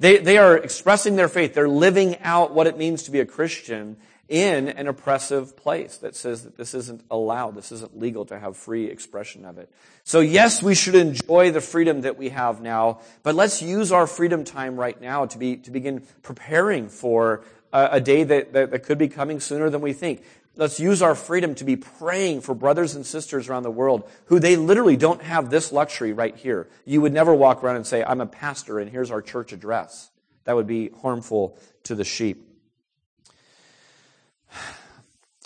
They, 0.00 0.16
they 0.16 0.38
are 0.38 0.56
expressing 0.56 1.16
their 1.16 1.28
faith. 1.28 1.54
They're 1.54 1.68
living 1.68 2.18
out 2.20 2.54
what 2.54 2.66
it 2.66 2.78
means 2.78 3.04
to 3.04 3.10
be 3.10 3.20
a 3.20 3.26
Christian 3.26 3.96
in 4.30 4.68
an 4.68 4.86
oppressive 4.86 5.56
place 5.56 5.96
that 5.98 6.14
says 6.14 6.44
that 6.44 6.56
this 6.56 6.72
isn't 6.72 7.02
allowed, 7.10 7.56
this 7.56 7.72
isn't 7.72 7.98
legal 7.98 8.24
to 8.26 8.38
have 8.38 8.56
free 8.56 8.86
expression 8.86 9.44
of 9.44 9.58
it. 9.58 9.68
So 10.04 10.20
yes, 10.20 10.62
we 10.62 10.76
should 10.76 10.94
enjoy 10.94 11.50
the 11.50 11.60
freedom 11.60 12.02
that 12.02 12.16
we 12.16 12.28
have 12.28 12.62
now, 12.62 13.00
but 13.24 13.34
let's 13.34 13.60
use 13.60 13.90
our 13.90 14.06
freedom 14.06 14.44
time 14.44 14.76
right 14.76 14.98
now 15.00 15.26
to 15.26 15.36
be, 15.36 15.56
to 15.56 15.72
begin 15.72 16.06
preparing 16.22 16.88
for 16.88 17.42
a, 17.72 17.88
a 17.92 18.00
day 18.00 18.22
that, 18.22 18.52
that, 18.52 18.70
that 18.70 18.84
could 18.84 18.98
be 18.98 19.08
coming 19.08 19.40
sooner 19.40 19.68
than 19.68 19.80
we 19.80 19.92
think. 19.92 20.22
Let's 20.54 20.78
use 20.78 21.02
our 21.02 21.16
freedom 21.16 21.56
to 21.56 21.64
be 21.64 21.74
praying 21.74 22.42
for 22.42 22.54
brothers 22.54 22.94
and 22.94 23.04
sisters 23.04 23.48
around 23.48 23.64
the 23.64 23.70
world 23.70 24.08
who 24.26 24.38
they 24.38 24.54
literally 24.54 24.96
don't 24.96 25.22
have 25.22 25.50
this 25.50 25.72
luxury 25.72 26.12
right 26.12 26.36
here. 26.36 26.68
You 26.84 27.00
would 27.00 27.12
never 27.12 27.34
walk 27.34 27.64
around 27.64 27.76
and 27.76 27.86
say, 27.86 28.04
I'm 28.04 28.20
a 28.20 28.26
pastor 28.26 28.78
and 28.78 28.88
here's 28.88 29.10
our 29.10 29.22
church 29.22 29.52
address. 29.52 30.08
That 30.44 30.54
would 30.54 30.68
be 30.68 30.90
harmful 31.02 31.58
to 31.84 31.96
the 31.96 32.04
sheep. 32.04 32.46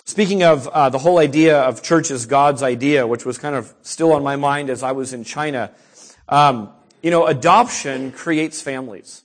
Speaking 0.07 0.43
of 0.43 0.67
uh, 0.67 0.89
the 0.89 0.99
whole 0.99 1.17
idea 1.17 1.59
of 1.59 1.81
church 1.81 2.11
as 2.11 2.27
God's 2.27 2.61
idea, 2.61 3.07
which 3.07 3.25
was 3.25 3.39
kind 3.39 3.55
of 3.55 3.73
still 3.81 4.13
on 4.13 4.23
my 4.23 4.35
mind 4.35 4.69
as 4.69 4.83
I 4.83 4.91
was 4.91 5.13
in 5.13 5.23
China, 5.23 5.71
um, 6.29 6.69
you 7.01 7.09
know, 7.09 7.25
adoption 7.25 8.11
creates 8.11 8.61
families. 8.61 9.23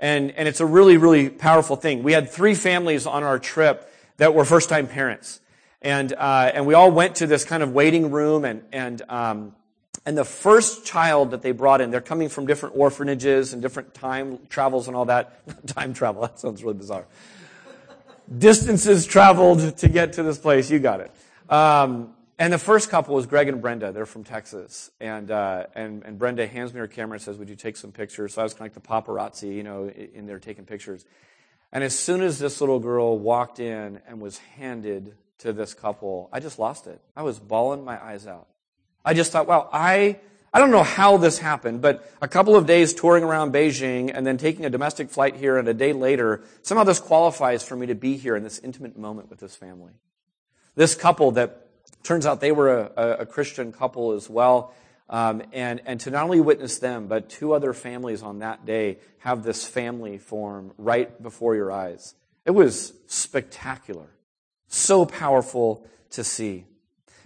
And, 0.00 0.30
and 0.32 0.48
it's 0.48 0.60
a 0.60 0.66
really, 0.66 0.96
really 0.96 1.28
powerful 1.28 1.76
thing. 1.76 2.02
We 2.02 2.12
had 2.12 2.30
three 2.30 2.54
families 2.54 3.06
on 3.06 3.22
our 3.22 3.38
trip 3.38 3.92
that 4.16 4.34
were 4.34 4.46
first 4.46 4.70
time 4.70 4.86
parents. 4.88 5.40
And, 5.82 6.12
uh, 6.14 6.50
and 6.54 6.66
we 6.66 6.74
all 6.74 6.90
went 6.90 7.16
to 7.16 7.26
this 7.26 7.44
kind 7.44 7.62
of 7.62 7.72
waiting 7.72 8.10
room 8.10 8.46
and, 8.46 8.62
and, 8.72 9.02
um, 9.10 9.54
and 10.06 10.16
the 10.16 10.24
first 10.24 10.86
child 10.86 11.32
that 11.32 11.42
they 11.42 11.52
brought 11.52 11.80
in, 11.80 11.90
they're 11.90 12.00
coming 12.00 12.30
from 12.30 12.46
different 12.46 12.74
orphanages 12.76 13.52
and 13.52 13.60
different 13.60 13.92
time 13.92 14.38
travels 14.48 14.88
and 14.88 14.96
all 14.96 15.04
that. 15.04 15.40
time 15.66 15.92
travel, 15.92 16.22
that 16.22 16.38
sounds 16.38 16.64
really 16.64 16.78
bizarre 16.78 17.04
distances 18.38 19.06
traveled 19.06 19.76
to 19.78 19.88
get 19.88 20.14
to 20.14 20.22
this 20.22 20.38
place. 20.38 20.70
You 20.70 20.78
got 20.78 21.00
it. 21.00 21.10
Um, 21.48 22.14
and 22.38 22.52
the 22.52 22.58
first 22.58 22.90
couple 22.90 23.14
was 23.14 23.26
Greg 23.26 23.48
and 23.48 23.60
Brenda. 23.60 23.92
They're 23.92 24.06
from 24.06 24.24
Texas. 24.24 24.90
And, 25.00 25.30
uh, 25.30 25.66
and, 25.74 26.02
and 26.04 26.18
Brenda 26.18 26.46
hands 26.46 26.74
me 26.74 26.80
her 26.80 26.88
camera 26.88 27.14
and 27.14 27.22
says, 27.22 27.38
Would 27.38 27.48
you 27.48 27.56
take 27.56 27.76
some 27.76 27.92
pictures? 27.92 28.34
So 28.34 28.40
I 28.40 28.44
was 28.44 28.54
kind 28.54 28.68
of 28.68 28.76
like 28.76 29.04
the 29.04 29.12
paparazzi, 29.12 29.54
you 29.54 29.62
know, 29.62 29.88
in 29.88 30.26
there 30.26 30.38
taking 30.38 30.64
pictures. 30.64 31.04
And 31.72 31.84
as 31.84 31.98
soon 31.98 32.20
as 32.20 32.38
this 32.38 32.60
little 32.60 32.80
girl 32.80 33.18
walked 33.18 33.60
in 33.60 34.00
and 34.06 34.20
was 34.20 34.38
handed 34.56 35.14
to 35.38 35.52
this 35.52 35.72
couple, 35.72 36.28
I 36.32 36.40
just 36.40 36.58
lost 36.58 36.86
it. 36.86 37.00
I 37.16 37.22
was 37.22 37.38
bawling 37.38 37.84
my 37.84 38.02
eyes 38.02 38.26
out. 38.26 38.48
I 39.04 39.14
just 39.14 39.32
thought, 39.32 39.46
wow, 39.46 39.68
I 39.72 40.20
I 40.54 40.58
don't 40.58 40.70
know 40.70 40.82
how 40.82 41.16
this 41.16 41.38
happened, 41.38 41.80
but 41.80 42.10
a 42.20 42.28
couple 42.28 42.56
of 42.56 42.66
days 42.66 42.92
touring 42.92 43.24
around 43.24 43.54
Beijing 43.54 44.10
and 44.14 44.26
then 44.26 44.36
taking 44.36 44.66
a 44.66 44.70
domestic 44.70 45.08
flight 45.08 45.34
here 45.36 45.56
and 45.56 45.66
a 45.66 45.72
day 45.72 45.94
later, 45.94 46.42
somehow 46.60 46.84
this 46.84 47.00
qualifies 47.00 47.62
for 47.62 47.74
me 47.74 47.86
to 47.86 47.94
be 47.94 48.18
here 48.18 48.36
in 48.36 48.42
this 48.42 48.58
intimate 48.58 48.98
moment 48.98 49.30
with 49.30 49.40
this 49.40 49.56
family. 49.56 49.92
This 50.74 50.94
couple 50.94 51.30
that 51.32 51.68
turns 52.02 52.26
out 52.26 52.40
they 52.40 52.52
were 52.52 52.90
a, 52.96 53.20
a 53.20 53.26
Christian 53.26 53.72
couple 53.72 54.12
as 54.12 54.28
well. 54.28 54.74
Um, 55.08 55.42
and, 55.52 55.80
and 55.86 56.00
to 56.00 56.10
not 56.10 56.24
only 56.24 56.40
witness 56.40 56.78
them, 56.78 57.06
but 57.06 57.30
two 57.30 57.54
other 57.54 57.72
families 57.72 58.22
on 58.22 58.40
that 58.40 58.66
day 58.66 58.98
have 59.18 59.44
this 59.44 59.66
family 59.66 60.18
form 60.18 60.72
right 60.76 61.22
before 61.22 61.54
your 61.54 61.72
eyes. 61.72 62.14
It 62.44 62.52
was 62.52 62.92
spectacular. 63.06 64.08
So 64.68 65.06
powerful 65.06 65.86
to 66.10 66.24
see. 66.24 66.64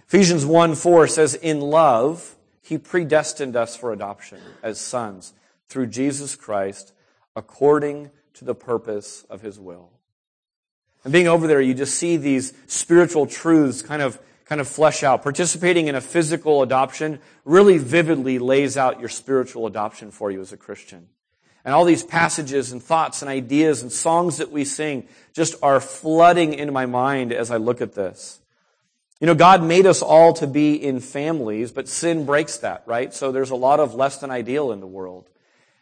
Ephesians 0.07 0.45
1 0.45 0.75
4 0.75 1.07
says, 1.07 1.33
In 1.33 1.59
love, 1.59 2.36
he 2.67 2.77
predestined 2.77 3.55
us 3.55 3.77
for 3.77 3.93
adoption 3.93 4.39
as 4.61 4.77
sons 4.77 5.33
through 5.69 5.87
Jesus 5.87 6.35
Christ 6.35 6.91
according 7.33 8.11
to 8.33 8.43
the 8.43 8.55
purpose 8.55 9.25
of 9.29 9.39
his 9.39 9.57
will. 9.57 9.89
And 11.05 11.13
being 11.13 11.29
over 11.29 11.47
there, 11.47 11.61
you 11.61 11.73
just 11.73 11.95
see 11.95 12.17
these 12.17 12.51
spiritual 12.67 13.25
truths 13.25 13.81
kind 13.81 14.01
of, 14.01 14.19
kind 14.43 14.59
of 14.59 14.67
flesh 14.67 15.01
out. 15.01 15.23
Participating 15.23 15.87
in 15.87 15.95
a 15.95 16.01
physical 16.01 16.61
adoption 16.61 17.19
really 17.45 17.77
vividly 17.77 18.37
lays 18.37 18.75
out 18.75 18.99
your 18.99 19.07
spiritual 19.07 19.65
adoption 19.65 20.11
for 20.11 20.29
you 20.29 20.41
as 20.41 20.51
a 20.51 20.57
Christian. 20.57 21.07
And 21.63 21.73
all 21.73 21.85
these 21.85 22.03
passages 22.03 22.73
and 22.73 22.83
thoughts 22.83 23.21
and 23.21 23.29
ideas 23.29 23.81
and 23.81 23.93
songs 23.93 24.37
that 24.37 24.51
we 24.51 24.65
sing 24.65 25.07
just 25.31 25.55
are 25.61 25.79
flooding 25.79 26.53
into 26.53 26.73
my 26.73 26.85
mind 26.85 27.31
as 27.31 27.49
I 27.49 27.57
look 27.57 27.79
at 27.79 27.93
this. 27.93 28.41
You 29.19 29.25
know, 29.25 29.35
God 29.35 29.63
made 29.63 29.87
us 29.87 30.01
all 30.01 30.33
to 30.33 30.47
be 30.47 30.75
in 30.75 30.99
families, 30.99 31.71
but 31.71 31.87
sin 31.87 32.25
breaks 32.25 32.57
that, 32.57 32.83
right? 32.85 33.13
So 33.13 33.31
there's 33.31 33.49
a 33.49 33.55
lot 33.55 33.79
of 33.79 33.95
less 33.95 34.17
than 34.17 34.29
ideal 34.29 34.71
in 34.71 34.79
the 34.79 34.87
world. 34.87 35.27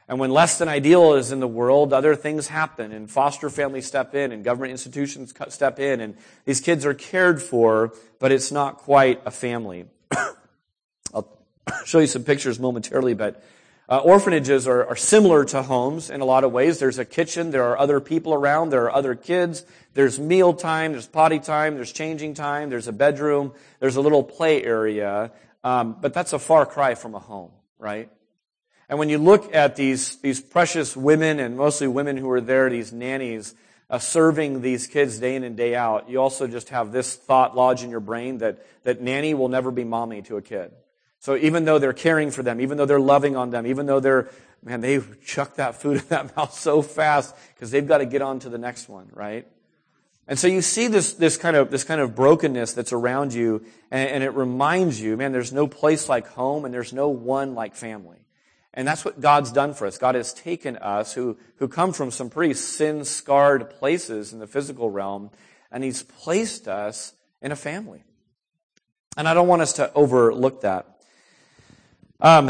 And 0.08 0.20
when 0.20 0.30
less 0.30 0.60
than 0.60 0.70
ideal 0.70 1.16
is 1.16 1.32
in 1.32 1.40
the 1.40 1.48
world, 1.48 1.92
other 1.92 2.16
things 2.16 2.48
happen, 2.48 2.92
and 2.92 3.10
foster 3.10 3.50
families 3.50 3.88
step 3.88 4.14
in, 4.14 4.32
and 4.32 4.44
government 4.44 4.72
institutions 4.72 5.34
step 5.50 5.80
in, 5.80 6.00
and 6.00 6.16
these 6.46 6.62
kids 6.62 6.86
are 6.86 6.94
cared 6.94 7.42
for, 7.42 7.92
but 8.20 8.32
it's 8.32 8.52
not 8.52 8.78
quite 8.78 9.22
a 9.26 9.32
family. 9.32 9.86
I'll 11.14 11.28
show 11.86 12.00
you 12.00 12.08
some 12.08 12.24
pictures 12.24 12.60
momentarily, 12.60 13.16
but 13.16 13.44
uh, 13.88 14.00
orphanages 14.00 14.68
are, 14.68 14.86
are 14.86 14.96
similar 14.96 15.46
to 15.46 15.62
homes 15.62 16.10
in 16.10 16.22
a 16.22 16.26
lot 16.26 16.44
of 16.44 16.52
ways. 16.52 16.80
There's 16.80 16.98
a 16.98 17.06
kitchen, 17.06 17.52
there 17.52 17.66
are 17.66 17.78
other 17.78 18.00
people 18.00 18.34
around, 18.34 18.72
there 18.72 18.86
are 18.86 18.92
other 18.94 19.16
kids, 19.16 19.64
there's 19.94 20.20
meal 20.20 20.54
time, 20.54 20.94
there's 20.94 21.08
potty 21.08 21.40
time, 21.40 21.76
there's 21.76 21.92
changing 21.92 22.34
time, 22.34 22.70
there's 22.70 22.88
a 22.88 22.94
bedroom, 22.94 23.54
there's 23.80 23.96
a 23.96 24.02
little 24.02 24.24
play 24.24 24.64
area, 24.64 25.32
um, 25.64 25.98
but 26.02 26.14
that's 26.14 26.34
a 26.34 26.40
far 26.40 26.66
cry 26.66 26.96
from 26.96 27.14
a 27.14 27.20
home, 27.20 27.52
right? 27.78 28.10
And 28.90 29.00
when 29.00 29.10
you 29.10 29.18
look 29.18 29.54
at 29.54 29.76
these, 29.76 30.18
these 30.18 30.42
precious 30.42 30.96
women, 30.96 31.40
and 31.40 31.58
mostly 31.58 31.88
women 31.88 32.18
who 32.18 32.30
are 32.32 32.42
there, 32.42 32.70
these 32.70 32.92
nannies, 32.92 33.56
uh, 33.90 34.00
serving 34.00 34.62
these 34.62 34.88
kids 34.88 35.20
day 35.20 35.36
in 35.36 35.44
and 35.44 35.56
day 35.56 35.76
out, 35.76 36.10
you 36.10 36.20
also 36.20 36.48
just 36.48 36.70
have 36.70 36.92
this 36.92 37.16
thought 37.16 37.56
lodge 37.56 37.84
in 37.84 37.90
your 37.90 38.00
brain 38.00 38.40
that, 38.40 38.66
that 38.84 39.02
nanny 39.02 39.34
will 39.34 39.48
never 39.48 39.72
be 39.72 39.84
mommy 39.84 40.22
to 40.24 40.38
a 40.38 40.42
kid. 40.42 40.72
So 41.26 41.36
even 41.36 41.66
though 41.66 41.80
they're 41.80 41.92
caring 41.92 42.30
for 42.30 42.44
them, 42.44 42.62
even 42.62 42.78
though 42.78 42.86
they're 42.86 43.00
loving 43.00 43.36
on 43.36 43.50
them, 43.50 43.66
even 43.66 43.88
though 43.88 44.00
they're, 44.00 44.30
man, 44.62 44.82
they 44.82 45.00
chuck 45.26 45.56
that 45.56 45.74
food 45.74 45.98
in 46.04 46.08
that 46.10 46.38
mouth 46.38 46.54
so 46.54 46.84
fast 46.84 47.36
because 47.56 47.72
they've 47.72 47.88
got 47.88 47.98
to 47.98 48.06
get 48.06 48.22
on 48.22 48.38
to 48.42 48.50
the 48.50 48.60
next 48.60 48.88
one, 48.88 49.10
right? 49.12 49.48
And 50.28 50.38
so 50.38 50.46
you 50.46 50.62
see 50.62 50.88
this, 50.88 51.14
this 51.14 51.36
kind 51.36 51.56
of, 51.56 51.72
this 51.72 51.84
kind 51.84 52.00
of 52.00 52.14
brokenness 52.14 52.74
that's 52.74 52.94
around 52.94 53.34
you 53.34 53.66
and, 53.90 54.08
and 54.08 54.24
it 54.24 54.36
reminds 54.36 55.02
you, 55.02 55.18
man, 55.18 55.32
there's 55.32 55.52
no 55.52 55.66
place 55.66 56.08
like 56.08 56.28
home 56.28 56.64
and 56.64 56.72
there's 56.72 56.94
no 56.94 57.10
one 57.10 57.56
like 57.56 57.74
family. 57.74 58.20
And 58.76 58.88
that's 58.88 59.04
what 59.04 59.20
God's 59.20 59.52
done 59.52 59.74
for 59.74 59.88
us. 59.88 59.98
God 59.98 60.14
has 60.14 60.32
taken 60.32 60.78
us 60.78 61.14
who, 61.14 61.40
who 61.56 61.68
come 61.68 61.92
from 61.92 62.12
some 62.12 62.30
pretty 62.30 62.54
sin-scarred 62.54 63.72
places 63.72 64.32
in 64.32 64.38
the 64.38 64.46
physical 64.46 64.92
realm 64.92 65.32
and 65.72 65.84
He's 65.84 66.04
placed 66.04 66.68
us 66.68 67.14
in 67.42 67.52
a 67.52 67.56
family. 67.56 68.04
And 69.18 69.28
I 69.28 69.34
don't 69.34 69.48
want 69.48 69.64
us 69.64 69.74
to 69.74 69.92
overlook 69.96 70.62
that. 70.62 70.95
Um, 72.22 72.50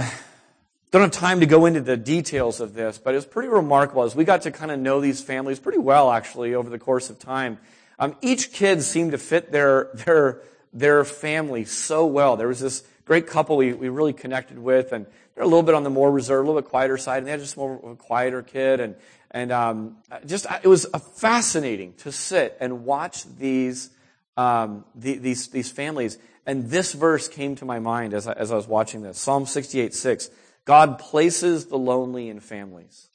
don't 0.92 1.02
have 1.02 1.12
time 1.12 1.40
to 1.40 1.48
go 1.48 1.66
into 1.66 1.82
the 1.82 1.98
details 1.98 2.60
of 2.62 2.76
this, 2.76 3.00
but 3.00 3.16
it 3.16 3.18
was 3.18 3.26
pretty 3.26 3.50
remarkable 3.50 4.04
as 4.04 4.16
we 4.16 4.24
got 4.24 4.44
to 4.44 4.52
kind 4.52 4.70
of 4.70 4.80
know 4.80 5.02
these 5.02 5.24
families 5.24 5.60
pretty 5.60 5.80
well, 5.80 6.12
actually, 6.12 6.54
over 6.54 6.70
the 6.70 6.78
course 6.78 7.10
of 7.10 7.18
time. 7.18 7.58
Um, 7.98 8.16
each 8.22 8.52
kid 8.54 8.84
seemed 8.84 9.12
to 9.14 9.18
fit 9.18 9.52
their 9.52 9.90
their 9.94 10.42
their 10.72 11.04
family 11.04 11.66
so 11.66 12.06
well. 12.06 12.38
There 12.38 12.48
was 12.48 12.60
this 12.60 12.84
great 13.06 13.26
couple 13.26 13.58
we, 13.58 13.74
we 13.74 13.90
really 13.90 14.14
connected 14.14 14.60
with, 14.60 14.92
and 14.92 15.08
they're 15.34 15.44
a 15.44 15.48
little 15.48 15.64
bit 15.64 15.74
on 15.74 15.84
the 15.84 15.90
more 15.90 16.12
reserved, 16.12 16.46
a 16.46 16.48
little 16.48 16.62
bit 16.62 16.70
quieter 16.70 16.98
side, 16.98 17.20
and 17.20 17.28
they 17.28 17.32
had 17.32 17.40
just 17.40 17.58
more 17.58 17.80
of 17.82 17.90
a 17.92 17.96
quieter 17.96 18.44
kid, 18.44 18.80
and 18.80 18.96
and 19.32 19.52
um, 19.52 19.98
just 20.28 20.46
it 20.64 20.68
was 20.68 20.86
fascinating 21.16 21.94
to 21.98 22.12
sit 22.12 22.56
and 22.60 22.86
watch 22.86 23.24
these 23.38 23.90
um, 24.38 24.86
the, 24.94 25.18
these 25.18 25.48
these 25.48 25.72
families 25.72 26.20
and 26.46 26.70
this 26.70 26.94
verse 26.94 27.28
came 27.28 27.56
to 27.56 27.66
my 27.66 27.80
mind 27.80 28.14
as 28.14 28.28
I, 28.28 28.34
as 28.34 28.52
I 28.52 28.56
was 28.56 28.68
watching 28.68 29.02
this. 29.02 29.18
Psalm 29.18 29.46
68, 29.46 29.94
6. 29.94 30.30
God 30.66 31.00
places 31.00 31.66
the 31.66 31.78
lonely 31.78 32.30
in 32.30 32.40
families. 32.40 33.10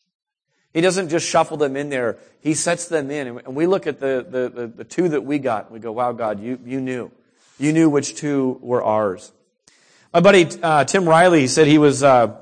He 0.73 0.81
doesn't 0.81 1.09
just 1.09 1.27
shuffle 1.27 1.57
them 1.57 1.77
in 1.77 1.91
there. 1.91 2.19
He 2.41 2.55
sets 2.55 2.87
them 2.87 3.11
in. 3.11 3.39
And 3.39 3.57
we 3.57 3.67
look 3.67 3.87
at 3.87 3.99
the, 3.99 4.25
the, 4.29 4.49
the, 4.49 4.67
the 4.69 4.85
two 4.85 5.09
that 5.11 5.25
we 5.25 5.39
got 5.39 5.65
and 5.65 5.73
we 5.73 5.81
go, 5.81 5.93
wow, 5.93 6.13
God, 6.13 6.41
you, 6.41 6.59
you 6.65 6.81
knew. 6.81 7.11
You 7.59 7.73
knew 7.73 7.91
which 7.91 8.15
two 8.15 8.59
were 8.63 8.83
ours. 8.83 9.33
My 10.13 10.21
buddy, 10.21 10.47
uh, 10.63 10.85
Tim 10.85 11.09
Riley, 11.09 11.47
said 11.49 11.67
he 11.67 11.79
was, 11.79 12.03
uh, 12.03 12.37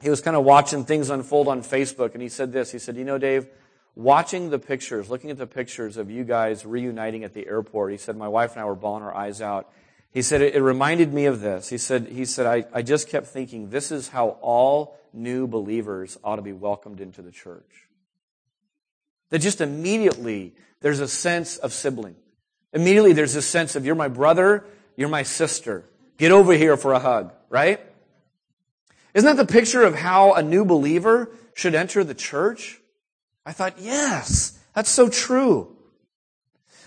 he 0.00 0.10
was 0.10 0.20
kind 0.20 0.36
of 0.36 0.44
watching 0.44 0.84
things 0.84 1.08
unfold 1.08 1.48
on 1.48 1.62
Facebook 1.62 2.14
and 2.14 2.22
he 2.22 2.28
said 2.28 2.52
this. 2.52 2.72
He 2.72 2.78
said, 2.78 2.96
you 2.96 3.04
know, 3.04 3.18
Dave, 3.18 3.46
watching 3.94 4.50
the 4.50 4.58
pictures, 4.58 5.08
looking 5.08 5.30
at 5.30 5.38
the 5.38 5.46
pictures 5.46 5.96
of 5.96 6.10
you 6.10 6.24
guys 6.24 6.66
reuniting 6.66 7.22
at 7.22 7.32
the 7.32 7.46
airport, 7.46 7.92
he 7.92 7.96
said, 7.96 8.16
my 8.16 8.28
wife 8.28 8.52
and 8.52 8.60
I 8.60 8.64
were 8.64 8.74
bawling 8.74 9.04
our 9.04 9.14
eyes 9.14 9.40
out. 9.40 9.70
He 10.12 10.20
said, 10.20 10.42
it, 10.42 10.60
reminded 10.60 11.12
me 11.12 11.24
of 11.24 11.40
this. 11.40 11.70
He 11.70 11.78
said, 11.78 12.08
he 12.08 12.26
said 12.26 12.46
I, 12.46 12.66
I 12.72 12.82
just 12.82 13.08
kept 13.08 13.28
thinking, 13.28 13.70
this 13.70 13.90
is 13.90 14.08
how 14.08 14.36
all 14.42 14.98
new 15.12 15.46
believers 15.46 16.18
ought 16.22 16.36
to 16.36 16.42
be 16.42 16.52
welcomed 16.52 17.00
into 17.00 17.22
the 17.22 17.30
church. 17.30 17.88
That 19.30 19.38
just 19.38 19.62
immediately 19.62 20.54
there's 20.80 21.00
a 21.00 21.08
sense 21.08 21.56
of 21.56 21.72
sibling. 21.72 22.16
Immediately 22.74 23.14
there's 23.14 23.36
a 23.36 23.42
sense 23.42 23.74
of, 23.74 23.86
you're 23.86 23.94
my 23.94 24.08
brother, 24.08 24.66
you're 24.96 25.08
my 25.08 25.22
sister. 25.22 25.84
Get 26.18 26.30
over 26.30 26.52
here 26.52 26.76
for 26.76 26.92
a 26.92 26.98
hug, 26.98 27.32
right? 27.48 27.80
Isn't 29.14 29.36
that 29.36 29.46
the 29.46 29.50
picture 29.50 29.82
of 29.82 29.94
how 29.94 30.34
a 30.34 30.42
new 30.42 30.64
believer 30.66 31.30
should 31.54 31.74
enter 31.74 32.04
the 32.04 32.14
church? 32.14 32.80
I 33.46 33.52
thought, 33.52 33.78
yes, 33.78 34.58
that's 34.74 34.90
so 34.90 35.08
true. 35.08 35.71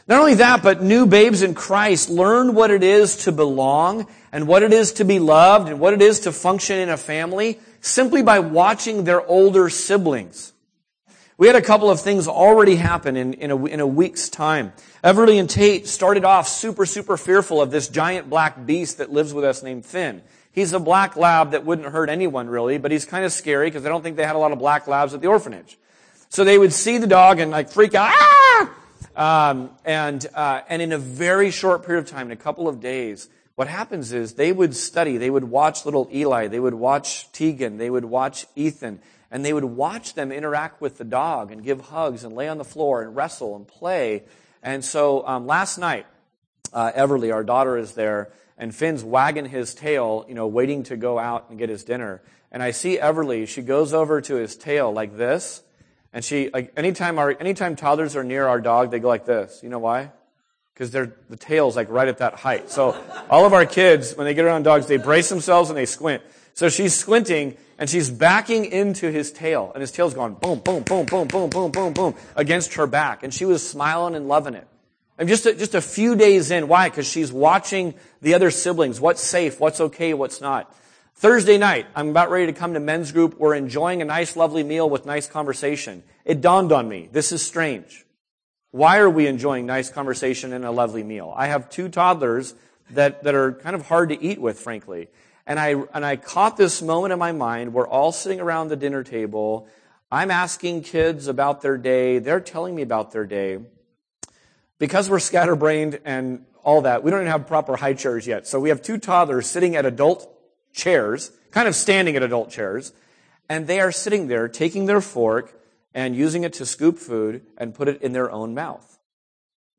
Not 0.07 0.19
only 0.19 0.35
that, 0.35 0.61
but 0.61 0.83
new 0.83 1.07
babes 1.07 1.41
in 1.41 1.55
Christ 1.55 2.09
learn 2.09 2.53
what 2.53 2.69
it 2.69 2.83
is 2.83 3.17
to 3.25 3.31
belong 3.31 4.05
and 4.31 4.47
what 4.47 4.61
it 4.61 4.71
is 4.71 4.93
to 4.93 5.05
be 5.05 5.17
loved 5.17 5.67
and 5.67 5.79
what 5.79 5.93
it 5.93 6.01
is 6.01 6.21
to 6.21 6.31
function 6.31 6.77
in 6.77 6.89
a 6.89 6.97
family 6.97 7.59
simply 7.81 8.21
by 8.21 8.39
watching 8.39 9.03
their 9.03 9.25
older 9.25 9.67
siblings. 9.67 10.53
We 11.37 11.47
had 11.47 11.55
a 11.55 11.61
couple 11.61 11.89
of 11.89 11.99
things 11.99 12.27
already 12.27 12.75
happen 12.75 13.17
in, 13.17 13.33
in, 13.33 13.51
a, 13.51 13.65
in 13.65 13.79
a 13.79 13.87
week's 13.87 14.29
time. 14.29 14.73
Everly 15.03 15.39
and 15.39 15.49
Tate 15.49 15.87
started 15.87 16.23
off 16.23 16.47
super, 16.47 16.85
super 16.85 17.17
fearful 17.17 17.61
of 17.61 17.71
this 17.71 17.87
giant 17.87 18.29
black 18.29 18.65
beast 18.65 18.99
that 18.99 19.11
lives 19.11 19.33
with 19.33 19.43
us 19.43 19.63
named 19.63 19.85
Finn. 19.85 20.21
He's 20.51 20.71
a 20.71 20.79
black 20.79 21.17
lab 21.17 21.51
that 21.51 21.65
wouldn't 21.65 21.89
hurt 21.89 22.09
anyone 22.09 22.47
really, 22.47 22.77
but 22.77 22.91
he's 22.91 23.05
kind 23.05 23.25
of 23.25 23.33
scary 23.33 23.67
because 23.67 23.85
I 23.85 23.89
don't 23.89 24.03
think 24.03 24.17
they 24.17 24.25
had 24.25 24.35
a 24.35 24.39
lot 24.39 24.51
of 24.51 24.59
black 24.59 24.87
labs 24.87 25.13
at 25.13 25.21
the 25.21 25.27
orphanage. 25.27 25.77
So 26.29 26.43
they 26.43 26.57
would 26.57 26.73
see 26.73 26.99
the 26.99 27.07
dog 27.07 27.39
and 27.39 27.51
like 27.51 27.69
freak 27.69 27.95
out, 27.95 28.11
ah! 28.13 28.44
Um, 29.15 29.69
and 29.85 30.25
uh, 30.33 30.61
and 30.67 30.81
in 30.81 30.91
a 30.91 30.97
very 30.97 31.49
short 31.51 31.85
period 31.85 32.03
of 32.03 32.09
time, 32.09 32.27
in 32.27 32.31
a 32.31 32.41
couple 32.41 32.67
of 32.67 32.81
days, 32.81 33.29
what 33.55 33.69
happens 33.69 34.11
is 34.11 34.33
they 34.33 34.51
would 34.51 34.75
study, 34.75 35.17
they 35.17 35.29
would 35.29 35.45
watch 35.45 35.85
little 35.85 36.09
Eli, 36.13 36.47
they 36.47 36.59
would 36.59 36.73
watch 36.73 37.31
Tegan, 37.31 37.77
they 37.77 37.89
would 37.89 38.03
watch 38.03 38.45
Ethan, 38.55 38.99
and 39.31 39.45
they 39.45 39.53
would 39.53 39.63
watch 39.63 40.13
them 40.13 40.31
interact 40.31 40.81
with 40.81 40.97
the 40.97 41.05
dog 41.05 41.51
and 41.51 41.63
give 41.63 41.79
hugs 41.79 42.25
and 42.25 42.35
lay 42.35 42.49
on 42.49 42.57
the 42.57 42.65
floor 42.65 43.01
and 43.01 43.15
wrestle 43.15 43.55
and 43.55 43.65
play. 43.65 44.23
And 44.61 44.83
so 44.83 45.25
um, 45.25 45.47
last 45.47 45.77
night, 45.77 46.05
uh, 46.73 46.91
Everly, 46.91 47.33
our 47.33 47.43
daughter, 47.43 47.77
is 47.77 47.93
there, 47.93 48.33
and 48.57 48.75
Finn's 48.75 49.03
wagging 49.03 49.45
his 49.45 49.73
tail, 49.73 50.25
you 50.27 50.35
know, 50.35 50.47
waiting 50.47 50.83
to 50.83 50.97
go 50.97 51.17
out 51.17 51.49
and 51.49 51.57
get 51.57 51.69
his 51.69 51.85
dinner. 51.85 52.21
And 52.51 52.61
I 52.61 52.71
see 52.71 52.97
Everly, 52.97 53.47
she 53.47 53.61
goes 53.61 53.93
over 53.93 54.19
to 54.21 54.35
his 54.35 54.57
tail 54.57 54.91
like 54.91 55.15
this, 55.15 55.61
and 56.15 56.23
she, 56.23 56.49
like, 56.49 56.71
anytime 56.77 57.19
our, 57.19 57.35
anytime 57.41 57.75
toddlers 57.75 58.15
are 58.15 58.23
near 58.23 58.47
our 58.47 58.61
dog, 58.61 58.89
they 58.89 58.99
go 58.99 59.09
like 59.09 59.25
this. 59.25 59.59
You 59.61 59.67
know 59.67 59.79
why? 59.79 60.11
Because 60.73 60.89
they're, 60.89 61.13
the 61.29 61.35
tail's 61.35 61.75
like 61.75 61.89
right 61.89 62.07
at 62.07 62.19
that 62.19 62.35
height. 62.35 62.71
So 62.71 62.95
all 63.29 63.45
of 63.45 63.51
our 63.51 63.65
kids, 63.65 64.15
when 64.15 64.23
they 64.23 64.33
get 64.33 64.45
around 64.45 64.63
dogs, 64.63 64.87
they 64.87 64.95
brace 64.95 65.27
themselves 65.27 65.69
and 65.69 65.77
they 65.77 65.85
squint. 65.85 66.23
So 66.53 66.69
she's 66.69 66.95
squinting 66.95 67.57
and 67.77 67.89
she's 67.89 68.09
backing 68.09 68.63
into 68.63 69.11
his 69.11 69.33
tail 69.33 69.73
and 69.75 69.81
his 69.81 69.91
tail's 69.91 70.13
going 70.13 70.35
boom, 70.35 70.59
boom, 70.59 70.83
boom, 70.83 71.05
boom, 71.05 71.27
boom, 71.27 71.49
boom, 71.49 71.71
boom, 71.71 71.91
boom 71.91 72.15
against 72.37 72.75
her 72.75 72.87
back. 72.87 73.23
And 73.23 73.33
she 73.33 73.43
was 73.43 73.67
smiling 73.67 74.15
and 74.15 74.29
loving 74.29 74.53
it. 74.53 74.65
And 75.17 75.27
just 75.27 75.45
a, 75.45 75.53
just 75.53 75.75
a 75.75 75.81
few 75.81 76.15
days 76.15 76.49
in. 76.49 76.69
Why? 76.69 76.87
Because 76.87 77.09
she's 77.09 77.33
watching 77.33 77.93
the 78.21 78.35
other 78.35 78.51
siblings. 78.51 79.01
What's 79.01 79.21
safe? 79.21 79.59
What's 79.59 79.81
okay? 79.81 80.13
What's 80.13 80.39
not? 80.39 80.73
Thursday 81.17 81.57
night, 81.57 81.87
I'm 81.95 82.09
about 82.09 82.29
ready 82.29 82.47
to 82.47 82.53
come 82.53 82.73
to 82.73 82.79
men's 82.81 83.13
group. 83.13 83.39
We're 83.39 83.55
enjoying 83.55 84.01
a 84.01 84.05
nice, 84.05 84.35
lovely 84.35 84.63
meal 84.63 84.89
with 84.89 85.05
nice 85.05 85.27
conversation. 85.27 86.03
It 86.25 86.41
dawned 86.41 86.73
on 86.73 86.89
me, 86.89 87.07
this 87.09 87.31
is 87.31 87.41
strange. 87.41 88.05
Why 88.71 88.97
are 88.97 89.09
we 89.09 89.25
enjoying 89.25 89.65
nice 89.65 89.89
conversation 89.89 90.51
and 90.51 90.65
a 90.65 90.71
lovely 90.71 91.03
meal? 91.03 91.33
I 91.33 91.47
have 91.47 91.69
two 91.69 91.87
toddlers 91.87 92.53
that, 92.89 93.23
that 93.23 93.33
are 93.33 93.53
kind 93.53 93.77
of 93.77 93.87
hard 93.87 94.09
to 94.09 94.21
eat 94.21 94.41
with, 94.41 94.59
frankly. 94.59 95.07
And 95.47 95.57
I, 95.57 95.75
and 95.93 96.05
I 96.05 96.17
caught 96.17 96.57
this 96.57 96.81
moment 96.81 97.13
in 97.13 97.19
my 97.19 97.31
mind. 97.31 97.73
We're 97.73 97.87
all 97.87 98.11
sitting 98.11 98.41
around 98.41 98.67
the 98.67 98.75
dinner 98.75 99.01
table. 99.01 99.69
I'm 100.11 100.31
asking 100.31 100.83
kids 100.83 101.29
about 101.29 101.61
their 101.61 101.77
day. 101.77 102.19
They're 102.19 102.41
telling 102.41 102.75
me 102.75 102.81
about 102.81 103.13
their 103.13 103.25
day. 103.25 103.59
Because 104.79 105.09
we're 105.09 105.19
scatterbrained 105.19 106.01
and 106.03 106.45
all 106.61 106.81
that, 106.81 107.03
we 107.03 107.11
don't 107.11 107.21
even 107.21 107.31
have 107.31 107.47
proper 107.47 107.77
high 107.77 107.93
chairs 107.93 108.27
yet. 108.27 108.47
So 108.47 108.59
we 108.59 108.67
have 108.67 108.81
two 108.81 108.97
toddlers 108.97 109.47
sitting 109.47 109.77
at 109.77 109.85
adult 109.85 110.34
chairs, 110.75 111.31
kind 111.51 111.67
of 111.67 111.75
standing 111.75 112.15
at 112.15 112.21
adult 112.21 112.51
chairs, 112.51 112.93
and 113.49 113.65
they 113.65 113.79
are 113.79 113.91
sitting 113.91 114.27
there 114.27 114.47
taking 114.47 114.85
their 114.85 115.01
fork 115.01 115.59
and 115.93 116.15
using 116.15 116.43
it 116.43 116.53
to 116.53 116.65
scoop 116.65 116.99
food 116.99 117.41
and 117.57 117.73
put 117.73 117.87
it 117.87 118.01
in 118.01 118.11
their 118.11 118.29
own 118.29 118.53
mouth. 118.53 118.99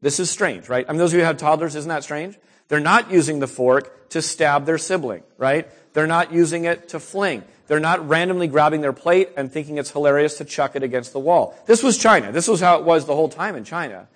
This 0.00 0.18
is 0.18 0.30
strange, 0.30 0.68
right? 0.68 0.84
I 0.88 0.92
mean, 0.92 0.98
those 0.98 1.12
of 1.12 1.18
you 1.18 1.20
who 1.20 1.26
have 1.26 1.36
toddlers, 1.36 1.74
isn't 1.76 1.88
that 1.88 2.02
strange? 2.02 2.38
They're 2.68 2.80
not 2.80 3.10
using 3.10 3.38
the 3.38 3.46
fork 3.46 4.08
to 4.10 4.22
stab 4.22 4.64
their 4.66 4.78
sibling, 4.78 5.22
right? 5.38 5.68
They're 5.92 6.06
not 6.06 6.32
using 6.32 6.64
it 6.64 6.88
to 6.90 7.00
fling. 7.00 7.44
They're 7.66 7.80
not 7.80 8.08
randomly 8.08 8.48
grabbing 8.48 8.80
their 8.80 8.92
plate 8.92 9.30
and 9.36 9.52
thinking 9.52 9.78
it's 9.78 9.90
hilarious 9.90 10.38
to 10.38 10.44
chuck 10.44 10.76
it 10.76 10.82
against 10.82 11.12
the 11.12 11.20
wall. 11.20 11.56
This 11.66 11.82
was 11.82 11.98
China. 11.98 12.32
This 12.32 12.48
was 12.48 12.60
how 12.60 12.78
it 12.78 12.84
was 12.84 13.06
the 13.06 13.14
whole 13.14 13.28
time 13.28 13.56
in 13.56 13.64
China. 13.64 14.08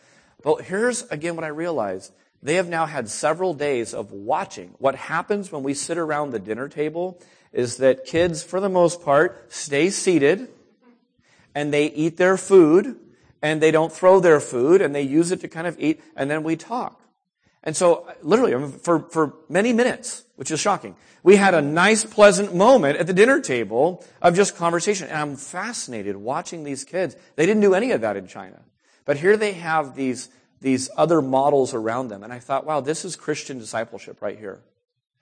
But 0.42 0.62
here's 0.62 1.02
again 1.10 1.36
what 1.36 1.44
I 1.44 1.48
realized. 1.48 2.12
They 2.42 2.54
have 2.54 2.68
now 2.68 2.86
had 2.86 3.08
several 3.08 3.52
days 3.54 3.92
of 3.92 4.12
watching. 4.12 4.74
What 4.78 4.94
happens 4.94 5.52
when 5.52 5.62
we 5.62 5.74
sit 5.74 5.98
around 5.98 6.30
the 6.30 6.38
dinner 6.38 6.68
table 6.68 7.20
is 7.52 7.76
that 7.78 8.06
kids, 8.06 8.42
for 8.42 8.60
the 8.60 8.68
most 8.68 9.02
part, 9.02 9.52
stay 9.52 9.90
seated 9.90 10.48
and 11.54 11.72
they 11.72 11.86
eat 11.86 12.16
their 12.16 12.36
food 12.36 12.96
and 13.42 13.60
they 13.60 13.70
don't 13.70 13.92
throw 13.92 14.20
their 14.20 14.40
food 14.40 14.80
and 14.80 14.94
they 14.94 15.02
use 15.02 15.32
it 15.32 15.40
to 15.40 15.48
kind 15.48 15.66
of 15.66 15.78
eat 15.78 16.00
and 16.16 16.30
then 16.30 16.42
we 16.42 16.56
talk. 16.56 17.00
And 17.62 17.76
so, 17.76 18.10
literally, 18.22 18.70
for, 18.78 19.00
for 19.10 19.34
many 19.50 19.74
minutes, 19.74 20.24
which 20.36 20.50
is 20.50 20.60
shocking, 20.60 20.96
we 21.22 21.36
had 21.36 21.52
a 21.52 21.60
nice, 21.60 22.06
pleasant 22.06 22.54
moment 22.54 22.96
at 22.96 23.06
the 23.06 23.12
dinner 23.12 23.38
table 23.40 24.02
of 24.22 24.34
just 24.34 24.56
conversation. 24.56 25.08
And 25.08 25.18
I'm 25.18 25.36
fascinated 25.36 26.16
watching 26.16 26.64
these 26.64 26.84
kids. 26.84 27.16
They 27.36 27.44
didn't 27.44 27.60
do 27.60 27.74
any 27.74 27.90
of 27.90 28.00
that 28.00 28.16
in 28.16 28.26
China. 28.26 28.62
But 29.04 29.18
here 29.18 29.36
they 29.36 29.52
have 29.52 29.94
these 29.94 30.30
these 30.60 30.90
other 30.96 31.22
models 31.22 31.74
around 31.74 32.08
them. 32.08 32.22
And 32.22 32.32
I 32.32 32.38
thought, 32.38 32.66
wow, 32.66 32.80
this 32.80 33.04
is 33.04 33.16
Christian 33.16 33.58
discipleship 33.58 34.20
right 34.20 34.38
here. 34.38 34.60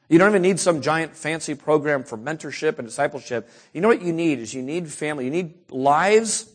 You 0.09 0.19
don't 0.19 0.31
even 0.31 0.43
need 0.43 0.59
some 0.59 0.81
giant 0.81 1.15
fancy 1.15 1.55
program 1.55 2.03
for 2.03 2.17
mentorship 2.17 2.79
and 2.79 2.89
discipleship. 2.89 3.49
You 3.75 3.81
know 3.81 3.89
what 3.89 4.03
you 4.03 4.13
need 4.13 4.39
is 4.39 4.55
you 4.55 4.63
need 4.63 4.91
family. 4.91 5.27
You 5.27 5.31
need 5.31 5.71
lives 5.71 6.51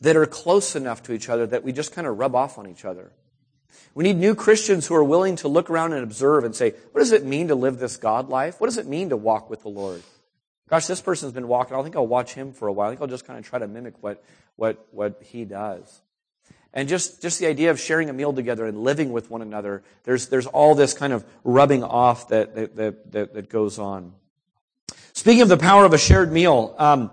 that 0.00 0.16
are 0.16 0.26
close 0.26 0.76
enough 0.76 1.02
to 1.04 1.12
each 1.12 1.28
other 1.28 1.46
that 1.48 1.64
we 1.64 1.72
just 1.72 1.92
kind 1.92 2.06
of 2.06 2.18
rub 2.18 2.34
off 2.34 2.58
on 2.58 2.68
each 2.68 2.84
other. 2.84 3.10
We 3.94 4.04
need 4.04 4.16
new 4.16 4.34
Christians 4.36 4.86
who 4.86 4.94
are 4.94 5.04
willing 5.04 5.36
to 5.36 5.48
look 5.48 5.68
around 5.68 5.92
and 5.92 6.02
observe 6.04 6.44
and 6.44 6.54
say, 6.54 6.74
what 6.92 7.00
does 7.00 7.12
it 7.12 7.24
mean 7.24 7.48
to 7.48 7.56
live 7.56 7.78
this 7.78 7.96
God 7.96 8.28
life? 8.28 8.60
What 8.60 8.68
does 8.68 8.78
it 8.78 8.86
mean 8.86 9.08
to 9.08 9.16
walk 9.16 9.50
with 9.50 9.62
the 9.62 9.68
Lord? 9.68 10.02
Gosh, 10.68 10.86
this 10.86 11.00
person's 11.00 11.32
been 11.32 11.48
walking. 11.48 11.76
I 11.76 11.82
think 11.82 11.96
I'll 11.96 12.06
watch 12.06 12.34
him 12.34 12.52
for 12.52 12.68
a 12.68 12.72
while. 12.72 12.86
I 12.86 12.90
think 12.92 13.00
I'll 13.00 13.08
just 13.08 13.26
kind 13.26 13.38
of 13.38 13.44
try 13.44 13.58
to 13.58 13.66
mimic 13.66 13.94
what, 14.00 14.22
what, 14.54 14.86
what 14.92 15.20
he 15.24 15.44
does. 15.44 16.00
And 16.72 16.88
just, 16.88 17.20
just 17.20 17.40
the 17.40 17.46
idea 17.46 17.70
of 17.70 17.80
sharing 17.80 18.10
a 18.10 18.12
meal 18.12 18.32
together 18.32 18.64
and 18.64 18.82
living 18.82 19.12
with 19.12 19.28
one 19.28 19.42
another, 19.42 19.82
there's, 20.04 20.28
there's 20.28 20.46
all 20.46 20.74
this 20.74 20.94
kind 20.94 21.12
of 21.12 21.24
rubbing 21.42 21.82
off 21.82 22.28
that, 22.28 22.54
that, 22.54 23.12
that, 23.12 23.34
that 23.34 23.48
goes 23.48 23.78
on. 23.78 24.12
Speaking 25.12 25.42
of 25.42 25.48
the 25.48 25.56
power 25.56 25.84
of 25.84 25.92
a 25.92 25.98
shared 25.98 26.32
meal, 26.32 26.74
um, 26.78 27.10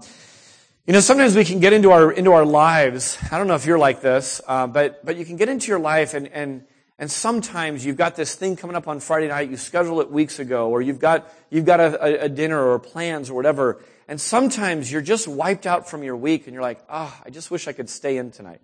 you 0.86 0.94
know, 0.94 1.00
sometimes 1.00 1.36
we 1.36 1.44
can 1.44 1.60
get 1.60 1.74
into 1.74 1.92
our, 1.92 2.12
into 2.12 2.32
our 2.32 2.46
lives. 2.46 3.18
I 3.32 3.38
don't 3.38 3.48
know 3.48 3.56
if 3.56 3.66
you're 3.66 3.80
like 3.80 4.02
this, 4.02 4.40
uh, 4.48 4.68
but, 4.68 5.04
but 5.04 5.18
you 5.18 5.26
can 5.26 5.36
get 5.36 5.50
into 5.50 5.68
your 5.68 5.80
life 5.80 6.14
and, 6.14 6.28
and, 6.28 6.64
and 7.00 7.12
sometimes 7.12 7.86
you've 7.86 7.98
got 7.98 8.16
this 8.16 8.36
thing 8.36 8.56
coming 8.56 8.76
up 8.76 8.88
on 8.88 9.00
Friday 9.00 9.28
night, 9.28 9.50
you 9.50 9.58
schedule 9.58 10.02
it 10.02 10.10
weeks 10.10 10.40
ago, 10.40 10.70
or 10.70 10.82
you've 10.82 11.00
got, 11.00 11.32
you've 11.50 11.66
got 11.66 11.80
a, 11.80 12.24
a 12.24 12.30
dinner 12.30 12.64
or 12.64 12.80
plans 12.80 13.30
or 13.30 13.34
whatever, 13.34 13.82
and 14.08 14.22
sometimes 14.22 14.92
you're 14.92 15.02
just 15.02 15.28
wiped 15.28 15.66
out 15.68 15.90
from 15.90 16.04
your 16.04 16.16
week 16.16 16.46
and 16.46 16.54
you're 16.54 16.64
like, 16.64 16.80
ah, 16.90 17.14
oh, 17.14 17.24
I 17.26 17.32
just 17.32 17.52
wish 17.52 17.68
I 17.68 17.74
could 17.74 17.90
stay 17.90 18.18
in 18.18 18.32
tonight. 18.32 18.62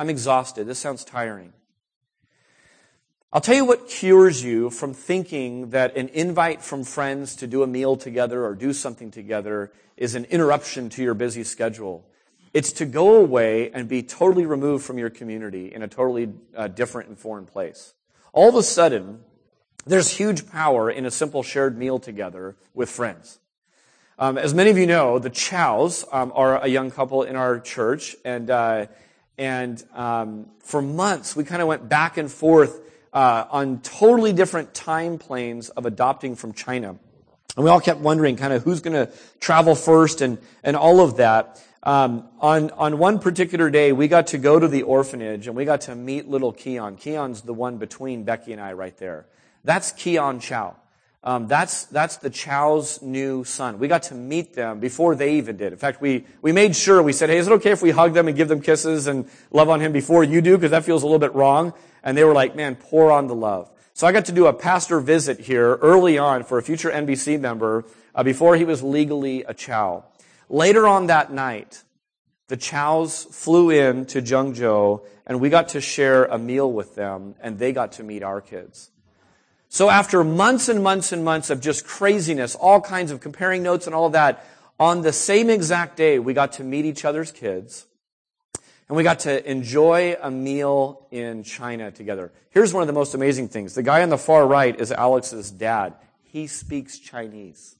I'm 0.00 0.08
exhausted. 0.08 0.66
This 0.66 0.78
sounds 0.78 1.04
tiring. 1.04 1.52
I'll 3.34 3.42
tell 3.42 3.54
you 3.54 3.66
what 3.66 3.86
cures 3.86 4.42
you 4.42 4.70
from 4.70 4.94
thinking 4.94 5.70
that 5.70 5.94
an 5.94 6.08
invite 6.08 6.62
from 6.62 6.84
friends 6.84 7.36
to 7.36 7.46
do 7.46 7.62
a 7.62 7.66
meal 7.66 7.98
together 7.98 8.46
or 8.46 8.54
do 8.54 8.72
something 8.72 9.10
together 9.10 9.70
is 9.98 10.14
an 10.14 10.24
interruption 10.24 10.88
to 10.88 11.02
your 11.02 11.12
busy 11.12 11.44
schedule. 11.44 12.08
It's 12.54 12.72
to 12.72 12.86
go 12.86 13.16
away 13.16 13.70
and 13.72 13.88
be 13.88 14.02
totally 14.02 14.46
removed 14.46 14.86
from 14.86 14.96
your 14.96 15.10
community 15.10 15.70
in 15.70 15.82
a 15.82 15.88
totally 15.88 16.32
uh, 16.56 16.68
different 16.68 17.10
and 17.10 17.18
foreign 17.18 17.44
place. 17.44 17.92
All 18.32 18.48
of 18.48 18.54
a 18.54 18.62
sudden, 18.62 19.20
there's 19.84 20.16
huge 20.16 20.48
power 20.50 20.90
in 20.90 21.04
a 21.04 21.10
simple 21.10 21.42
shared 21.42 21.76
meal 21.76 21.98
together 21.98 22.56
with 22.72 22.88
friends. 22.88 23.38
Um, 24.18 24.38
as 24.38 24.54
many 24.54 24.70
of 24.70 24.78
you 24.78 24.86
know, 24.86 25.18
the 25.18 25.28
Chows 25.28 26.06
um, 26.10 26.32
are 26.34 26.56
a 26.56 26.68
young 26.68 26.90
couple 26.90 27.22
in 27.22 27.36
our 27.36 27.60
church, 27.60 28.16
and 28.24 28.48
uh, 28.48 28.86
and 29.40 29.82
um, 29.94 30.50
for 30.58 30.82
months, 30.82 31.34
we 31.34 31.44
kind 31.44 31.62
of 31.62 31.68
went 31.68 31.88
back 31.88 32.18
and 32.18 32.30
forth 32.30 32.78
uh, 33.14 33.46
on 33.50 33.80
totally 33.80 34.34
different 34.34 34.74
time 34.74 35.16
planes 35.16 35.70
of 35.70 35.86
adopting 35.86 36.36
from 36.36 36.52
China. 36.52 36.90
And 37.56 37.64
we 37.64 37.70
all 37.70 37.80
kept 37.80 38.00
wondering 38.00 38.36
kind 38.36 38.52
of 38.52 38.62
who's 38.64 38.80
going 38.80 39.06
to 39.06 39.10
travel 39.40 39.74
first 39.74 40.20
and, 40.20 40.36
and 40.62 40.76
all 40.76 41.00
of 41.00 41.16
that. 41.16 41.58
Um, 41.82 42.28
on, 42.38 42.70
on 42.72 42.98
one 42.98 43.18
particular 43.18 43.70
day, 43.70 43.92
we 43.92 44.08
got 44.08 44.26
to 44.28 44.38
go 44.38 44.60
to 44.60 44.68
the 44.68 44.82
orphanage 44.82 45.46
and 45.46 45.56
we 45.56 45.64
got 45.64 45.80
to 45.82 45.94
meet 45.94 46.28
little 46.28 46.52
Keon. 46.52 46.96
Keon's 46.96 47.40
the 47.40 47.54
one 47.54 47.78
between 47.78 48.24
Becky 48.24 48.52
and 48.52 48.60
I 48.60 48.74
right 48.74 48.96
there. 48.98 49.24
That's 49.64 49.90
Keon 49.92 50.40
Chow. 50.40 50.76
Um, 51.22 51.48
that's 51.48 51.84
that's 51.84 52.16
the 52.16 52.30
Chow's 52.30 53.02
new 53.02 53.44
son. 53.44 53.78
We 53.78 53.88
got 53.88 54.04
to 54.04 54.14
meet 54.14 54.54
them 54.54 54.80
before 54.80 55.14
they 55.14 55.34
even 55.34 55.58
did. 55.58 55.72
In 55.72 55.78
fact, 55.78 56.00
we 56.00 56.24
we 56.40 56.52
made 56.52 56.74
sure 56.74 57.02
we 57.02 57.12
said, 57.12 57.28
"Hey, 57.28 57.36
is 57.36 57.46
it 57.46 57.52
okay 57.54 57.72
if 57.72 57.82
we 57.82 57.90
hug 57.90 58.14
them 58.14 58.26
and 58.26 58.36
give 58.36 58.48
them 58.48 58.62
kisses 58.62 59.06
and 59.06 59.28
love 59.50 59.68
on 59.68 59.80
him 59.80 59.92
before 59.92 60.24
you 60.24 60.40
do? 60.40 60.56
Because 60.56 60.70
that 60.70 60.84
feels 60.84 61.02
a 61.02 61.06
little 61.06 61.18
bit 61.18 61.34
wrong." 61.34 61.74
And 62.02 62.16
they 62.16 62.24
were 62.24 62.32
like, 62.32 62.56
"Man, 62.56 62.74
pour 62.74 63.12
on 63.12 63.26
the 63.26 63.34
love." 63.34 63.70
So 63.92 64.06
I 64.06 64.12
got 64.12 64.24
to 64.26 64.32
do 64.32 64.46
a 64.46 64.54
pastor 64.54 64.98
visit 64.98 65.40
here 65.40 65.76
early 65.76 66.16
on 66.16 66.44
for 66.44 66.56
a 66.56 66.62
future 66.62 66.90
NBC 66.90 67.38
member 67.38 67.84
uh, 68.14 68.22
before 68.22 68.56
he 68.56 68.64
was 68.64 68.82
legally 68.82 69.42
a 69.42 69.52
Chow. 69.52 70.04
Later 70.48 70.88
on 70.88 71.08
that 71.08 71.30
night, 71.30 71.82
the 72.48 72.56
Chows 72.56 73.24
flew 73.24 73.68
in 73.68 74.06
to 74.06 74.22
Zhengzhou 74.22 75.04
and 75.26 75.38
we 75.38 75.50
got 75.50 75.68
to 75.70 75.80
share 75.80 76.24
a 76.24 76.38
meal 76.38 76.72
with 76.72 76.94
them 76.94 77.34
and 77.40 77.58
they 77.58 77.72
got 77.72 77.92
to 77.92 78.02
meet 78.02 78.22
our 78.22 78.40
kids. 78.40 78.90
So 79.72 79.88
after 79.88 80.24
months 80.24 80.68
and 80.68 80.82
months 80.82 81.12
and 81.12 81.24
months 81.24 81.48
of 81.48 81.60
just 81.60 81.86
craziness, 81.86 82.56
all 82.56 82.80
kinds 82.80 83.12
of 83.12 83.20
comparing 83.20 83.62
notes 83.62 83.86
and 83.86 83.94
all 83.94 84.06
of 84.06 84.12
that, 84.12 84.44
on 84.80 85.02
the 85.02 85.12
same 85.12 85.48
exact 85.48 85.96
day, 85.96 86.18
we 86.18 86.34
got 86.34 86.54
to 86.54 86.64
meet 86.64 86.84
each 86.84 87.04
other's 87.04 87.30
kids 87.30 87.86
and 88.88 88.96
we 88.96 89.04
got 89.04 89.20
to 89.20 89.48
enjoy 89.48 90.16
a 90.20 90.28
meal 90.28 91.06
in 91.12 91.44
China 91.44 91.92
together. 91.92 92.32
Here's 92.50 92.74
one 92.74 92.82
of 92.82 92.88
the 92.88 92.92
most 92.92 93.14
amazing 93.14 93.46
things. 93.46 93.76
The 93.76 93.84
guy 93.84 94.02
on 94.02 94.08
the 94.08 94.18
far 94.18 94.44
right 94.44 94.78
is 94.78 94.90
Alex's 94.90 95.52
dad. 95.52 95.94
He 96.24 96.48
speaks 96.48 96.98
Chinese. 96.98 97.76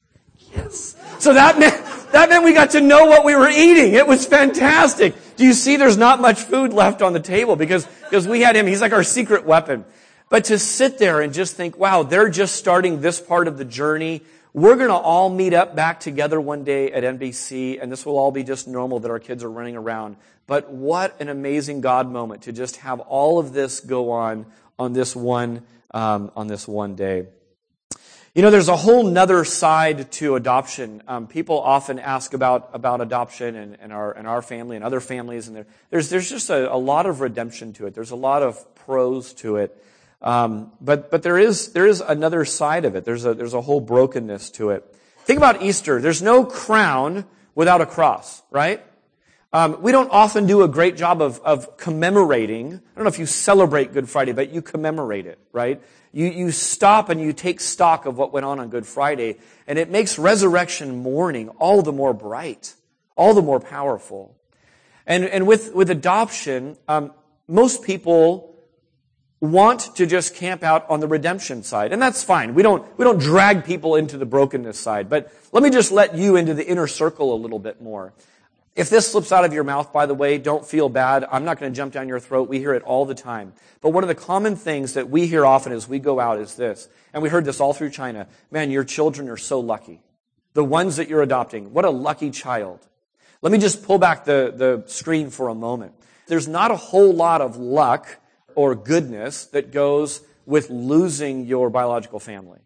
Yes. 0.54 0.94
So 1.18 1.34
that 1.34 1.58
meant, 1.58 1.74
that 2.12 2.28
meant 2.28 2.44
we 2.44 2.54
got 2.54 2.70
to 2.70 2.80
know 2.80 3.06
what 3.06 3.24
we 3.24 3.34
were 3.34 3.48
eating. 3.48 3.94
It 3.94 4.06
was 4.06 4.24
fantastic. 4.24 5.14
Do 5.34 5.44
you 5.44 5.54
see 5.54 5.76
there's 5.76 5.96
not 5.96 6.20
much 6.20 6.38
food 6.42 6.72
left 6.72 7.02
on 7.02 7.14
the 7.14 7.20
table 7.20 7.56
because, 7.56 7.84
because 8.04 8.28
we 8.28 8.42
had 8.42 8.54
him. 8.54 8.68
He's 8.68 8.80
like 8.80 8.92
our 8.92 9.02
secret 9.02 9.44
weapon. 9.44 9.84
But 10.30 10.44
to 10.44 10.58
sit 10.60 10.98
there 10.98 11.20
and 11.20 11.34
just 11.34 11.56
think, 11.56 11.76
wow, 11.76 12.04
they're 12.04 12.30
just 12.30 12.54
starting 12.54 13.00
this 13.00 13.20
part 13.20 13.48
of 13.48 13.58
the 13.58 13.64
journey. 13.64 14.22
We're 14.54 14.76
going 14.76 14.88
to 14.88 14.94
all 14.94 15.28
meet 15.28 15.52
up 15.52 15.76
back 15.76 15.98
together 15.98 16.40
one 16.40 16.62
day 16.62 16.92
at 16.92 17.02
NBC 17.02 17.82
and 17.82 17.90
this 17.90 18.06
will 18.06 18.16
all 18.16 18.30
be 18.30 18.44
just 18.44 18.68
normal 18.68 19.00
that 19.00 19.10
our 19.10 19.18
kids 19.18 19.42
are 19.42 19.50
running 19.50 19.76
around. 19.76 20.16
But 20.46 20.70
what 20.70 21.20
an 21.20 21.28
amazing 21.28 21.80
God 21.80 22.08
moment 22.08 22.42
to 22.42 22.52
just 22.52 22.76
have 22.76 23.00
all 23.00 23.40
of 23.40 23.52
this 23.52 23.80
go 23.80 24.12
on 24.12 24.46
on 24.78 24.92
this 24.92 25.14
one, 25.14 25.62
um, 25.92 26.30
on 26.36 26.46
this 26.46 26.66
one 26.66 26.94
day. 26.94 27.26
You 28.32 28.42
know, 28.42 28.52
there's 28.52 28.68
a 28.68 28.76
whole 28.76 29.02
nother 29.02 29.44
side 29.44 30.12
to 30.12 30.36
adoption. 30.36 31.02
Um, 31.08 31.26
people 31.26 31.60
often 31.60 31.98
ask 31.98 32.34
about, 32.34 32.70
about 32.72 33.00
adoption 33.00 33.56
and, 33.56 33.76
and, 33.80 33.92
our, 33.92 34.12
and 34.12 34.28
our 34.28 34.40
family 34.42 34.76
and 34.76 34.84
other 34.84 35.00
families, 35.00 35.48
and 35.48 35.56
there, 35.56 35.66
there's, 35.90 36.08
there's 36.08 36.30
just 36.30 36.48
a, 36.50 36.72
a, 36.72 36.78
lot 36.78 37.06
of 37.06 37.20
redemption 37.20 37.72
to 37.74 37.86
it. 37.86 37.94
There's 37.94 38.12
a 38.12 38.16
lot 38.16 38.44
of 38.44 38.74
pros 38.76 39.32
to 39.34 39.56
it. 39.56 39.76
Um, 40.22 40.72
but 40.80 41.10
but 41.10 41.22
there, 41.22 41.38
is, 41.38 41.72
there 41.72 41.86
is 41.86 42.00
another 42.00 42.44
side 42.44 42.84
of 42.84 42.94
it. 42.94 43.04
There's 43.04 43.24
a, 43.24 43.34
there's 43.34 43.54
a 43.54 43.60
whole 43.60 43.80
brokenness 43.80 44.50
to 44.52 44.70
it. 44.70 44.84
Think 45.24 45.38
about 45.38 45.62
Easter. 45.62 46.00
There's 46.00 46.22
no 46.22 46.44
crown 46.44 47.24
without 47.54 47.80
a 47.80 47.86
cross, 47.86 48.42
right? 48.50 48.84
Um, 49.52 49.82
we 49.82 49.90
don't 49.90 50.10
often 50.12 50.46
do 50.46 50.62
a 50.62 50.68
great 50.68 50.96
job 50.96 51.20
of, 51.20 51.40
of 51.40 51.76
commemorating. 51.76 52.66
I 52.66 52.94
don't 52.94 53.04
know 53.04 53.08
if 53.08 53.18
you 53.18 53.26
celebrate 53.26 53.92
Good 53.92 54.08
Friday, 54.08 54.32
but 54.32 54.50
you 54.50 54.62
commemorate 54.62 55.26
it, 55.26 55.40
right? 55.52 55.82
You, 56.12 56.26
you 56.26 56.52
stop 56.52 57.08
and 57.08 57.20
you 57.20 57.32
take 57.32 57.60
stock 57.60 58.06
of 58.06 58.16
what 58.16 58.32
went 58.32 58.46
on 58.46 58.60
on 58.60 58.68
Good 58.68 58.86
Friday, 58.86 59.38
and 59.66 59.78
it 59.78 59.90
makes 59.90 60.18
resurrection 60.18 61.02
morning 61.02 61.48
all 61.58 61.82
the 61.82 61.92
more 61.92 62.14
bright, 62.14 62.74
all 63.16 63.34
the 63.34 63.42
more 63.42 63.58
powerful. 63.58 64.36
And, 65.04 65.24
and 65.24 65.48
with, 65.48 65.74
with 65.74 65.90
adoption, 65.90 66.76
um, 66.86 67.12
most 67.48 67.82
people 67.82 68.49
want 69.40 69.96
to 69.96 70.06
just 70.06 70.34
camp 70.34 70.62
out 70.62 70.88
on 70.90 71.00
the 71.00 71.08
redemption 71.08 71.62
side. 71.62 71.92
And 71.92 72.00
that's 72.00 72.22
fine. 72.22 72.54
We 72.54 72.62
don't, 72.62 72.86
we 72.98 73.04
don't 73.04 73.18
drag 73.18 73.64
people 73.64 73.96
into 73.96 74.18
the 74.18 74.26
brokenness 74.26 74.78
side. 74.78 75.08
But 75.08 75.32
let 75.52 75.62
me 75.62 75.70
just 75.70 75.90
let 75.92 76.14
you 76.14 76.36
into 76.36 76.54
the 76.54 76.66
inner 76.66 76.86
circle 76.86 77.34
a 77.34 77.36
little 77.36 77.58
bit 77.58 77.80
more. 77.80 78.12
If 78.76 78.88
this 78.88 79.10
slips 79.10 79.32
out 79.32 79.44
of 79.44 79.52
your 79.52 79.64
mouth, 79.64 79.92
by 79.92 80.06
the 80.06 80.14
way, 80.14 80.38
don't 80.38 80.64
feel 80.64 80.88
bad. 80.88 81.24
I'm 81.30 81.44
not 81.44 81.58
going 81.58 81.72
to 81.72 81.76
jump 81.76 81.92
down 81.92 82.06
your 82.06 82.20
throat. 82.20 82.48
We 82.48 82.58
hear 82.58 82.72
it 82.74 82.82
all 82.82 83.04
the 83.04 83.14
time. 83.14 83.52
But 83.80 83.90
one 83.90 84.04
of 84.04 84.08
the 84.08 84.14
common 84.14 84.56
things 84.56 84.94
that 84.94 85.10
we 85.10 85.26
hear 85.26 85.44
often 85.44 85.72
as 85.72 85.88
we 85.88 85.98
go 85.98 86.20
out 86.20 86.38
is 86.38 86.54
this, 86.54 86.88
and 87.12 87.22
we 87.22 87.28
heard 87.28 87.44
this 87.44 87.60
all 87.60 87.72
through 87.72 87.90
China. 87.90 88.28
Man, 88.50 88.70
your 88.70 88.84
children 88.84 89.28
are 89.28 89.36
so 89.36 89.58
lucky. 89.58 90.00
The 90.54 90.64
ones 90.64 90.96
that 90.96 91.08
you're 91.08 91.22
adopting, 91.22 91.72
what 91.72 91.84
a 91.84 91.90
lucky 91.90 92.30
child. 92.30 92.86
Let 93.42 93.52
me 93.52 93.58
just 93.58 93.82
pull 93.82 93.98
back 93.98 94.24
the, 94.24 94.52
the 94.54 94.84
screen 94.86 95.30
for 95.30 95.48
a 95.48 95.54
moment. 95.54 95.94
There's 96.26 96.46
not 96.46 96.70
a 96.70 96.76
whole 96.76 97.12
lot 97.12 97.40
of 97.40 97.56
luck 97.56 98.18
or 98.54 98.74
goodness 98.74 99.46
that 99.46 99.72
goes 99.72 100.20
with 100.46 100.70
losing 100.70 101.46
your 101.46 101.70
biological 101.70 102.20
family. 102.20 102.58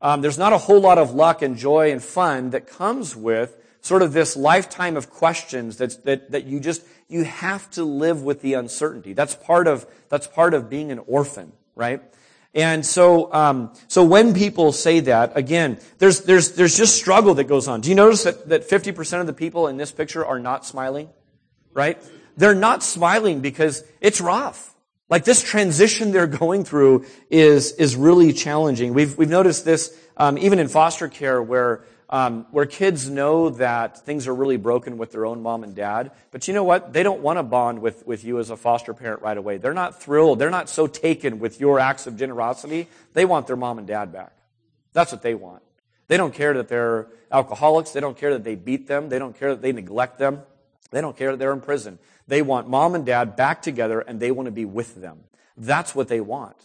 Um, 0.00 0.20
there's 0.20 0.38
not 0.38 0.52
a 0.52 0.58
whole 0.58 0.80
lot 0.80 0.98
of 0.98 1.12
luck 1.12 1.42
and 1.42 1.56
joy 1.56 1.90
and 1.90 2.02
fun 2.02 2.50
that 2.50 2.68
comes 2.68 3.16
with 3.16 3.56
sort 3.80 4.02
of 4.02 4.12
this 4.12 4.36
lifetime 4.36 4.96
of 4.96 5.10
questions 5.10 5.76
that's, 5.76 5.96
that, 5.98 6.30
that 6.30 6.44
you 6.44 6.60
just, 6.60 6.82
you 7.08 7.24
have 7.24 7.68
to 7.70 7.84
live 7.84 8.22
with 8.22 8.42
the 8.42 8.54
uncertainty. 8.54 9.12
That's 9.12 9.34
part 9.34 9.66
of, 9.66 9.86
that's 10.08 10.26
part 10.26 10.54
of 10.54 10.68
being 10.68 10.92
an 10.92 10.98
orphan, 11.00 11.52
right? 11.74 12.02
And 12.54 12.84
so, 12.84 13.32
um, 13.32 13.72
so 13.88 14.04
when 14.04 14.34
people 14.34 14.72
say 14.72 15.00
that, 15.00 15.36
again, 15.36 15.78
there's, 15.98 16.22
there's, 16.22 16.52
there's 16.52 16.76
just 16.76 16.96
struggle 16.96 17.34
that 17.34 17.44
goes 17.44 17.68
on. 17.68 17.80
Do 17.80 17.88
you 17.88 17.94
notice 17.94 18.24
that, 18.24 18.48
that 18.48 18.68
50% 18.68 19.20
of 19.20 19.26
the 19.26 19.32
people 19.32 19.68
in 19.68 19.76
this 19.76 19.92
picture 19.92 20.24
are 20.24 20.38
not 20.38 20.64
smiling? 20.64 21.08
Right? 21.72 22.02
They're 22.38 22.54
not 22.54 22.84
smiling 22.84 23.40
because 23.40 23.82
it's 24.00 24.20
rough. 24.20 24.72
Like 25.10 25.24
this 25.24 25.42
transition 25.42 26.12
they're 26.12 26.28
going 26.28 26.62
through 26.62 27.04
is, 27.30 27.72
is 27.72 27.96
really 27.96 28.32
challenging. 28.32 28.94
We've, 28.94 29.18
we've 29.18 29.28
noticed 29.28 29.64
this, 29.64 29.98
um, 30.16 30.38
even 30.38 30.60
in 30.60 30.68
foster 30.68 31.08
care 31.08 31.42
where, 31.42 31.84
um, 32.08 32.46
where 32.52 32.64
kids 32.64 33.10
know 33.10 33.50
that 33.50 34.06
things 34.06 34.28
are 34.28 34.34
really 34.34 34.56
broken 34.56 34.98
with 34.98 35.10
their 35.10 35.26
own 35.26 35.42
mom 35.42 35.64
and 35.64 35.74
dad. 35.74 36.12
But 36.30 36.46
you 36.46 36.54
know 36.54 36.62
what? 36.62 36.92
They 36.92 37.02
don't 37.02 37.22
want 37.22 37.40
to 37.40 37.42
bond 37.42 37.80
with, 37.80 38.06
with 38.06 38.22
you 38.22 38.38
as 38.38 38.50
a 38.50 38.56
foster 38.56 38.94
parent 38.94 39.20
right 39.20 39.36
away. 39.36 39.56
They're 39.56 39.74
not 39.74 40.00
thrilled. 40.00 40.38
They're 40.38 40.48
not 40.48 40.68
so 40.68 40.86
taken 40.86 41.40
with 41.40 41.58
your 41.58 41.80
acts 41.80 42.06
of 42.06 42.16
generosity. 42.16 42.86
They 43.14 43.24
want 43.24 43.48
their 43.48 43.56
mom 43.56 43.78
and 43.78 43.86
dad 43.86 44.12
back. 44.12 44.32
That's 44.92 45.10
what 45.10 45.22
they 45.22 45.34
want. 45.34 45.64
They 46.06 46.16
don't 46.16 46.32
care 46.32 46.54
that 46.54 46.68
they're 46.68 47.08
alcoholics. 47.32 47.90
They 47.90 48.00
don't 48.00 48.16
care 48.16 48.34
that 48.34 48.44
they 48.44 48.54
beat 48.54 48.86
them. 48.86 49.08
They 49.08 49.18
don't 49.18 49.36
care 49.36 49.50
that 49.50 49.60
they 49.60 49.72
neglect 49.72 50.18
them. 50.18 50.42
They 50.90 51.00
don't 51.00 51.16
care 51.16 51.32
that 51.32 51.38
they're 51.38 51.52
in 51.52 51.60
prison. 51.60 51.98
They 52.26 52.42
want 52.42 52.68
mom 52.68 52.94
and 52.94 53.04
dad 53.04 53.36
back 53.36 53.62
together 53.62 54.00
and 54.00 54.20
they 54.20 54.30
want 54.30 54.46
to 54.46 54.52
be 54.52 54.64
with 54.64 54.94
them. 54.94 55.20
That's 55.56 55.94
what 55.94 56.08
they 56.08 56.20
want. 56.20 56.56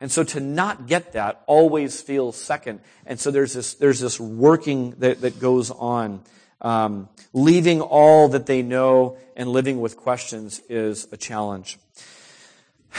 And 0.00 0.12
so 0.12 0.24
to 0.24 0.40
not 0.40 0.86
get 0.86 1.12
that 1.12 1.42
always 1.46 2.02
feels 2.02 2.36
second. 2.36 2.80
And 3.06 3.18
so 3.18 3.30
there's 3.30 3.54
this, 3.54 3.74
there's 3.74 4.00
this 4.00 4.20
working 4.20 4.90
that, 4.98 5.22
that 5.22 5.40
goes 5.40 5.70
on. 5.70 6.22
Um, 6.60 7.08
leaving 7.32 7.80
all 7.80 8.28
that 8.28 8.46
they 8.46 8.62
know 8.62 9.18
and 9.36 9.48
living 9.48 9.80
with 9.80 9.96
questions 9.96 10.60
is 10.68 11.08
a 11.12 11.16
challenge. 11.16 11.78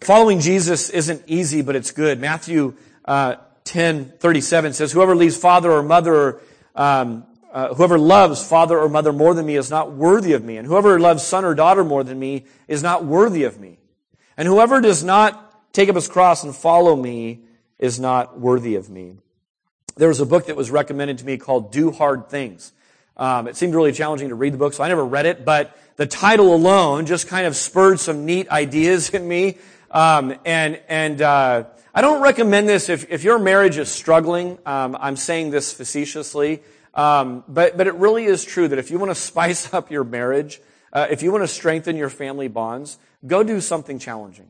Following 0.00 0.40
Jesus 0.40 0.90
isn't 0.90 1.22
easy, 1.26 1.62
but 1.62 1.76
it's 1.76 1.90
good. 1.90 2.20
Matthew 2.20 2.74
uh, 3.04 3.36
10, 3.64 4.12
37 4.18 4.72
says, 4.72 4.92
Whoever 4.92 5.14
leaves 5.14 5.36
father 5.36 5.70
or 5.70 5.82
mother, 5.82 6.40
um, 6.74 7.26
uh, 7.58 7.74
whoever 7.74 7.98
loves 7.98 8.46
father 8.46 8.78
or 8.78 8.88
mother 8.88 9.12
more 9.12 9.34
than 9.34 9.44
me 9.44 9.56
is 9.56 9.68
not 9.68 9.90
worthy 9.90 10.32
of 10.34 10.44
me. 10.44 10.58
And 10.58 10.66
whoever 10.66 11.00
loves 11.00 11.24
son 11.24 11.44
or 11.44 11.56
daughter 11.56 11.82
more 11.82 12.04
than 12.04 12.16
me 12.16 12.44
is 12.68 12.84
not 12.84 13.04
worthy 13.04 13.42
of 13.42 13.58
me. 13.58 13.78
And 14.36 14.46
whoever 14.46 14.80
does 14.80 15.02
not 15.02 15.72
take 15.72 15.88
up 15.88 15.96
his 15.96 16.06
cross 16.06 16.44
and 16.44 16.54
follow 16.54 16.94
me 16.94 17.40
is 17.80 17.98
not 17.98 18.38
worthy 18.38 18.76
of 18.76 18.88
me. 18.88 19.14
There 19.96 20.06
was 20.06 20.20
a 20.20 20.26
book 20.26 20.46
that 20.46 20.54
was 20.54 20.70
recommended 20.70 21.18
to 21.18 21.26
me 21.26 21.36
called 21.36 21.72
Do 21.72 21.90
Hard 21.90 22.28
Things. 22.28 22.70
Um, 23.16 23.48
it 23.48 23.56
seemed 23.56 23.74
really 23.74 23.90
challenging 23.90 24.28
to 24.28 24.36
read 24.36 24.54
the 24.54 24.58
book, 24.58 24.72
so 24.72 24.84
I 24.84 24.88
never 24.88 25.04
read 25.04 25.26
it, 25.26 25.44
but 25.44 25.76
the 25.96 26.06
title 26.06 26.54
alone 26.54 27.06
just 27.06 27.26
kind 27.26 27.44
of 27.44 27.56
spurred 27.56 27.98
some 27.98 28.24
neat 28.24 28.48
ideas 28.50 29.10
in 29.16 29.26
me. 29.26 29.58
Um, 29.90 30.32
and 30.44 30.80
and 30.88 31.20
uh, 31.20 31.64
I 31.92 32.02
don't 32.02 32.22
recommend 32.22 32.68
this 32.68 32.88
if, 32.88 33.10
if 33.10 33.24
your 33.24 33.40
marriage 33.40 33.78
is 33.78 33.88
struggling. 33.88 34.58
Um, 34.64 34.96
I'm 35.00 35.16
saying 35.16 35.50
this 35.50 35.72
facetiously, 35.72 36.62
um, 36.98 37.44
but 37.46 37.76
but 37.76 37.86
it 37.86 37.94
really 37.94 38.24
is 38.24 38.44
true 38.44 38.66
that 38.68 38.78
if 38.78 38.90
you 38.90 38.98
want 38.98 39.10
to 39.10 39.14
spice 39.30 39.72
up 39.72 39.90
your 39.90 40.04
marriage, 40.04 40.60
uh, 40.92 41.06
if 41.08 41.22
you 41.22 41.30
want 41.32 41.44
to 41.44 41.48
strengthen 41.48 41.96
your 41.96 42.10
family 42.10 42.48
bonds, 42.48 42.98
go 43.26 43.42
do 43.42 43.60
something 43.60 43.98
challenging. 43.98 44.48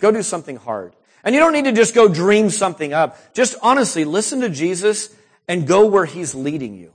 Go 0.00 0.12
do 0.12 0.22
something 0.22 0.56
hard. 0.56 0.94
And 1.24 1.34
you 1.34 1.40
don't 1.40 1.52
need 1.52 1.64
to 1.64 1.72
just 1.72 1.94
go 1.94 2.08
dream 2.08 2.50
something 2.50 2.92
up. 2.92 3.34
Just 3.34 3.56
honestly 3.62 4.04
listen 4.04 4.40
to 4.40 4.48
Jesus 4.48 5.14
and 5.48 5.66
go 5.66 5.86
where 5.86 6.06
he's 6.06 6.34
leading 6.34 6.74
you. 6.74 6.92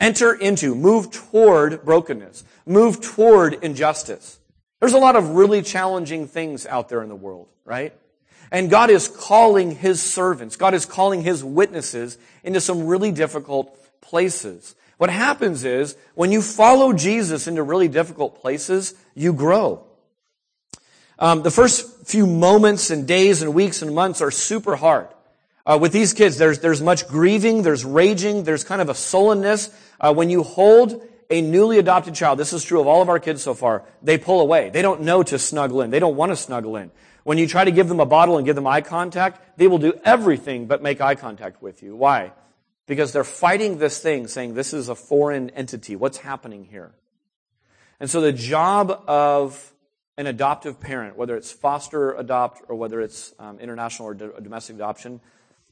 Enter 0.00 0.34
into, 0.34 0.74
move 0.74 1.12
toward 1.12 1.84
brokenness, 1.84 2.44
move 2.66 3.00
toward 3.00 3.54
injustice. 3.62 4.40
There's 4.80 4.94
a 4.94 4.98
lot 4.98 5.14
of 5.14 5.30
really 5.30 5.62
challenging 5.62 6.26
things 6.26 6.66
out 6.66 6.88
there 6.88 7.02
in 7.02 7.08
the 7.08 7.14
world, 7.14 7.48
right? 7.64 7.94
And 8.52 8.68
God 8.68 8.90
is 8.90 9.08
calling 9.08 9.74
His 9.74 10.02
servants, 10.02 10.56
God 10.56 10.74
is 10.74 10.86
calling 10.86 11.22
His 11.22 11.42
witnesses 11.42 12.18
into 12.44 12.60
some 12.60 12.86
really 12.86 13.10
difficult 13.10 13.76
places. 14.02 14.76
What 14.98 15.08
happens 15.10 15.64
is, 15.64 15.96
when 16.14 16.30
you 16.30 16.42
follow 16.42 16.92
Jesus 16.92 17.48
into 17.48 17.62
really 17.62 17.88
difficult 17.88 18.40
places, 18.40 18.94
you 19.14 19.32
grow. 19.32 19.84
Um, 21.18 21.42
the 21.42 21.50
first 21.50 22.06
few 22.06 22.26
moments 22.26 22.90
and 22.90 23.08
days 23.08 23.42
and 23.42 23.54
weeks 23.54 23.80
and 23.80 23.94
months 23.94 24.20
are 24.20 24.30
super 24.30 24.76
hard. 24.76 25.08
Uh, 25.64 25.78
with 25.80 25.92
these 25.92 26.12
kids, 26.12 26.36
there's, 26.36 26.58
there's 26.58 26.82
much 26.82 27.08
grieving, 27.08 27.62
there's 27.62 27.84
raging, 27.84 28.44
there's 28.44 28.64
kind 28.64 28.82
of 28.82 28.88
a 28.88 28.94
sullenness. 28.94 29.70
Uh, 30.00 30.12
when 30.12 30.28
you 30.28 30.42
hold 30.42 31.02
a 31.30 31.40
newly 31.40 31.78
adopted 31.78 32.14
child, 32.14 32.38
this 32.38 32.52
is 32.52 32.62
true 32.62 32.80
of 32.80 32.86
all 32.86 33.00
of 33.00 33.08
our 33.08 33.18
kids 33.18 33.42
so 33.42 33.54
far, 33.54 33.84
they 34.02 34.18
pull 34.18 34.40
away. 34.40 34.70
They 34.70 34.82
don't 34.82 35.02
know 35.02 35.22
to 35.22 35.38
snuggle 35.38 35.80
in. 35.80 35.90
They 35.90 36.00
don't 36.00 36.16
want 36.16 36.32
to 36.32 36.36
snuggle 36.36 36.76
in. 36.76 36.90
When 37.24 37.38
you 37.38 37.46
try 37.46 37.64
to 37.64 37.70
give 37.70 37.88
them 37.88 38.00
a 38.00 38.06
bottle 38.06 38.36
and 38.36 38.44
give 38.44 38.56
them 38.56 38.66
eye 38.66 38.80
contact, 38.80 39.58
they 39.58 39.68
will 39.68 39.78
do 39.78 39.94
everything 40.04 40.66
but 40.66 40.82
make 40.82 41.00
eye 41.00 41.14
contact 41.14 41.62
with 41.62 41.82
you. 41.82 41.94
Why? 41.94 42.32
because 42.86 43.12
they're 43.12 43.24
fighting 43.24 43.78
this 43.78 44.00
thing, 44.00 44.26
saying 44.26 44.54
this 44.54 44.72
is 44.74 44.88
a 44.88 44.94
foreign 44.94 45.50
entity. 45.50 45.96
What's 45.96 46.18
happening 46.18 46.64
here? 46.64 46.92
And 48.00 48.10
so 48.10 48.20
the 48.20 48.32
job 48.32 48.90
of 49.06 49.72
an 50.18 50.26
adoptive 50.26 50.80
parent, 50.80 51.16
whether 51.16 51.36
it's 51.36 51.52
foster 51.52 52.12
adopt 52.12 52.62
or 52.68 52.76
whether 52.76 53.00
it's 53.00 53.32
um, 53.38 53.58
international 53.60 54.08
or 54.08 54.14
domestic 54.14 54.76
adoption, 54.76 55.20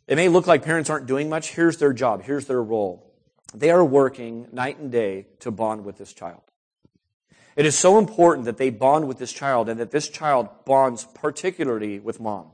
it 0.07 0.16
may 0.16 0.28
look 0.28 0.46
like 0.46 0.64
parents 0.64 0.88
aren't 0.88 1.07
doing 1.07 1.28
much. 1.28 1.51
Here's 1.51 1.76
their 1.76 1.92
job. 1.92 2.22
Here's 2.22 2.46
their 2.46 2.62
role. 2.62 3.07
They 3.53 3.70
are 3.70 3.84
working 3.84 4.46
night 4.53 4.78
and 4.78 4.90
day 4.90 5.26
to 5.40 5.51
bond 5.51 5.84
with 5.84 5.98
this 5.98 6.12
child. 6.12 6.40
It 7.57 7.66
is 7.66 7.76
so 7.76 7.98
important 7.98 8.46
that 8.46 8.57
they 8.57 8.70
bond 8.70 9.09
with 9.09 9.18
this 9.18 9.32
child 9.32 9.68
and 9.68 9.80
that 9.80 9.90
this 9.90 10.09
child 10.09 10.48
bonds 10.64 11.05
particularly 11.14 11.98
with 11.98 12.20
mom. 12.20 12.46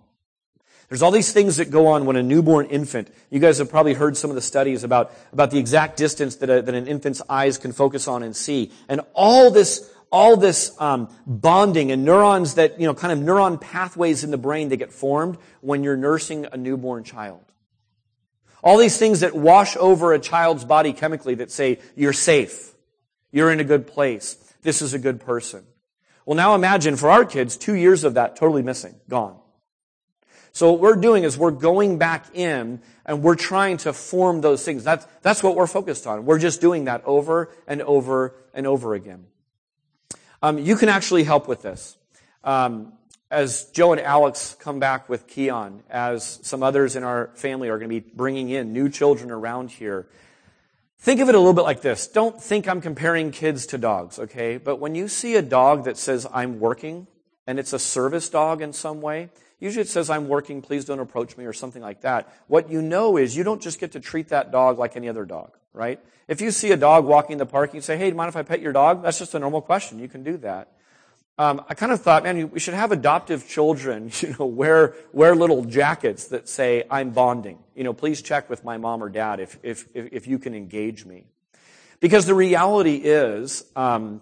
There's 0.89 1.03
all 1.03 1.11
these 1.11 1.33
things 1.33 1.57
that 1.57 1.71
go 1.71 1.89
on 1.89 2.07
when 2.07 2.17
a 2.17 2.23
newborn 2.23 2.67
infant, 2.67 3.13
you 3.29 3.41
guys 3.41 3.59
have 3.59 3.69
probably 3.69 3.95
heard 3.95 4.17
some 4.17 4.31
of 4.31 4.37
the 4.37 4.43
studies 4.43 4.85
about, 4.85 5.13
about 5.33 5.51
the 5.51 5.59
exact 5.59 5.97
distance 5.97 6.37
that, 6.37 6.49
a, 6.49 6.63
that 6.63 6.75
an 6.75 6.87
infant's 6.87 7.21
eyes 7.29 7.59
can 7.59 7.73
focus 7.73 8.07
on 8.07 8.23
and 8.23 8.37
see. 8.37 8.71
And 8.89 9.01
all 9.13 9.51
this, 9.51 9.91
all 10.13 10.37
this 10.37 10.81
um, 10.81 11.09
bonding 11.27 11.91
and 11.91 12.05
neurons 12.05 12.55
that, 12.55 12.81
you 12.81 12.87
know, 12.87 12.95
kind 12.95 13.13
of 13.13 13.19
neuron 13.19 13.61
pathways 13.61 14.23
in 14.23 14.31
the 14.31 14.39
brain 14.39 14.69
that 14.69 14.77
get 14.77 14.93
formed 14.93 15.39
when 15.61 15.83
you're 15.83 15.97
nursing 15.97 16.47
a 16.53 16.57
newborn 16.57 17.03
child. 17.03 17.43
All 18.63 18.79
these 18.79 18.97
things 18.97 19.21
that 19.21 19.35
wash 19.35 19.77
over 19.77 20.13
a 20.13 20.21
child's 20.21 20.65
body 20.65 20.93
chemically 20.93 21.35
that 21.37 21.51
say, 21.51 21.81
you're 21.97 22.13
safe. 22.13 22.75
You're 23.33 23.51
in 23.51 23.59
a 23.59 23.65
good 23.65 23.89
place. 23.89 24.37
This 24.67 24.83
is 24.83 24.95
a 24.95 24.99
good 24.99 25.21
person. 25.21 25.65
Well, 26.25 26.35
now 26.35 26.57
imagine 26.57 26.97
for 26.97 27.09
our 27.09 27.25
kids, 27.25 27.57
two 27.57 27.75
years 27.75 28.03
of 28.03 28.15
that 28.15 28.35
totally 28.35 28.63
missing, 28.63 28.97
gone. 29.09 29.39
So 30.51 30.73
what 30.73 30.81
we're 30.81 30.97
doing 30.97 31.23
is 31.23 31.39
we're 31.39 31.53
going 31.53 31.99
back 31.99 32.27
in 32.35 32.81
and 33.05 33.23
we're 33.23 33.37
trying 33.37 33.77
to 33.79 33.93
form 33.93 34.41
those 34.41 34.65
things. 34.65 34.83
That's, 34.83 35.07
that's 35.23 35.41
what 35.41 35.55
we're 35.55 35.69
focused 35.69 36.09
on. 36.09 36.25
We're 36.25 36.41
just 36.41 36.61
doing 36.61 36.87
that 36.87 37.05
over 37.05 37.55
and 37.69 37.81
over 37.81 38.35
and 38.53 38.67
over 38.67 38.95
again. 38.95 39.27
Um, 40.43 40.59
you 40.59 40.75
can 40.75 40.89
actually 40.89 41.23
help 41.23 41.47
with 41.47 41.63
this. 41.63 41.97
Um, 42.43 42.93
as 43.31 43.67
Joe 43.67 43.93
and 43.93 44.01
Alex 44.01 44.57
come 44.59 44.81
back 44.81 45.09
with 45.09 45.29
Keon, 45.29 45.85
as 45.89 46.41
some 46.43 46.65
others 46.65 46.97
in 46.97 47.05
our 47.05 47.31
family 47.37 47.69
are 47.69 47.79
going 47.79 47.89
to 47.89 48.01
be 48.01 48.11
bringing 48.17 48.51
in 48.51 48.73
new 48.73 48.89
children 48.89 49.31
around 49.31 49.71
here, 49.71 50.09
think 50.99 51.21
of 51.21 51.29
it 51.29 51.35
a 51.35 51.39
little 51.39 51.55
bit 51.55 51.63
like 51.63 51.83
this. 51.83 52.07
Don't 52.07 52.43
think 52.43 52.69
I'm 52.69 52.81
comparing 52.81 53.31
kids 53.31 53.67
to 53.67 53.79
dogs, 53.79 54.19
okay? 54.19 54.57
But 54.57 54.77
when 54.77 54.95
you 54.95 55.09
see 55.09 55.37
a 55.37 55.43
dog 55.43 55.85
that 55.85 55.97
says, 55.97 56.27
I'm 56.33 56.61
working, 56.61 57.07
and 57.47 57.59
it's 57.59 57.73
a 57.73 57.79
service 57.79 58.29
dog 58.29 58.63
in 58.63 58.73
some 58.73 59.01
way, 59.01 59.31
Usually 59.59 59.83
it 59.83 59.89
says, 59.89 60.11
I'm 60.11 60.29
working, 60.29 60.61
please 60.61 60.85
don't 60.85 61.01
approach 61.01 61.37
me, 61.37 61.47
or 61.47 61.53
something 61.53 61.81
like 61.81 62.03
that. 62.03 62.31
What 62.47 62.71
you 62.71 62.83
know 62.83 63.17
is 63.17 63.37
you 63.37 63.43
don't 63.43 63.63
just 63.63 63.81
get 63.81 63.93
to 63.93 64.01
treat 64.01 64.29
that 64.29 64.53
dog 64.53 64.79
like 64.79 64.97
any 64.97 65.09
other 65.09 65.25
dog, 65.25 65.57
right? 65.73 65.99
If 66.29 66.41
you 66.41 66.51
see 66.51 66.73
a 66.73 66.77
dog 66.77 67.07
walking 67.07 67.33
in 67.33 67.39
the 67.39 67.47
park, 67.47 67.73
you 67.73 67.81
say, 67.81 67.97
hey, 67.97 68.05
do 68.05 68.09
you 68.11 68.15
mind 68.15 68.29
if 68.29 68.37
I 68.37 68.43
pet 68.43 68.61
your 68.61 68.73
dog? 68.73 69.03
That's 69.03 69.19
just 69.19 69.35
a 69.35 69.39
normal 69.39 69.63
question. 69.63 69.99
You 69.99 70.09
can 70.09 70.23
do 70.23 70.37
that. 70.39 70.73
Um, 71.39 71.63
I 71.69 71.75
kind 71.75 71.93
of 71.93 72.01
thought, 72.01 72.23
man, 72.23 72.51
we 72.51 72.59
should 72.59 72.75
have 72.75 72.93
adoptive 72.93 73.47
children, 73.47 74.11
you 74.21 74.35
know, 74.39 74.47
wear, 74.47 74.95
wear 75.13 75.35
little 75.35 75.65
jackets 75.65 76.29
that 76.29 76.49
say, 76.49 76.85
I'm 76.91 77.11
bonding. 77.11 77.59
You 77.75 77.85
know, 77.85 77.93
please 77.93 78.23
check 78.23 78.49
with 78.49 78.65
my 78.65 78.79
mom 78.79 79.03
or 79.03 79.09
dad 79.09 79.41
if, 79.41 79.59
if, 79.63 79.87
if 79.95 80.27
you 80.27 80.39
can 80.39 80.55
engage 80.55 81.05
me. 81.05 81.27
Because 82.01 82.27
the 82.27 82.35
reality 82.35 82.97
is, 82.97 83.65
um, 83.75 84.21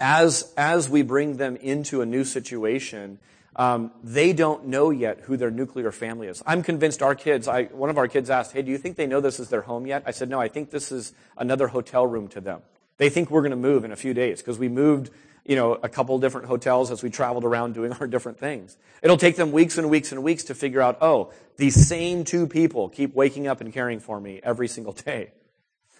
as, 0.00 0.52
as 0.56 0.88
we 0.88 1.02
bring 1.02 1.36
them 1.36 1.56
into 1.56 2.00
a 2.00 2.06
new 2.06 2.24
situation, 2.24 3.18
um, 3.56 3.90
they 4.04 4.32
don't 4.32 4.66
know 4.66 4.90
yet 4.90 5.20
who 5.22 5.36
their 5.36 5.50
nuclear 5.50 5.90
family 5.90 6.28
is. 6.28 6.42
I'm 6.46 6.62
convinced 6.62 7.02
our 7.02 7.16
kids, 7.16 7.48
I, 7.48 7.64
one 7.64 7.90
of 7.90 7.98
our 7.98 8.06
kids 8.06 8.30
asked, 8.30 8.52
hey, 8.52 8.62
do 8.62 8.70
you 8.70 8.78
think 8.78 8.96
they 8.96 9.06
know 9.06 9.20
this 9.20 9.40
is 9.40 9.48
their 9.48 9.62
home 9.62 9.86
yet? 9.86 10.04
I 10.06 10.12
said, 10.12 10.28
no, 10.28 10.40
I 10.40 10.46
think 10.46 10.70
this 10.70 10.92
is 10.92 11.12
another 11.36 11.68
hotel 11.68 12.06
room 12.06 12.28
to 12.28 12.40
them. 12.40 12.62
They 12.98 13.10
think 13.10 13.30
we're 13.30 13.42
going 13.42 13.50
to 13.50 13.56
move 13.56 13.84
in 13.84 13.90
a 13.90 13.96
few 13.96 14.14
days 14.14 14.40
because 14.40 14.58
we 14.58 14.68
moved, 14.68 15.10
you 15.48 15.56
know, 15.56 15.72
a 15.72 15.88
couple 15.88 16.16
different 16.18 16.46
hotels 16.46 16.90
as 16.92 17.02
we 17.02 17.08
traveled 17.10 17.44
around 17.44 17.74
doing 17.74 17.92
our 18.00 18.06
different 18.06 18.38
things. 18.38 18.76
It'll 19.02 19.16
take 19.16 19.34
them 19.34 19.50
weeks 19.50 19.78
and 19.78 19.90
weeks 19.90 20.12
and 20.12 20.22
weeks 20.22 20.44
to 20.44 20.54
figure 20.54 20.80
out, 20.80 20.98
oh, 21.00 21.32
these 21.56 21.88
same 21.88 22.22
two 22.22 22.46
people 22.46 22.88
keep 22.88 23.14
waking 23.14 23.48
up 23.48 23.60
and 23.60 23.72
caring 23.72 23.98
for 23.98 24.20
me 24.20 24.40
every 24.44 24.68
single 24.68 24.92
day. 25.06 25.32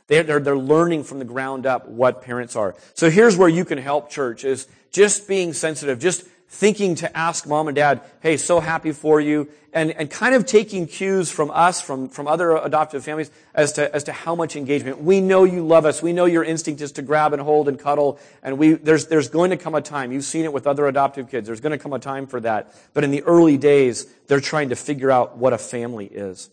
They're, 0.07 0.23
they're, 0.23 0.41
they're 0.41 0.59
learning 0.59 1.05
from 1.05 1.19
the 1.19 1.25
ground 1.25 1.67
up 1.67 1.89
what 1.89 2.23
parents 2.23 2.57
are. 2.57 2.77
So 2.95 3.11
here's 3.11 3.37
where 3.37 3.49
you 3.49 3.65
can 3.65 3.79
help 3.79 4.11
church 4.11 4.45
is 4.45 4.69
just 4.91 5.27
being 5.27 5.53
sensitive, 5.53 5.99
just 5.99 6.25
thinking 6.49 6.95
to 6.97 7.17
ask 7.17 7.47
mom 7.47 7.69
and 7.69 7.77
dad, 7.77 8.01
hey, 8.21 8.37
so 8.37 8.59
happy 8.59 8.93
for 8.93 9.21
you, 9.21 9.49
and, 9.73 9.91
and 9.93 10.11
kind 10.11 10.35
of 10.35 10.47
taking 10.47 10.87
cues 10.87 11.31
from 11.31 11.51
us, 11.51 11.81
from, 11.81 12.09
from 12.09 12.27
other 12.27 12.57
adoptive 12.57 13.05
families, 13.05 13.31
as 13.55 13.73
to, 13.75 13.95
as 13.95 14.05
to 14.05 14.13
how 14.13 14.35
much 14.35 14.57
engagement. 14.57 15.03
We 15.03 15.21
know 15.21 15.45
you 15.45 15.65
love 15.65 15.85
us. 15.85 16.03
We 16.03 16.15
know 16.15 16.25
your 16.25 16.43
instinct 16.43 16.81
is 16.81 16.93
to 16.93 17.03
grab 17.03 17.35
and 17.35 17.43
hold 17.43 17.69
and 17.69 17.79
cuddle, 17.79 18.19
and 18.43 18.59
we, 18.59 18.73
there's, 18.73 19.07
there's 19.09 19.29
going 19.29 19.51
to 19.51 19.59
come 19.59 19.75
a 19.75 19.83
time, 19.83 20.11
you've 20.11 20.25
seen 20.25 20.45
it 20.45 20.53
with 20.53 20.67
other 20.67 20.87
adoptive 20.87 21.31
kids, 21.31 21.47
there's 21.47 21.61
going 21.61 21.77
to 21.77 21.79
come 21.79 21.93
a 21.93 21.99
time 21.99 22.27
for 22.27 22.41
that. 22.41 22.75
But 22.95 23.05
in 23.05 23.11
the 23.11 23.23
early 23.25 23.59
days, 23.59 24.07
they're 24.27 24.41
trying 24.41 24.71
to 24.71 24.77
figure 24.77 25.11
out 25.11 25.37
what 25.37 25.53
a 25.53 25.59
family 25.59 26.07
is. 26.07 26.49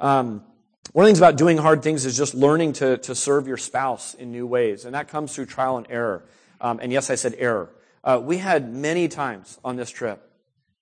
Um, 0.00 0.42
one 0.92 1.04
of 1.04 1.06
the 1.06 1.10
things 1.10 1.18
about 1.18 1.36
doing 1.36 1.58
hard 1.58 1.82
things 1.82 2.06
is 2.06 2.16
just 2.16 2.34
learning 2.34 2.74
to, 2.74 2.96
to 2.98 3.14
serve 3.14 3.46
your 3.46 3.56
spouse 3.56 4.14
in 4.14 4.32
new 4.32 4.46
ways, 4.46 4.86
and 4.86 4.94
that 4.94 5.08
comes 5.08 5.34
through 5.34 5.46
trial 5.46 5.76
and 5.76 5.86
error. 5.90 6.24
Um, 6.60 6.80
and 6.80 6.90
yes, 6.90 7.10
I 7.10 7.16
said 7.16 7.34
error. 7.36 7.68
Uh, 8.04 8.20
we 8.22 8.36
had 8.36 8.70
many 8.72 9.08
times 9.08 9.58
on 9.64 9.76
this 9.76 9.90
trip, 9.90 10.30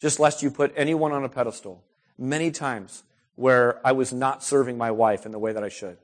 just 0.00 0.18
lest 0.18 0.42
you 0.42 0.50
put 0.50 0.74
anyone 0.76 1.12
on 1.12 1.24
a 1.24 1.28
pedestal, 1.28 1.82
many 2.18 2.50
times 2.50 3.04
where 3.36 3.80
I 3.86 3.92
was 3.92 4.12
not 4.12 4.42
serving 4.42 4.76
my 4.76 4.90
wife 4.90 5.24
in 5.24 5.30
the 5.30 5.38
way 5.38 5.52
that 5.52 5.62
I 5.62 5.68
should. 5.68 5.96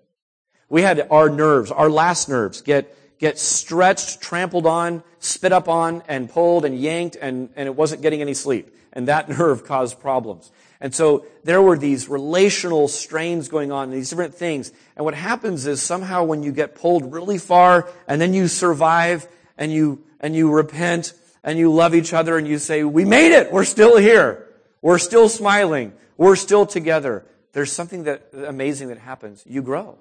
We 0.69 0.83
had 0.83 1.09
our 1.11 1.29
nerves, 1.29 1.73
our 1.73 1.91
last 1.91 2.29
nerves, 2.29 2.63
get, 2.63 3.19
get 3.19 3.37
stretched, 3.37 4.21
trampled 4.21 4.65
on, 4.65 5.03
spit 5.19 5.53
up 5.53 5.69
on, 5.69 6.05
and 6.07 6.31
pulled 6.31 6.65
and 6.65 6.79
yanked, 6.79 7.17
and, 7.21 7.51
and 7.57 7.67
it 7.67 7.75
wasn't 7.75 8.01
getting 8.01 8.21
any 8.21 8.35
sleep. 8.35 8.73
And 8.93 9.09
that 9.09 9.29
nerve 9.39 9.65
caused 9.65 9.99
problems. 9.99 10.53
And 10.81 10.95
so 10.95 11.27
there 11.43 11.61
were 11.61 11.77
these 11.77 12.09
relational 12.09 12.87
strains 12.87 13.49
going 13.49 13.73
on, 13.73 13.91
these 13.91 14.11
different 14.11 14.37
things. 14.37 14.71
And 14.95 15.05
what 15.05 15.15
happens 15.15 15.67
is 15.67 15.83
somehow 15.83 16.23
when 16.23 16.45
you 16.45 16.53
get 16.53 16.77
pulled 16.77 17.13
really 17.13 17.39
far 17.39 17.89
and 18.07 18.21
then 18.21 18.33
you 18.33 18.47
survive 18.47 19.27
and 19.59 19.73
you 19.73 20.03
and 20.21 20.35
you 20.35 20.51
repent 20.51 21.13
and 21.45 21.59
you 21.59 21.73
love 21.73 21.95
each 21.95 22.13
other 22.13 22.39
and 22.39 22.49
you 22.49 22.59
say, 22.59 22.85
we 22.85 23.05
made 23.05 23.33
it. 23.33 23.53
We're 23.53 23.65
still 23.65 23.97
here. 23.99 24.47
We're 24.81 24.99
still 24.99 25.29
smiling. 25.29 25.93
We're 26.17 26.37
still 26.37 26.67
together. 26.67 27.25
There's 27.53 27.73
something 27.73 28.05
that 28.05 28.29
amazing 28.33 28.89
that 28.89 28.99
happens. 28.99 29.45
You 29.47 29.63
grow. 29.63 29.99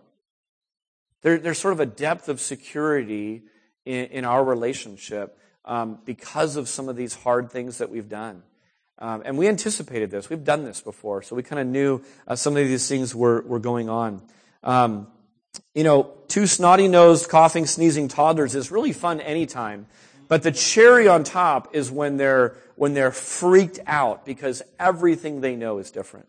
There, 1.21 1.37
there's 1.37 1.59
sort 1.59 1.73
of 1.73 1.79
a 1.79 1.85
depth 1.85 2.29
of 2.29 2.39
security 2.39 3.43
in, 3.85 4.05
in 4.05 4.25
our 4.25 4.43
relationship 4.43 5.37
um, 5.65 5.99
because 6.05 6.55
of 6.55 6.69
some 6.69 6.89
of 6.89 6.95
these 6.95 7.15
hard 7.15 7.51
things 7.51 7.79
that 7.79 7.89
we've 7.89 8.09
done. 8.09 8.43
Um, 8.99 9.21
and 9.25 9.37
we 9.37 9.47
anticipated 9.47 10.09
this. 10.09 10.29
We've 10.29 10.43
done 10.43 10.63
this 10.63 10.81
before, 10.81 11.21
so 11.21 11.35
we 11.35 11.43
kind 11.43 11.59
of 11.59 11.67
knew 11.67 12.01
uh, 12.27 12.35
some 12.35 12.57
of 12.57 12.67
these 12.67 12.87
things 12.87 13.13
were, 13.13 13.41
were 13.41 13.59
going 13.59 13.89
on. 13.89 14.21
Um, 14.63 15.07
you 15.73 15.83
know, 15.83 16.11
two 16.27 16.47
snotty 16.47 16.87
nosed, 16.87 17.29
coughing, 17.29 17.65
sneezing 17.65 18.07
toddlers 18.07 18.55
is 18.55 18.71
really 18.71 18.93
fun 18.93 19.21
anytime. 19.21 19.87
But 20.27 20.43
the 20.43 20.51
cherry 20.51 21.07
on 21.07 21.23
top 21.23 21.75
is 21.75 21.89
when 21.89 22.17
they're, 22.17 22.55
when 22.75 22.93
they're 22.93 23.11
freaked 23.11 23.79
out 23.87 24.25
because 24.25 24.61
everything 24.79 25.41
they 25.41 25.55
know 25.55 25.77
is 25.77 25.91
different. 25.91 26.27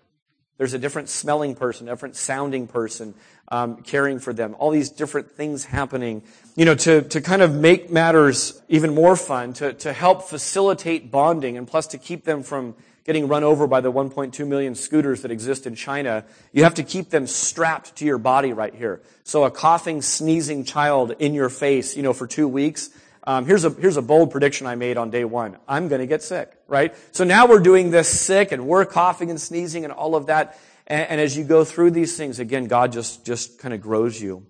There's 0.59 0.75
a 0.75 0.79
different 0.79 1.09
smelling 1.09 1.55
person, 1.55 1.87
different 1.87 2.17
sounding 2.17 2.67
person 2.67 3.15
um, 3.49 3.83
caring 3.83 4.19
for 4.19 4.33
them. 4.33 4.57
All 4.59 4.71
these 4.71 4.91
different 4.91 5.31
things 5.31 5.65
happening. 5.65 6.23
You 6.57 6.65
know, 6.65 6.75
to, 6.75 7.03
to 7.03 7.21
kind 7.21 7.43
of 7.43 7.55
make 7.55 7.91
matters 7.91 8.61
even 8.69 8.95
more 8.95 9.15
fun, 9.15 9.53
to, 9.55 9.73
to 9.75 9.93
help 9.93 10.25
facilitate 10.25 11.13
bonding, 11.13 11.57
and 11.57 11.67
plus 11.67 11.87
to 11.89 11.99
keep 11.99 12.25
them 12.25 12.43
from 12.43 12.75
getting 13.09 13.27
run 13.27 13.43
over 13.43 13.67
by 13.67 13.81
the 13.81 13.91
1.2 13.91 14.47
million 14.47 14.75
scooters 14.75 15.23
that 15.23 15.31
exist 15.31 15.67
in 15.67 15.75
China, 15.75 16.27
you 16.53 16.65
have 16.65 16.75
to 16.75 16.83
keep 16.83 17.09
them 17.09 17.27
strapped 17.27 17.97
to 17.97 18.05
your 18.05 18.19
body 18.19 18.53
right 18.53 18.75
here. 18.75 19.01
So 19.25 19.45
a 19.45 19.51
coughing, 19.51 20.03
sneezing 20.03 20.65
child 20.65 21.15
in 21.19 21.33
your 21.33 21.49
face, 21.49 21.97
you 21.97 22.03
know, 22.03 22.13
for 22.13 22.27
two 22.27 22.47
weeks, 22.47 22.91
um, 23.25 23.47
here's 23.47 23.65
a 23.65 23.71
here's 23.71 23.97
a 23.97 24.03
bold 24.03 24.31
prediction 24.31 24.67
I 24.67 24.75
made 24.75 24.99
on 24.99 25.09
day 25.09 25.25
one. 25.25 25.57
I'm 25.67 25.89
going 25.89 26.03
to 26.03 26.07
get 26.07 26.23
sick, 26.23 26.53
right? 26.67 26.95
So 27.13 27.25
now 27.25 27.47
we're 27.47 27.61
doing 27.61 27.91
this 27.91 28.09
sick, 28.09 28.53
and 28.53 28.67
we're 28.67 28.85
coughing 28.85 29.31
and 29.31 29.41
sneezing 29.41 29.85
and 29.85 29.93
all 29.93 30.15
of 30.15 30.27
that. 30.27 30.59
And, 30.87 31.09
and 31.09 31.21
as 31.21 31.35
you 31.35 31.45
go 31.45 31.65
through 31.65 31.93
these 31.93 32.15
things, 32.15 32.41
again, 32.41 32.67
God 32.67 32.93
just 32.93 33.25
just 33.25 33.59
kind 33.59 33.73
of 33.73 33.81
grows 33.81 34.21
you. 34.21 34.47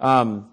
Um, 0.00 0.50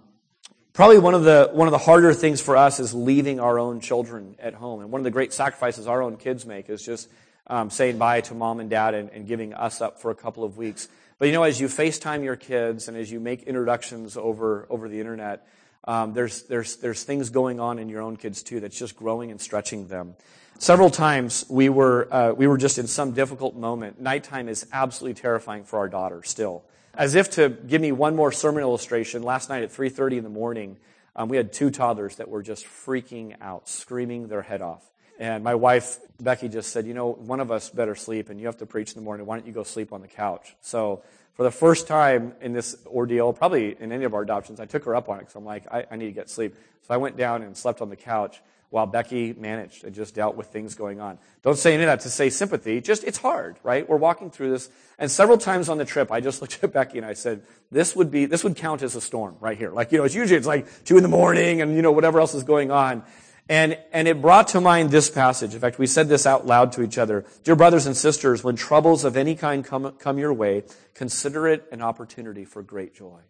probably 0.74 0.99
one 0.99 1.16
of 1.16 1.24
the 1.24 1.49
one 1.53 1.68
of 1.68 1.72
the 1.72 1.80
harder 1.80 2.14
things 2.14 2.39
for 2.39 2.55
us 2.55 2.80
is 2.80 2.93
leaving 2.93 3.39
our 3.39 3.58
own 3.58 3.80
children 3.80 4.36
at 4.38 4.53
home, 4.53 4.82
and 4.82 4.91
one 4.91 4.99
of 4.99 5.05
the 5.05 5.12
great 5.12 5.34
sacrifices 5.34 5.88
our 5.88 6.03
own 6.03 6.18
kids 6.18 6.45
make 6.45 6.70
is 6.70 6.84
just 6.84 7.10
um, 7.48 7.70
saying 7.70 7.98
bye 7.98 8.22
to 8.22 8.34
mom 8.34 8.60
and 8.60 8.70
dad 8.70 8.93
and, 8.93 9.10
and 9.10 9.28
giving 9.28 9.54
us 9.54 9.82
up 9.82 10.02
for 10.02 10.12
a 10.12 10.16
couple 10.16 10.43
of 10.43 10.58
weeks. 10.58 10.88
But 11.20 11.28
you 11.28 11.34
know, 11.34 11.43
as 11.43 11.60
you 11.60 11.68
FaceTime 11.68 12.24
your 12.24 12.36
kids 12.36 12.88
and 12.88 12.95
as 12.95 13.12
you 13.12 13.20
make 13.20 13.43
introductions 13.43 14.18
over 14.18 14.68
over 14.70 14.88
the 14.88 15.00
internet 15.00 15.48
um, 15.88 16.14
there's, 16.14 16.43
there's, 16.43 16.76
there's 16.76 17.04
things 17.04 17.30
going 17.30 17.60
on 17.60 17.80
in 17.80 17.88
your 17.88 18.02
own 18.02 18.18
kids 18.18 18.43
too 18.43 18.60
that's 18.60 18.78
just 18.78 18.98
growing 18.98 19.32
and 19.32 19.39
stretching 19.39 19.88
them. 19.88 20.16
Several 20.60 20.89
times 20.89 21.45
we 21.50 21.70
were, 21.70 22.14
uh, 22.14 22.34
we 22.34 22.45
were 22.45 22.58
just 22.58 22.78
in 22.78 22.88
some 22.88 23.14
difficult 23.14 23.56
moment. 23.56 24.02
Nighttime 24.02 24.50
is 24.50 24.68
absolutely 24.74 25.20
terrifying 25.20 25.64
for 25.64 25.80
our 25.80 25.88
daughter 25.88 26.22
still. 26.24 26.66
as 26.93 27.16
if 27.16 27.30
to 27.32 27.50
give 27.50 27.80
me 27.80 27.91
one 27.91 28.16
more 28.16 28.32
sermon 28.32 28.64
illustration, 28.64 29.24
last 29.24 29.50
night 29.50 29.64
at 29.64 29.70
3.30 29.72 30.18
in 30.18 30.24
the 30.24 30.30
morning, 30.30 30.78
um, 31.16 31.30
we 31.30 31.38
had 31.38 31.54
two 31.54 31.70
toddlers 31.70 32.18
that 32.18 32.28
were 32.28 32.43
just 32.43 32.66
freaking 32.66 33.36
out, 33.39 33.70
screaming 33.70 34.28
their 34.28 34.41
head 34.41 34.62
off. 34.62 34.84
And 35.20 35.43
my 35.43 35.55
wife, 35.55 35.97
Becky, 36.20 36.47
just 36.47 36.72
said, 36.72 36.86
you 36.86 36.93
know, 36.93 37.11
one 37.11 37.39
of 37.39 37.51
us 37.51 37.70
better 37.70 37.95
sleep, 37.95 38.30
and 38.30 38.39
you 38.39 38.45
have 38.45 38.57
to 38.57 38.65
preach 38.65 38.93
in 38.93 38.95
the 38.95 39.01
morning. 39.03 39.26
Why 39.26 39.38
don't 39.38 39.47
you 39.47 39.53
go 39.53 39.63
sleep 39.63 39.91
on 39.91 40.01
the 40.01 40.07
couch? 40.07 40.55
So 40.61 41.03
for 41.36 41.43
the 41.43 41.51
first 41.51 41.88
time 41.88 42.34
in 42.41 42.53
this 42.53 42.76
ordeal, 42.86 43.34
probably 43.34 43.76
in 43.80 43.91
any 43.91 44.05
of 44.05 44.13
our 44.13 44.22
adoptions, 44.22 44.59
I 44.59 44.65
took 44.65 44.84
her 44.86 44.95
up 44.95 45.09
on 45.09 45.18
it 45.18 45.20
because 45.22 45.36
I'm 45.36 45.45
like, 45.45 45.65
I, 45.72 45.86
I 45.91 45.95
need 45.95 46.07
to 46.07 46.11
get 46.11 46.30
sleep. 46.30 46.55
So 46.88 46.93
I 46.93 46.97
went 46.97 47.18
down 47.18 47.43
and 47.43 47.55
slept 47.57 47.82
on 47.82 47.89
the 47.89 47.95
couch 47.95 48.41
while 48.70 48.86
Becky 48.86 49.34
managed 49.34 49.84
and 49.86 49.95
just 49.95 50.13
dealt 50.13 50.36
with 50.36 50.47
things 50.47 50.76
going 50.76 50.99
on. 50.99 51.18
Don't 51.41 51.57
say 51.57 51.74
any 51.74 51.84
of 51.84 51.88
that 51.88 52.01
to 52.01 52.09
say 52.09 52.30
sympathy. 52.30 52.82
Just, 52.82 53.03
it's 53.05 53.18
hard, 53.18 53.57
right? 53.63 53.88
We're 53.88 53.97
walking 53.97 54.30
through 54.30 54.49
this. 54.51 54.70
And 54.99 55.09
several 55.09 55.38
times 55.38 55.70
on 55.70 55.78
the 55.78 55.86
trip, 55.86 56.11
I 56.11 56.20
just 56.20 56.41
looked 56.41 56.63
at 56.63 56.74
Becky 56.74 56.97
and 56.97 57.07
I 57.07 57.13
said, 57.13 57.43
this 57.72 57.95
would 57.95 58.11
be, 58.11 58.26
this 58.26 58.43
would 58.43 58.55
count 58.55 58.82
as 58.82 58.95
a 58.95 59.01
storm 59.01 59.36
right 59.39 59.57
here. 59.57 59.72
Like, 59.72 59.91
you 59.91 59.99
know, 59.99 60.03
it's 60.03 60.15
usually, 60.15 60.38
it's 60.38 60.47
like 60.47 60.86
two 60.86 60.97
in 60.97 61.03
the 61.03 61.09
morning 61.09 61.61
and, 61.61 61.76
you 61.76 61.82
know, 61.82 61.91
whatever 61.91 62.20
else 62.20 62.34
is 62.34 62.43
going 62.43 62.72
on. 62.72 63.03
And, 63.50 63.78
and 63.93 64.08
it 64.08 64.22
brought 64.22 64.50
to 64.50 64.62
mind 64.62 64.91
this 64.91 65.10
passage. 65.10 65.54
In 65.54 65.60
fact, 65.62 65.80
we 65.80 65.88
said 65.88 66.10
this 66.10 66.26
out 66.26 66.45
loud 66.45 66.74
to 66.74 66.82
each 66.82 66.98
other. 66.98 67.26
Dear 67.43 67.56
brothers 67.56 67.86
and 67.86 67.95
sisters, 67.95 68.43
when 68.43 68.58
troubles 68.58 69.06
of 69.06 69.16
any 69.16 69.36
kind 69.36 69.64
come, 69.64 69.93
come 69.93 70.18
your 70.18 70.34
way, 70.34 70.64
consider 70.93 71.48
it 71.48 71.66
an 71.72 71.82
opportunity 71.82 72.43
for 72.43 72.62
great 72.62 72.93
joy. 72.93 73.22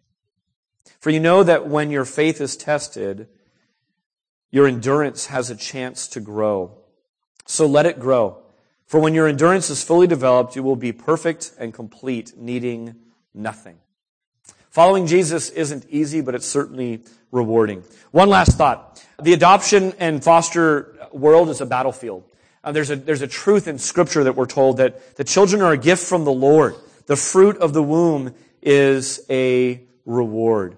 For 0.98 1.10
you 1.10 1.20
know 1.20 1.44
that 1.44 1.68
when 1.68 1.90
your 1.90 2.04
faith 2.04 2.40
is 2.40 2.56
tested, 2.56 3.28
your 4.50 4.66
endurance 4.66 5.26
has 5.26 5.50
a 5.50 5.56
chance 5.56 6.08
to 6.08 6.20
grow. 6.20 6.78
So 7.46 7.66
let 7.66 7.86
it 7.86 8.00
grow. 8.00 8.42
For 8.86 8.98
when 8.98 9.14
your 9.14 9.28
endurance 9.28 9.70
is 9.70 9.84
fully 9.84 10.06
developed, 10.06 10.56
you 10.56 10.62
will 10.62 10.76
be 10.76 10.92
perfect 10.92 11.52
and 11.58 11.72
complete, 11.72 12.32
needing 12.36 12.96
nothing. 13.34 13.78
Following 14.70 15.06
Jesus 15.06 15.50
isn't 15.50 15.86
easy, 15.88 16.20
but 16.20 16.34
it's 16.34 16.46
certainly 16.46 17.02
rewarding. 17.30 17.82
One 18.10 18.28
last 18.28 18.58
thought. 18.58 19.04
The 19.20 19.32
adoption 19.32 19.92
and 19.98 20.22
foster 20.22 20.96
world 21.12 21.48
is 21.48 21.60
a 21.60 21.66
battlefield. 21.66 22.24
Uh, 22.62 22.72
there's, 22.72 22.90
a, 22.90 22.96
there's 22.96 23.22
a 23.22 23.26
truth 23.26 23.66
in 23.66 23.78
scripture 23.78 24.24
that 24.24 24.36
we're 24.36 24.46
told 24.46 24.76
that 24.76 25.16
the 25.16 25.24
children 25.24 25.62
are 25.62 25.72
a 25.72 25.78
gift 25.78 26.04
from 26.04 26.24
the 26.24 26.32
Lord. 26.32 26.74
The 27.06 27.16
fruit 27.16 27.56
of 27.58 27.72
the 27.72 27.82
womb 27.82 28.34
is 28.62 29.24
a 29.30 29.80
reward. 30.04 30.76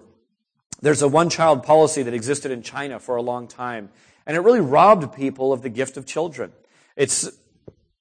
There's 0.81 1.01
a 1.01 1.07
one 1.07 1.29
child 1.29 1.63
policy 1.63 2.03
that 2.03 2.13
existed 2.13 2.51
in 2.51 2.63
China 2.63 2.99
for 2.99 3.15
a 3.17 3.21
long 3.21 3.47
time, 3.47 3.89
and 4.25 4.37
it 4.37 4.39
really 4.39 4.61
robbed 4.61 5.15
people 5.15 5.53
of 5.53 5.61
the 5.61 5.69
gift 5.69 5.97
of 5.97 6.05
children. 6.05 6.51
It's, 6.95 7.29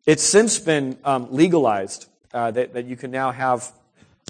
it's 0.06 0.22
since 0.22 0.58
been 0.58 0.98
um, 1.04 1.28
legalized 1.30 2.06
uh, 2.32 2.50
that, 2.52 2.74
that 2.74 2.86
you 2.86 2.96
can 2.96 3.10
now 3.10 3.32
have 3.32 3.70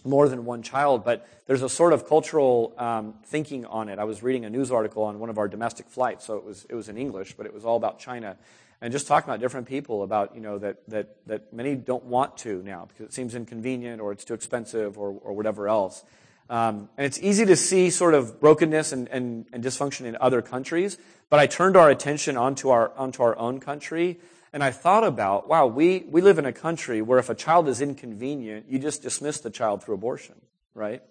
more 0.05 0.28
than 0.28 0.45
one 0.45 0.62
child, 0.62 1.05
but 1.05 1.28
there's 1.47 1.62
a 1.62 1.68
sort 1.68 1.93
of 1.93 2.09
cultural 2.09 2.74
um, 2.78 3.14
thinking 3.24 3.66
on 3.66 3.88
it. 3.88 3.99
I 3.99 4.05
was 4.05 4.22
reading 4.22 4.45
a 4.45 4.51
news 4.51 4.70
article 4.70 5.03
on 5.03 5.18
one 5.18 5.30
of 5.30 5.38
our 5.38 5.49
domestic 5.49 5.88
flights, 5.88 6.24
so 6.24 6.36
it 6.36 6.45
was, 6.45 6.66
it 6.68 6.74
was 6.74 6.88
in 6.88 6.97
English, 6.97 7.34
but 7.34 7.47
it 7.47 7.53
was 7.53 7.64
all 7.64 7.76
about 7.76 7.99
China. 7.99 8.36
And 8.80 8.93
just 8.93 9.07
talking 9.07 9.28
about 9.28 9.41
different 9.41 9.68
people 9.68 10.03
about, 10.03 10.34
you 10.34 10.41
know, 10.41 10.59
that, 10.59 10.78
that, 10.88 11.16
that 11.26 11.53
many 11.53 11.74
don't 11.74 12.05
want 12.05 12.38
to 12.38 12.62
now 12.62 12.86
because 12.86 13.07
it 13.07 13.12
seems 13.12 13.34
inconvenient 13.34 14.01
or 14.01 14.11
it's 14.11 14.24
too 14.24 14.32
expensive 14.32 14.99
or, 14.99 15.11
or 15.22 15.34
whatever 15.34 15.68
else. 15.68 16.03
Um, 16.49 16.88
and 16.97 17.07
it's 17.07 17.18
easy 17.20 17.45
to 17.47 17.57
see 17.57 17.91
sort 17.91 18.14
of 18.14 18.41
brokenness 18.41 18.93
and, 18.93 19.07
and, 19.09 19.47
and 19.53 19.62
dysfunction 19.62 20.07
in 20.07 20.16
other 20.20 20.41
countries, 20.43 20.97
but 21.28 21.38
I 21.38 21.47
turned 21.47 21.76
our 21.76 21.91
attention 21.91 22.36
onto 22.36 22.70
our, 22.70 22.91
onto 22.97 23.22
our 23.22 23.38
own 23.38 23.61
country, 23.61 24.18
and 24.53 24.65
I 24.65 24.71
thought 24.71 25.05
about, 25.05 25.49
wow, 25.49 25.67
we, 25.67 26.05
we 26.09 26.21
live 26.21 26.39
in 26.39 26.47
a 26.47 26.53
country 26.53 27.03
where 27.03 27.19
if 27.19 27.31
a 27.31 27.35
child 27.35 27.69
is 27.69 27.81
inconvenient, 27.81 28.67
you 28.69 28.79
just 28.79 29.03
dismiss 29.03 29.41
the 29.41 29.51
child 29.51 29.83
through 29.83 29.95
abortion, 29.95 30.35
right? 30.75 31.03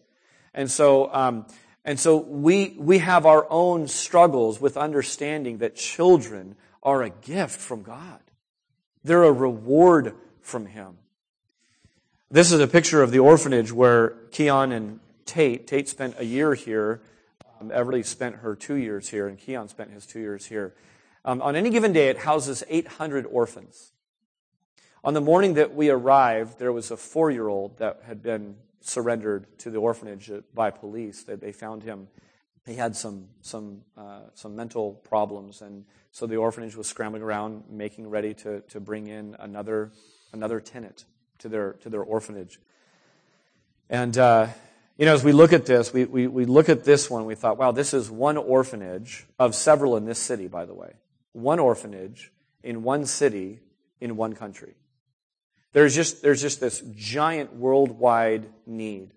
And 0.53 0.69
so, 0.69 1.13
um, 1.13 1.45
and 1.85 1.99
so 1.99 2.17
we, 2.17 2.75
we 2.77 2.97
have 2.97 3.25
our 3.25 3.47
own 3.49 3.87
struggles 3.87 4.59
with 4.59 4.75
understanding 4.75 5.59
that 5.59 5.75
children 5.75 6.55
are 6.83 7.01
a 7.03 7.09
gift 7.09 7.59
from 7.59 7.83
God. 7.83 8.19
They're 9.03 9.23
a 9.23 9.31
reward 9.31 10.15
from 10.41 10.65
Him. 10.65 10.97
This 12.29 12.51
is 12.51 12.59
a 12.59 12.67
picture 12.67 13.01
of 13.01 13.11
the 13.11 13.19
orphanage 13.19 13.71
where 13.71 14.09
Keon 14.31 14.71
and 14.71 14.99
Tate. 15.25 15.65
Tate 15.65 15.87
spent 15.87 16.15
a 16.19 16.25
year 16.25 16.53
here. 16.53 17.01
Um, 17.59 17.69
Everly 17.69 18.05
spent 18.05 18.37
her 18.37 18.55
two 18.55 18.75
years 18.75 19.09
here, 19.09 19.27
and 19.27 19.37
Keon 19.37 19.67
spent 19.67 19.91
his 19.91 20.05
two 20.05 20.19
years 20.19 20.45
here. 20.45 20.73
Um, 21.29 21.43
on 21.43 21.55
any 21.55 21.69
given 21.69 21.93
day, 21.93 22.09
it 22.09 22.17
houses 22.17 22.63
800 22.67 23.27
orphans. 23.27 23.91
On 25.03 25.13
the 25.13 25.21
morning 25.21 25.53
that 25.53 25.75
we 25.75 25.91
arrived, 25.91 26.57
there 26.57 26.73
was 26.73 26.89
a 26.89 26.97
four 26.97 27.29
year 27.29 27.47
old 27.47 27.77
that 27.77 28.01
had 28.03 28.23
been 28.23 28.55
surrendered 28.81 29.45
to 29.59 29.69
the 29.69 29.77
orphanage 29.77 30.31
by 30.55 30.71
police. 30.71 31.21
They, 31.21 31.35
they 31.35 31.51
found 31.51 31.83
him. 31.83 32.07
He 32.65 32.73
had 32.73 32.95
some, 32.95 33.27
some, 33.41 33.81
uh, 33.95 34.21
some 34.33 34.55
mental 34.55 34.93
problems, 35.07 35.61
and 35.61 35.85
so 36.11 36.25
the 36.25 36.37
orphanage 36.37 36.75
was 36.75 36.87
scrambling 36.87 37.21
around, 37.21 37.65
making 37.69 38.09
ready 38.09 38.33
to, 38.33 38.61
to 38.61 38.79
bring 38.79 39.05
in 39.05 39.35
another, 39.37 39.91
another 40.33 40.59
tenant 40.59 41.05
to 41.37 41.47
their, 41.47 41.73
to 41.73 41.91
their 41.91 42.01
orphanage. 42.01 42.59
And 43.87 44.17
uh, 44.17 44.47
you 44.97 45.05
know, 45.05 45.13
as 45.13 45.23
we 45.23 45.31
look 45.31 45.53
at 45.53 45.67
this, 45.67 45.93
we, 45.93 46.05
we, 46.05 46.25
we 46.25 46.45
look 46.45 46.69
at 46.69 46.85
this 46.85 47.07
one, 47.07 47.25
we 47.25 47.35
thought, 47.35 47.59
wow, 47.59 47.71
this 47.71 47.93
is 47.93 48.09
one 48.09 48.35
orphanage 48.35 49.27
of 49.37 49.53
several 49.53 49.95
in 49.95 50.05
this 50.05 50.17
city, 50.17 50.47
by 50.47 50.65
the 50.65 50.73
way. 50.73 50.93
One 51.33 51.59
orphanage 51.59 52.31
in 52.63 52.83
one 52.83 53.05
city 53.05 53.59
in 54.01 54.15
one 54.15 54.33
country. 54.33 54.75
There's 55.73 55.93
just, 55.93 56.21
there's 56.21 56.41
just 56.41 56.59
this 56.59 56.81
giant 56.95 57.55
worldwide 57.55 58.47
need. 58.65 59.11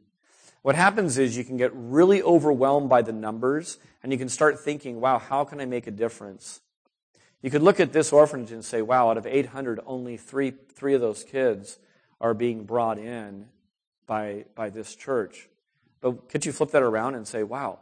What 0.62 0.74
happens 0.74 1.18
is 1.18 1.36
you 1.36 1.44
can 1.44 1.56
get 1.56 1.72
really 1.74 2.22
overwhelmed 2.22 2.88
by 2.88 3.02
the 3.02 3.12
numbers 3.12 3.78
and 4.02 4.12
you 4.12 4.18
can 4.18 4.28
start 4.28 4.60
thinking, 4.60 5.00
wow, 5.00 5.18
how 5.18 5.44
can 5.44 5.60
I 5.60 5.64
make 5.64 5.86
a 5.86 5.90
difference? 5.90 6.60
You 7.40 7.50
could 7.50 7.62
look 7.62 7.80
at 7.80 7.92
this 7.92 8.12
orphanage 8.12 8.52
and 8.52 8.64
say, 8.64 8.82
wow, 8.82 9.10
out 9.10 9.18
of 9.18 9.26
800, 9.26 9.80
only 9.86 10.16
three, 10.16 10.52
three 10.74 10.94
of 10.94 11.00
those 11.00 11.24
kids 11.24 11.78
are 12.20 12.34
being 12.34 12.64
brought 12.64 12.98
in 12.98 13.46
by, 14.06 14.44
by 14.54 14.70
this 14.70 14.94
church. 14.94 15.48
But 16.00 16.28
could 16.28 16.46
you 16.46 16.52
flip 16.52 16.70
that 16.70 16.82
around 16.82 17.16
and 17.16 17.26
say, 17.26 17.42
wow, 17.42 17.80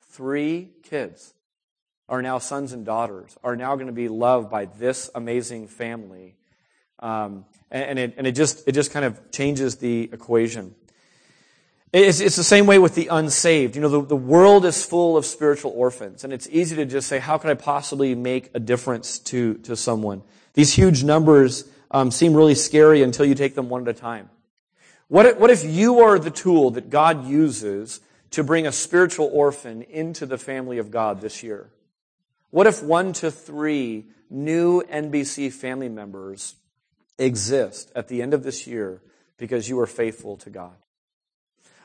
three 0.00 0.70
kids 0.82 1.34
are 2.12 2.20
now 2.20 2.36
sons 2.36 2.74
and 2.74 2.84
daughters, 2.84 3.38
are 3.42 3.56
now 3.56 3.74
going 3.74 3.86
to 3.86 3.92
be 3.92 4.06
loved 4.06 4.50
by 4.50 4.66
this 4.66 5.10
amazing 5.14 5.66
family. 5.66 6.36
Um, 6.98 7.46
and, 7.70 7.98
it, 7.98 8.14
and 8.18 8.26
it, 8.26 8.32
just, 8.32 8.68
it 8.68 8.72
just 8.72 8.92
kind 8.92 9.06
of 9.06 9.30
changes 9.30 9.76
the 9.76 10.10
equation. 10.12 10.74
It's, 11.90 12.20
it's 12.20 12.36
the 12.36 12.44
same 12.44 12.66
way 12.66 12.78
with 12.78 12.94
the 12.94 13.06
unsaved. 13.06 13.76
You 13.76 13.80
know, 13.80 13.88
the, 13.88 14.02
the 14.02 14.16
world 14.16 14.66
is 14.66 14.84
full 14.84 15.16
of 15.16 15.24
spiritual 15.24 15.72
orphans, 15.74 16.22
and 16.22 16.34
it's 16.34 16.46
easy 16.50 16.76
to 16.76 16.84
just 16.84 17.08
say, 17.08 17.18
how 17.18 17.38
can 17.38 17.48
I 17.48 17.54
possibly 17.54 18.14
make 18.14 18.50
a 18.52 18.60
difference 18.60 19.18
to, 19.20 19.54
to 19.54 19.74
someone? 19.74 20.22
These 20.52 20.74
huge 20.74 21.02
numbers 21.04 21.64
um, 21.90 22.10
seem 22.10 22.34
really 22.34 22.54
scary 22.54 23.02
until 23.02 23.24
you 23.24 23.34
take 23.34 23.54
them 23.54 23.70
one 23.70 23.88
at 23.88 23.88
a 23.88 23.98
time. 23.98 24.28
What 25.08 25.24
if, 25.24 25.38
what 25.38 25.48
if 25.48 25.64
you 25.64 26.00
are 26.00 26.18
the 26.18 26.30
tool 26.30 26.72
that 26.72 26.90
God 26.90 27.26
uses 27.26 28.00
to 28.32 28.44
bring 28.44 28.66
a 28.66 28.72
spiritual 28.72 29.30
orphan 29.32 29.80
into 29.80 30.26
the 30.26 30.36
family 30.36 30.76
of 30.76 30.90
God 30.90 31.22
this 31.22 31.42
year? 31.42 31.70
What 32.52 32.66
if 32.66 32.82
one 32.82 33.14
to 33.14 33.30
three 33.30 34.04
new 34.28 34.82
NBC 34.82 35.50
family 35.50 35.88
members 35.88 36.54
exist 37.18 37.90
at 37.96 38.08
the 38.08 38.20
end 38.20 38.34
of 38.34 38.42
this 38.42 38.66
year 38.66 39.00
because 39.38 39.70
you 39.70 39.80
are 39.80 39.86
faithful 39.86 40.36
to 40.36 40.50
God? 40.50 40.74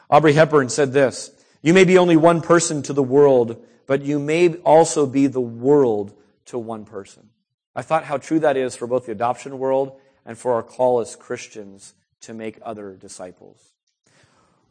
Audrey 0.09 0.34
Hepburn 0.34 0.68
said 0.68 0.91
this 0.91 1.32
You 1.61 1.74
may 1.74 1.86
be 1.86 1.97
only 1.97 2.18
one 2.18 2.41
person 2.41 2.84
to 2.84 2.91
the 2.91 3.01
world, 3.01 3.65
but 3.86 4.01
you 4.01 4.20
may 4.20 4.55
also 4.55 5.05
be 5.05 5.28
the 5.28 5.39
world 5.39 6.13
to 6.47 6.59
one 6.59 6.84
person. 6.84 7.30
I 7.74 7.82
thought 7.82 8.03
how 8.03 8.18
true 8.18 8.39
that 8.39 8.57
is 8.57 8.76
for 8.76 8.88
both 8.88 9.05
the 9.05 9.13
adoption 9.13 9.59
world 9.59 9.97
and 10.26 10.38
for 10.38 10.51
our 10.55 10.63
call 10.63 10.99
as 10.99 11.15
Christians 11.15 11.93
to 12.22 12.34
make 12.34 12.59
other 12.61 12.93
disciples. 12.93 13.72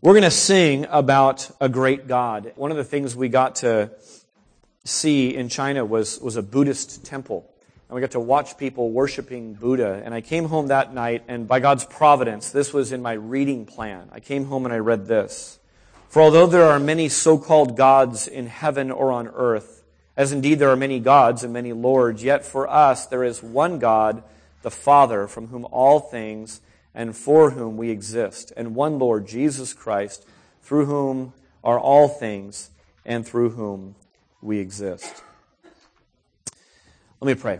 We're 0.02 0.12
going 0.12 0.24
to 0.24 0.30
sing 0.30 0.86
about 0.90 1.50
a 1.58 1.70
great 1.70 2.06
God. 2.06 2.52
One 2.56 2.70
of 2.70 2.76
the 2.76 2.84
things 2.84 3.16
we 3.16 3.30
got 3.30 3.56
to 3.56 3.92
see 4.86 5.34
in 5.34 5.48
China 5.48 5.84
was, 5.84 6.18
was 6.20 6.36
a 6.36 6.42
Buddhist 6.42 7.04
temple. 7.04 7.50
And 7.88 7.94
we 7.94 8.00
got 8.00 8.12
to 8.12 8.20
watch 8.20 8.56
people 8.56 8.90
worshiping 8.90 9.54
Buddha. 9.54 10.02
And 10.04 10.14
I 10.14 10.20
came 10.20 10.46
home 10.46 10.68
that 10.68 10.94
night, 10.94 11.24
and 11.28 11.46
by 11.46 11.60
God's 11.60 11.84
providence, 11.84 12.50
this 12.50 12.72
was 12.72 12.92
in 12.92 13.02
my 13.02 13.12
reading 13.12 13.66
plan. 13.66 14.08
I 14.12 14.20
came 14.20 14.46
home 14.46 14.64
and 14.64 14.74
I 14.74 14.78
read 14.78 15.06
this. 15.06 15.58
For 16.08 16.22
although 16.22 16.46
there 16.46 16.64
are 16.64 16.80
many 16.80 17.08
so-called 17.08 17.76
gods 17.76 18.26
in 18.26 18.46
heaven 18.46 18.90
or 18.90 19.12
on 19.12 19.28
earth, 19.28 19.84
as 20.16 20.32
indeed 20.32 20.58
there 20.58 20.70
are 20.70 20.76
many 20.76 20.98
gods 20.98 21.44
and 21.44 21.52
many 21.52 21.72
lords, 21.72 22.24
yet 22.24 22.44
for 22.44 22.66
us 22.68 23.06
there 23.06 23.22
is 23.22 23.42
one 23.42 23.78
God, 23.78 24.22
the 24.62 24.70
Father, 24.70 25.26
from 25.28 25.48
whom 25.48 25.66
all 25.66 26.00
things 26.00 26.60
and 26.94 27.14
for 27.14 27.50
whom 27.50 27.76
we 27.76 27.90
exist, 27.90 28.52
and 28.56 28.74
one 28.74 28.98
Lord, 28.98 29.28
Jesus 29.28 29.74
Christ, 29.74 30.26
through 30.62 30.86
whom 30.86 31.34
are 31.62 31.78
all 31.78 32.08
things 32.08 32.70
and 33.04 33.26
through 33.26 33.50
whom 33.50 33.94
we 34.46 34.60
exist. 34.60 35.24
Let 37.20 37.26
me 37.26 37.34
pray. 37.34 37.58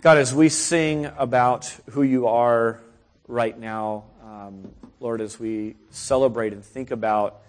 God, 0.00 0.16
as 0.16 0.34
we 0.34 0.48
sing 0.48 1.04
about 1.18 1.66
who 1.90 2.02
you 2.02 2.26
are 2.26 2.80
right 3.28 3.58
now, 3.58 4.04
um, 4.24 4.72
Lord, 4.98 5.20
as 5.20 5.38
we 5.38 5.76
celebrate 5.90 6.54
and 6.54 6.64
think 6.64 6.92
about 6.92 7.42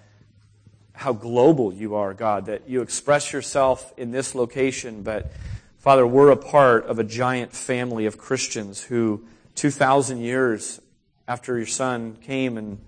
how 0.92 1.14
global 1.14 1.74
you 1.74 1.96
are, 1.96 2.14
God, 2.14 2.48
that 2.48 2.68
you 2.68 2.82
express 2.82 3.32
yourself 3.32 3.94
in 3.96 4.12
this 4.12 4.36
location, 4.36 5.02
but 5.02 5.32
Father, 5.80 6.06
we're 6.06 6.32
a 6.32 6.38
part 6.38 6.86
of 6.86 7.00
a 7.00 7.04
giant 7.06 7.54
family 7.54 8.08
of 8.08 8.18
Christians 8.18 8.82
who, 8.82 9.26
2,000 9.56 10.20
years 10.20 10.82
after 11.30 11.56
your 11.58 11.66
son 11.66 12.18
came 12.18 12.58
and 12.58 12.80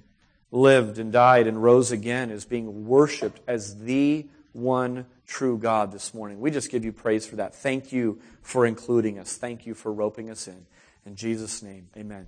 lived 0.53 0.99
and 0.99 1.11
died 1.11 1.47
and 1.47 1.61
rose 1.61 1.91
again, 1.91 2.29
is 2.29 2.45
being 2.45 2.87
worshiped 2.87 3.41
as 3.47 3.79
the 3.79 4.27
one 4.53 5.05
true 5.25 5.57
God 5.57 5.91
this 5.91 6.13
morning. 6.13 6.39
We 6.39 6.51
just 6.51 6.69
give 6.69 6.85
you 6.85 6.93
praise 6.93 7.25
for 7.25 7.37
that. 7.37 7.55
Thank 7.55 7.91
you 7.91 8.21
for 8.43 8.65
including 8.65 9.17
us. 9.17 9.35
Thank 9.35 9.65
you 9.65 9.73
for 9.73 9.91
roping 9.91 10.29
us 10.29 10.47
in. 10.47 10.65
In 11.05 11.15
Jesus' 11.15 11.63
name, 11.63 11.89
amen. 11.97 12.27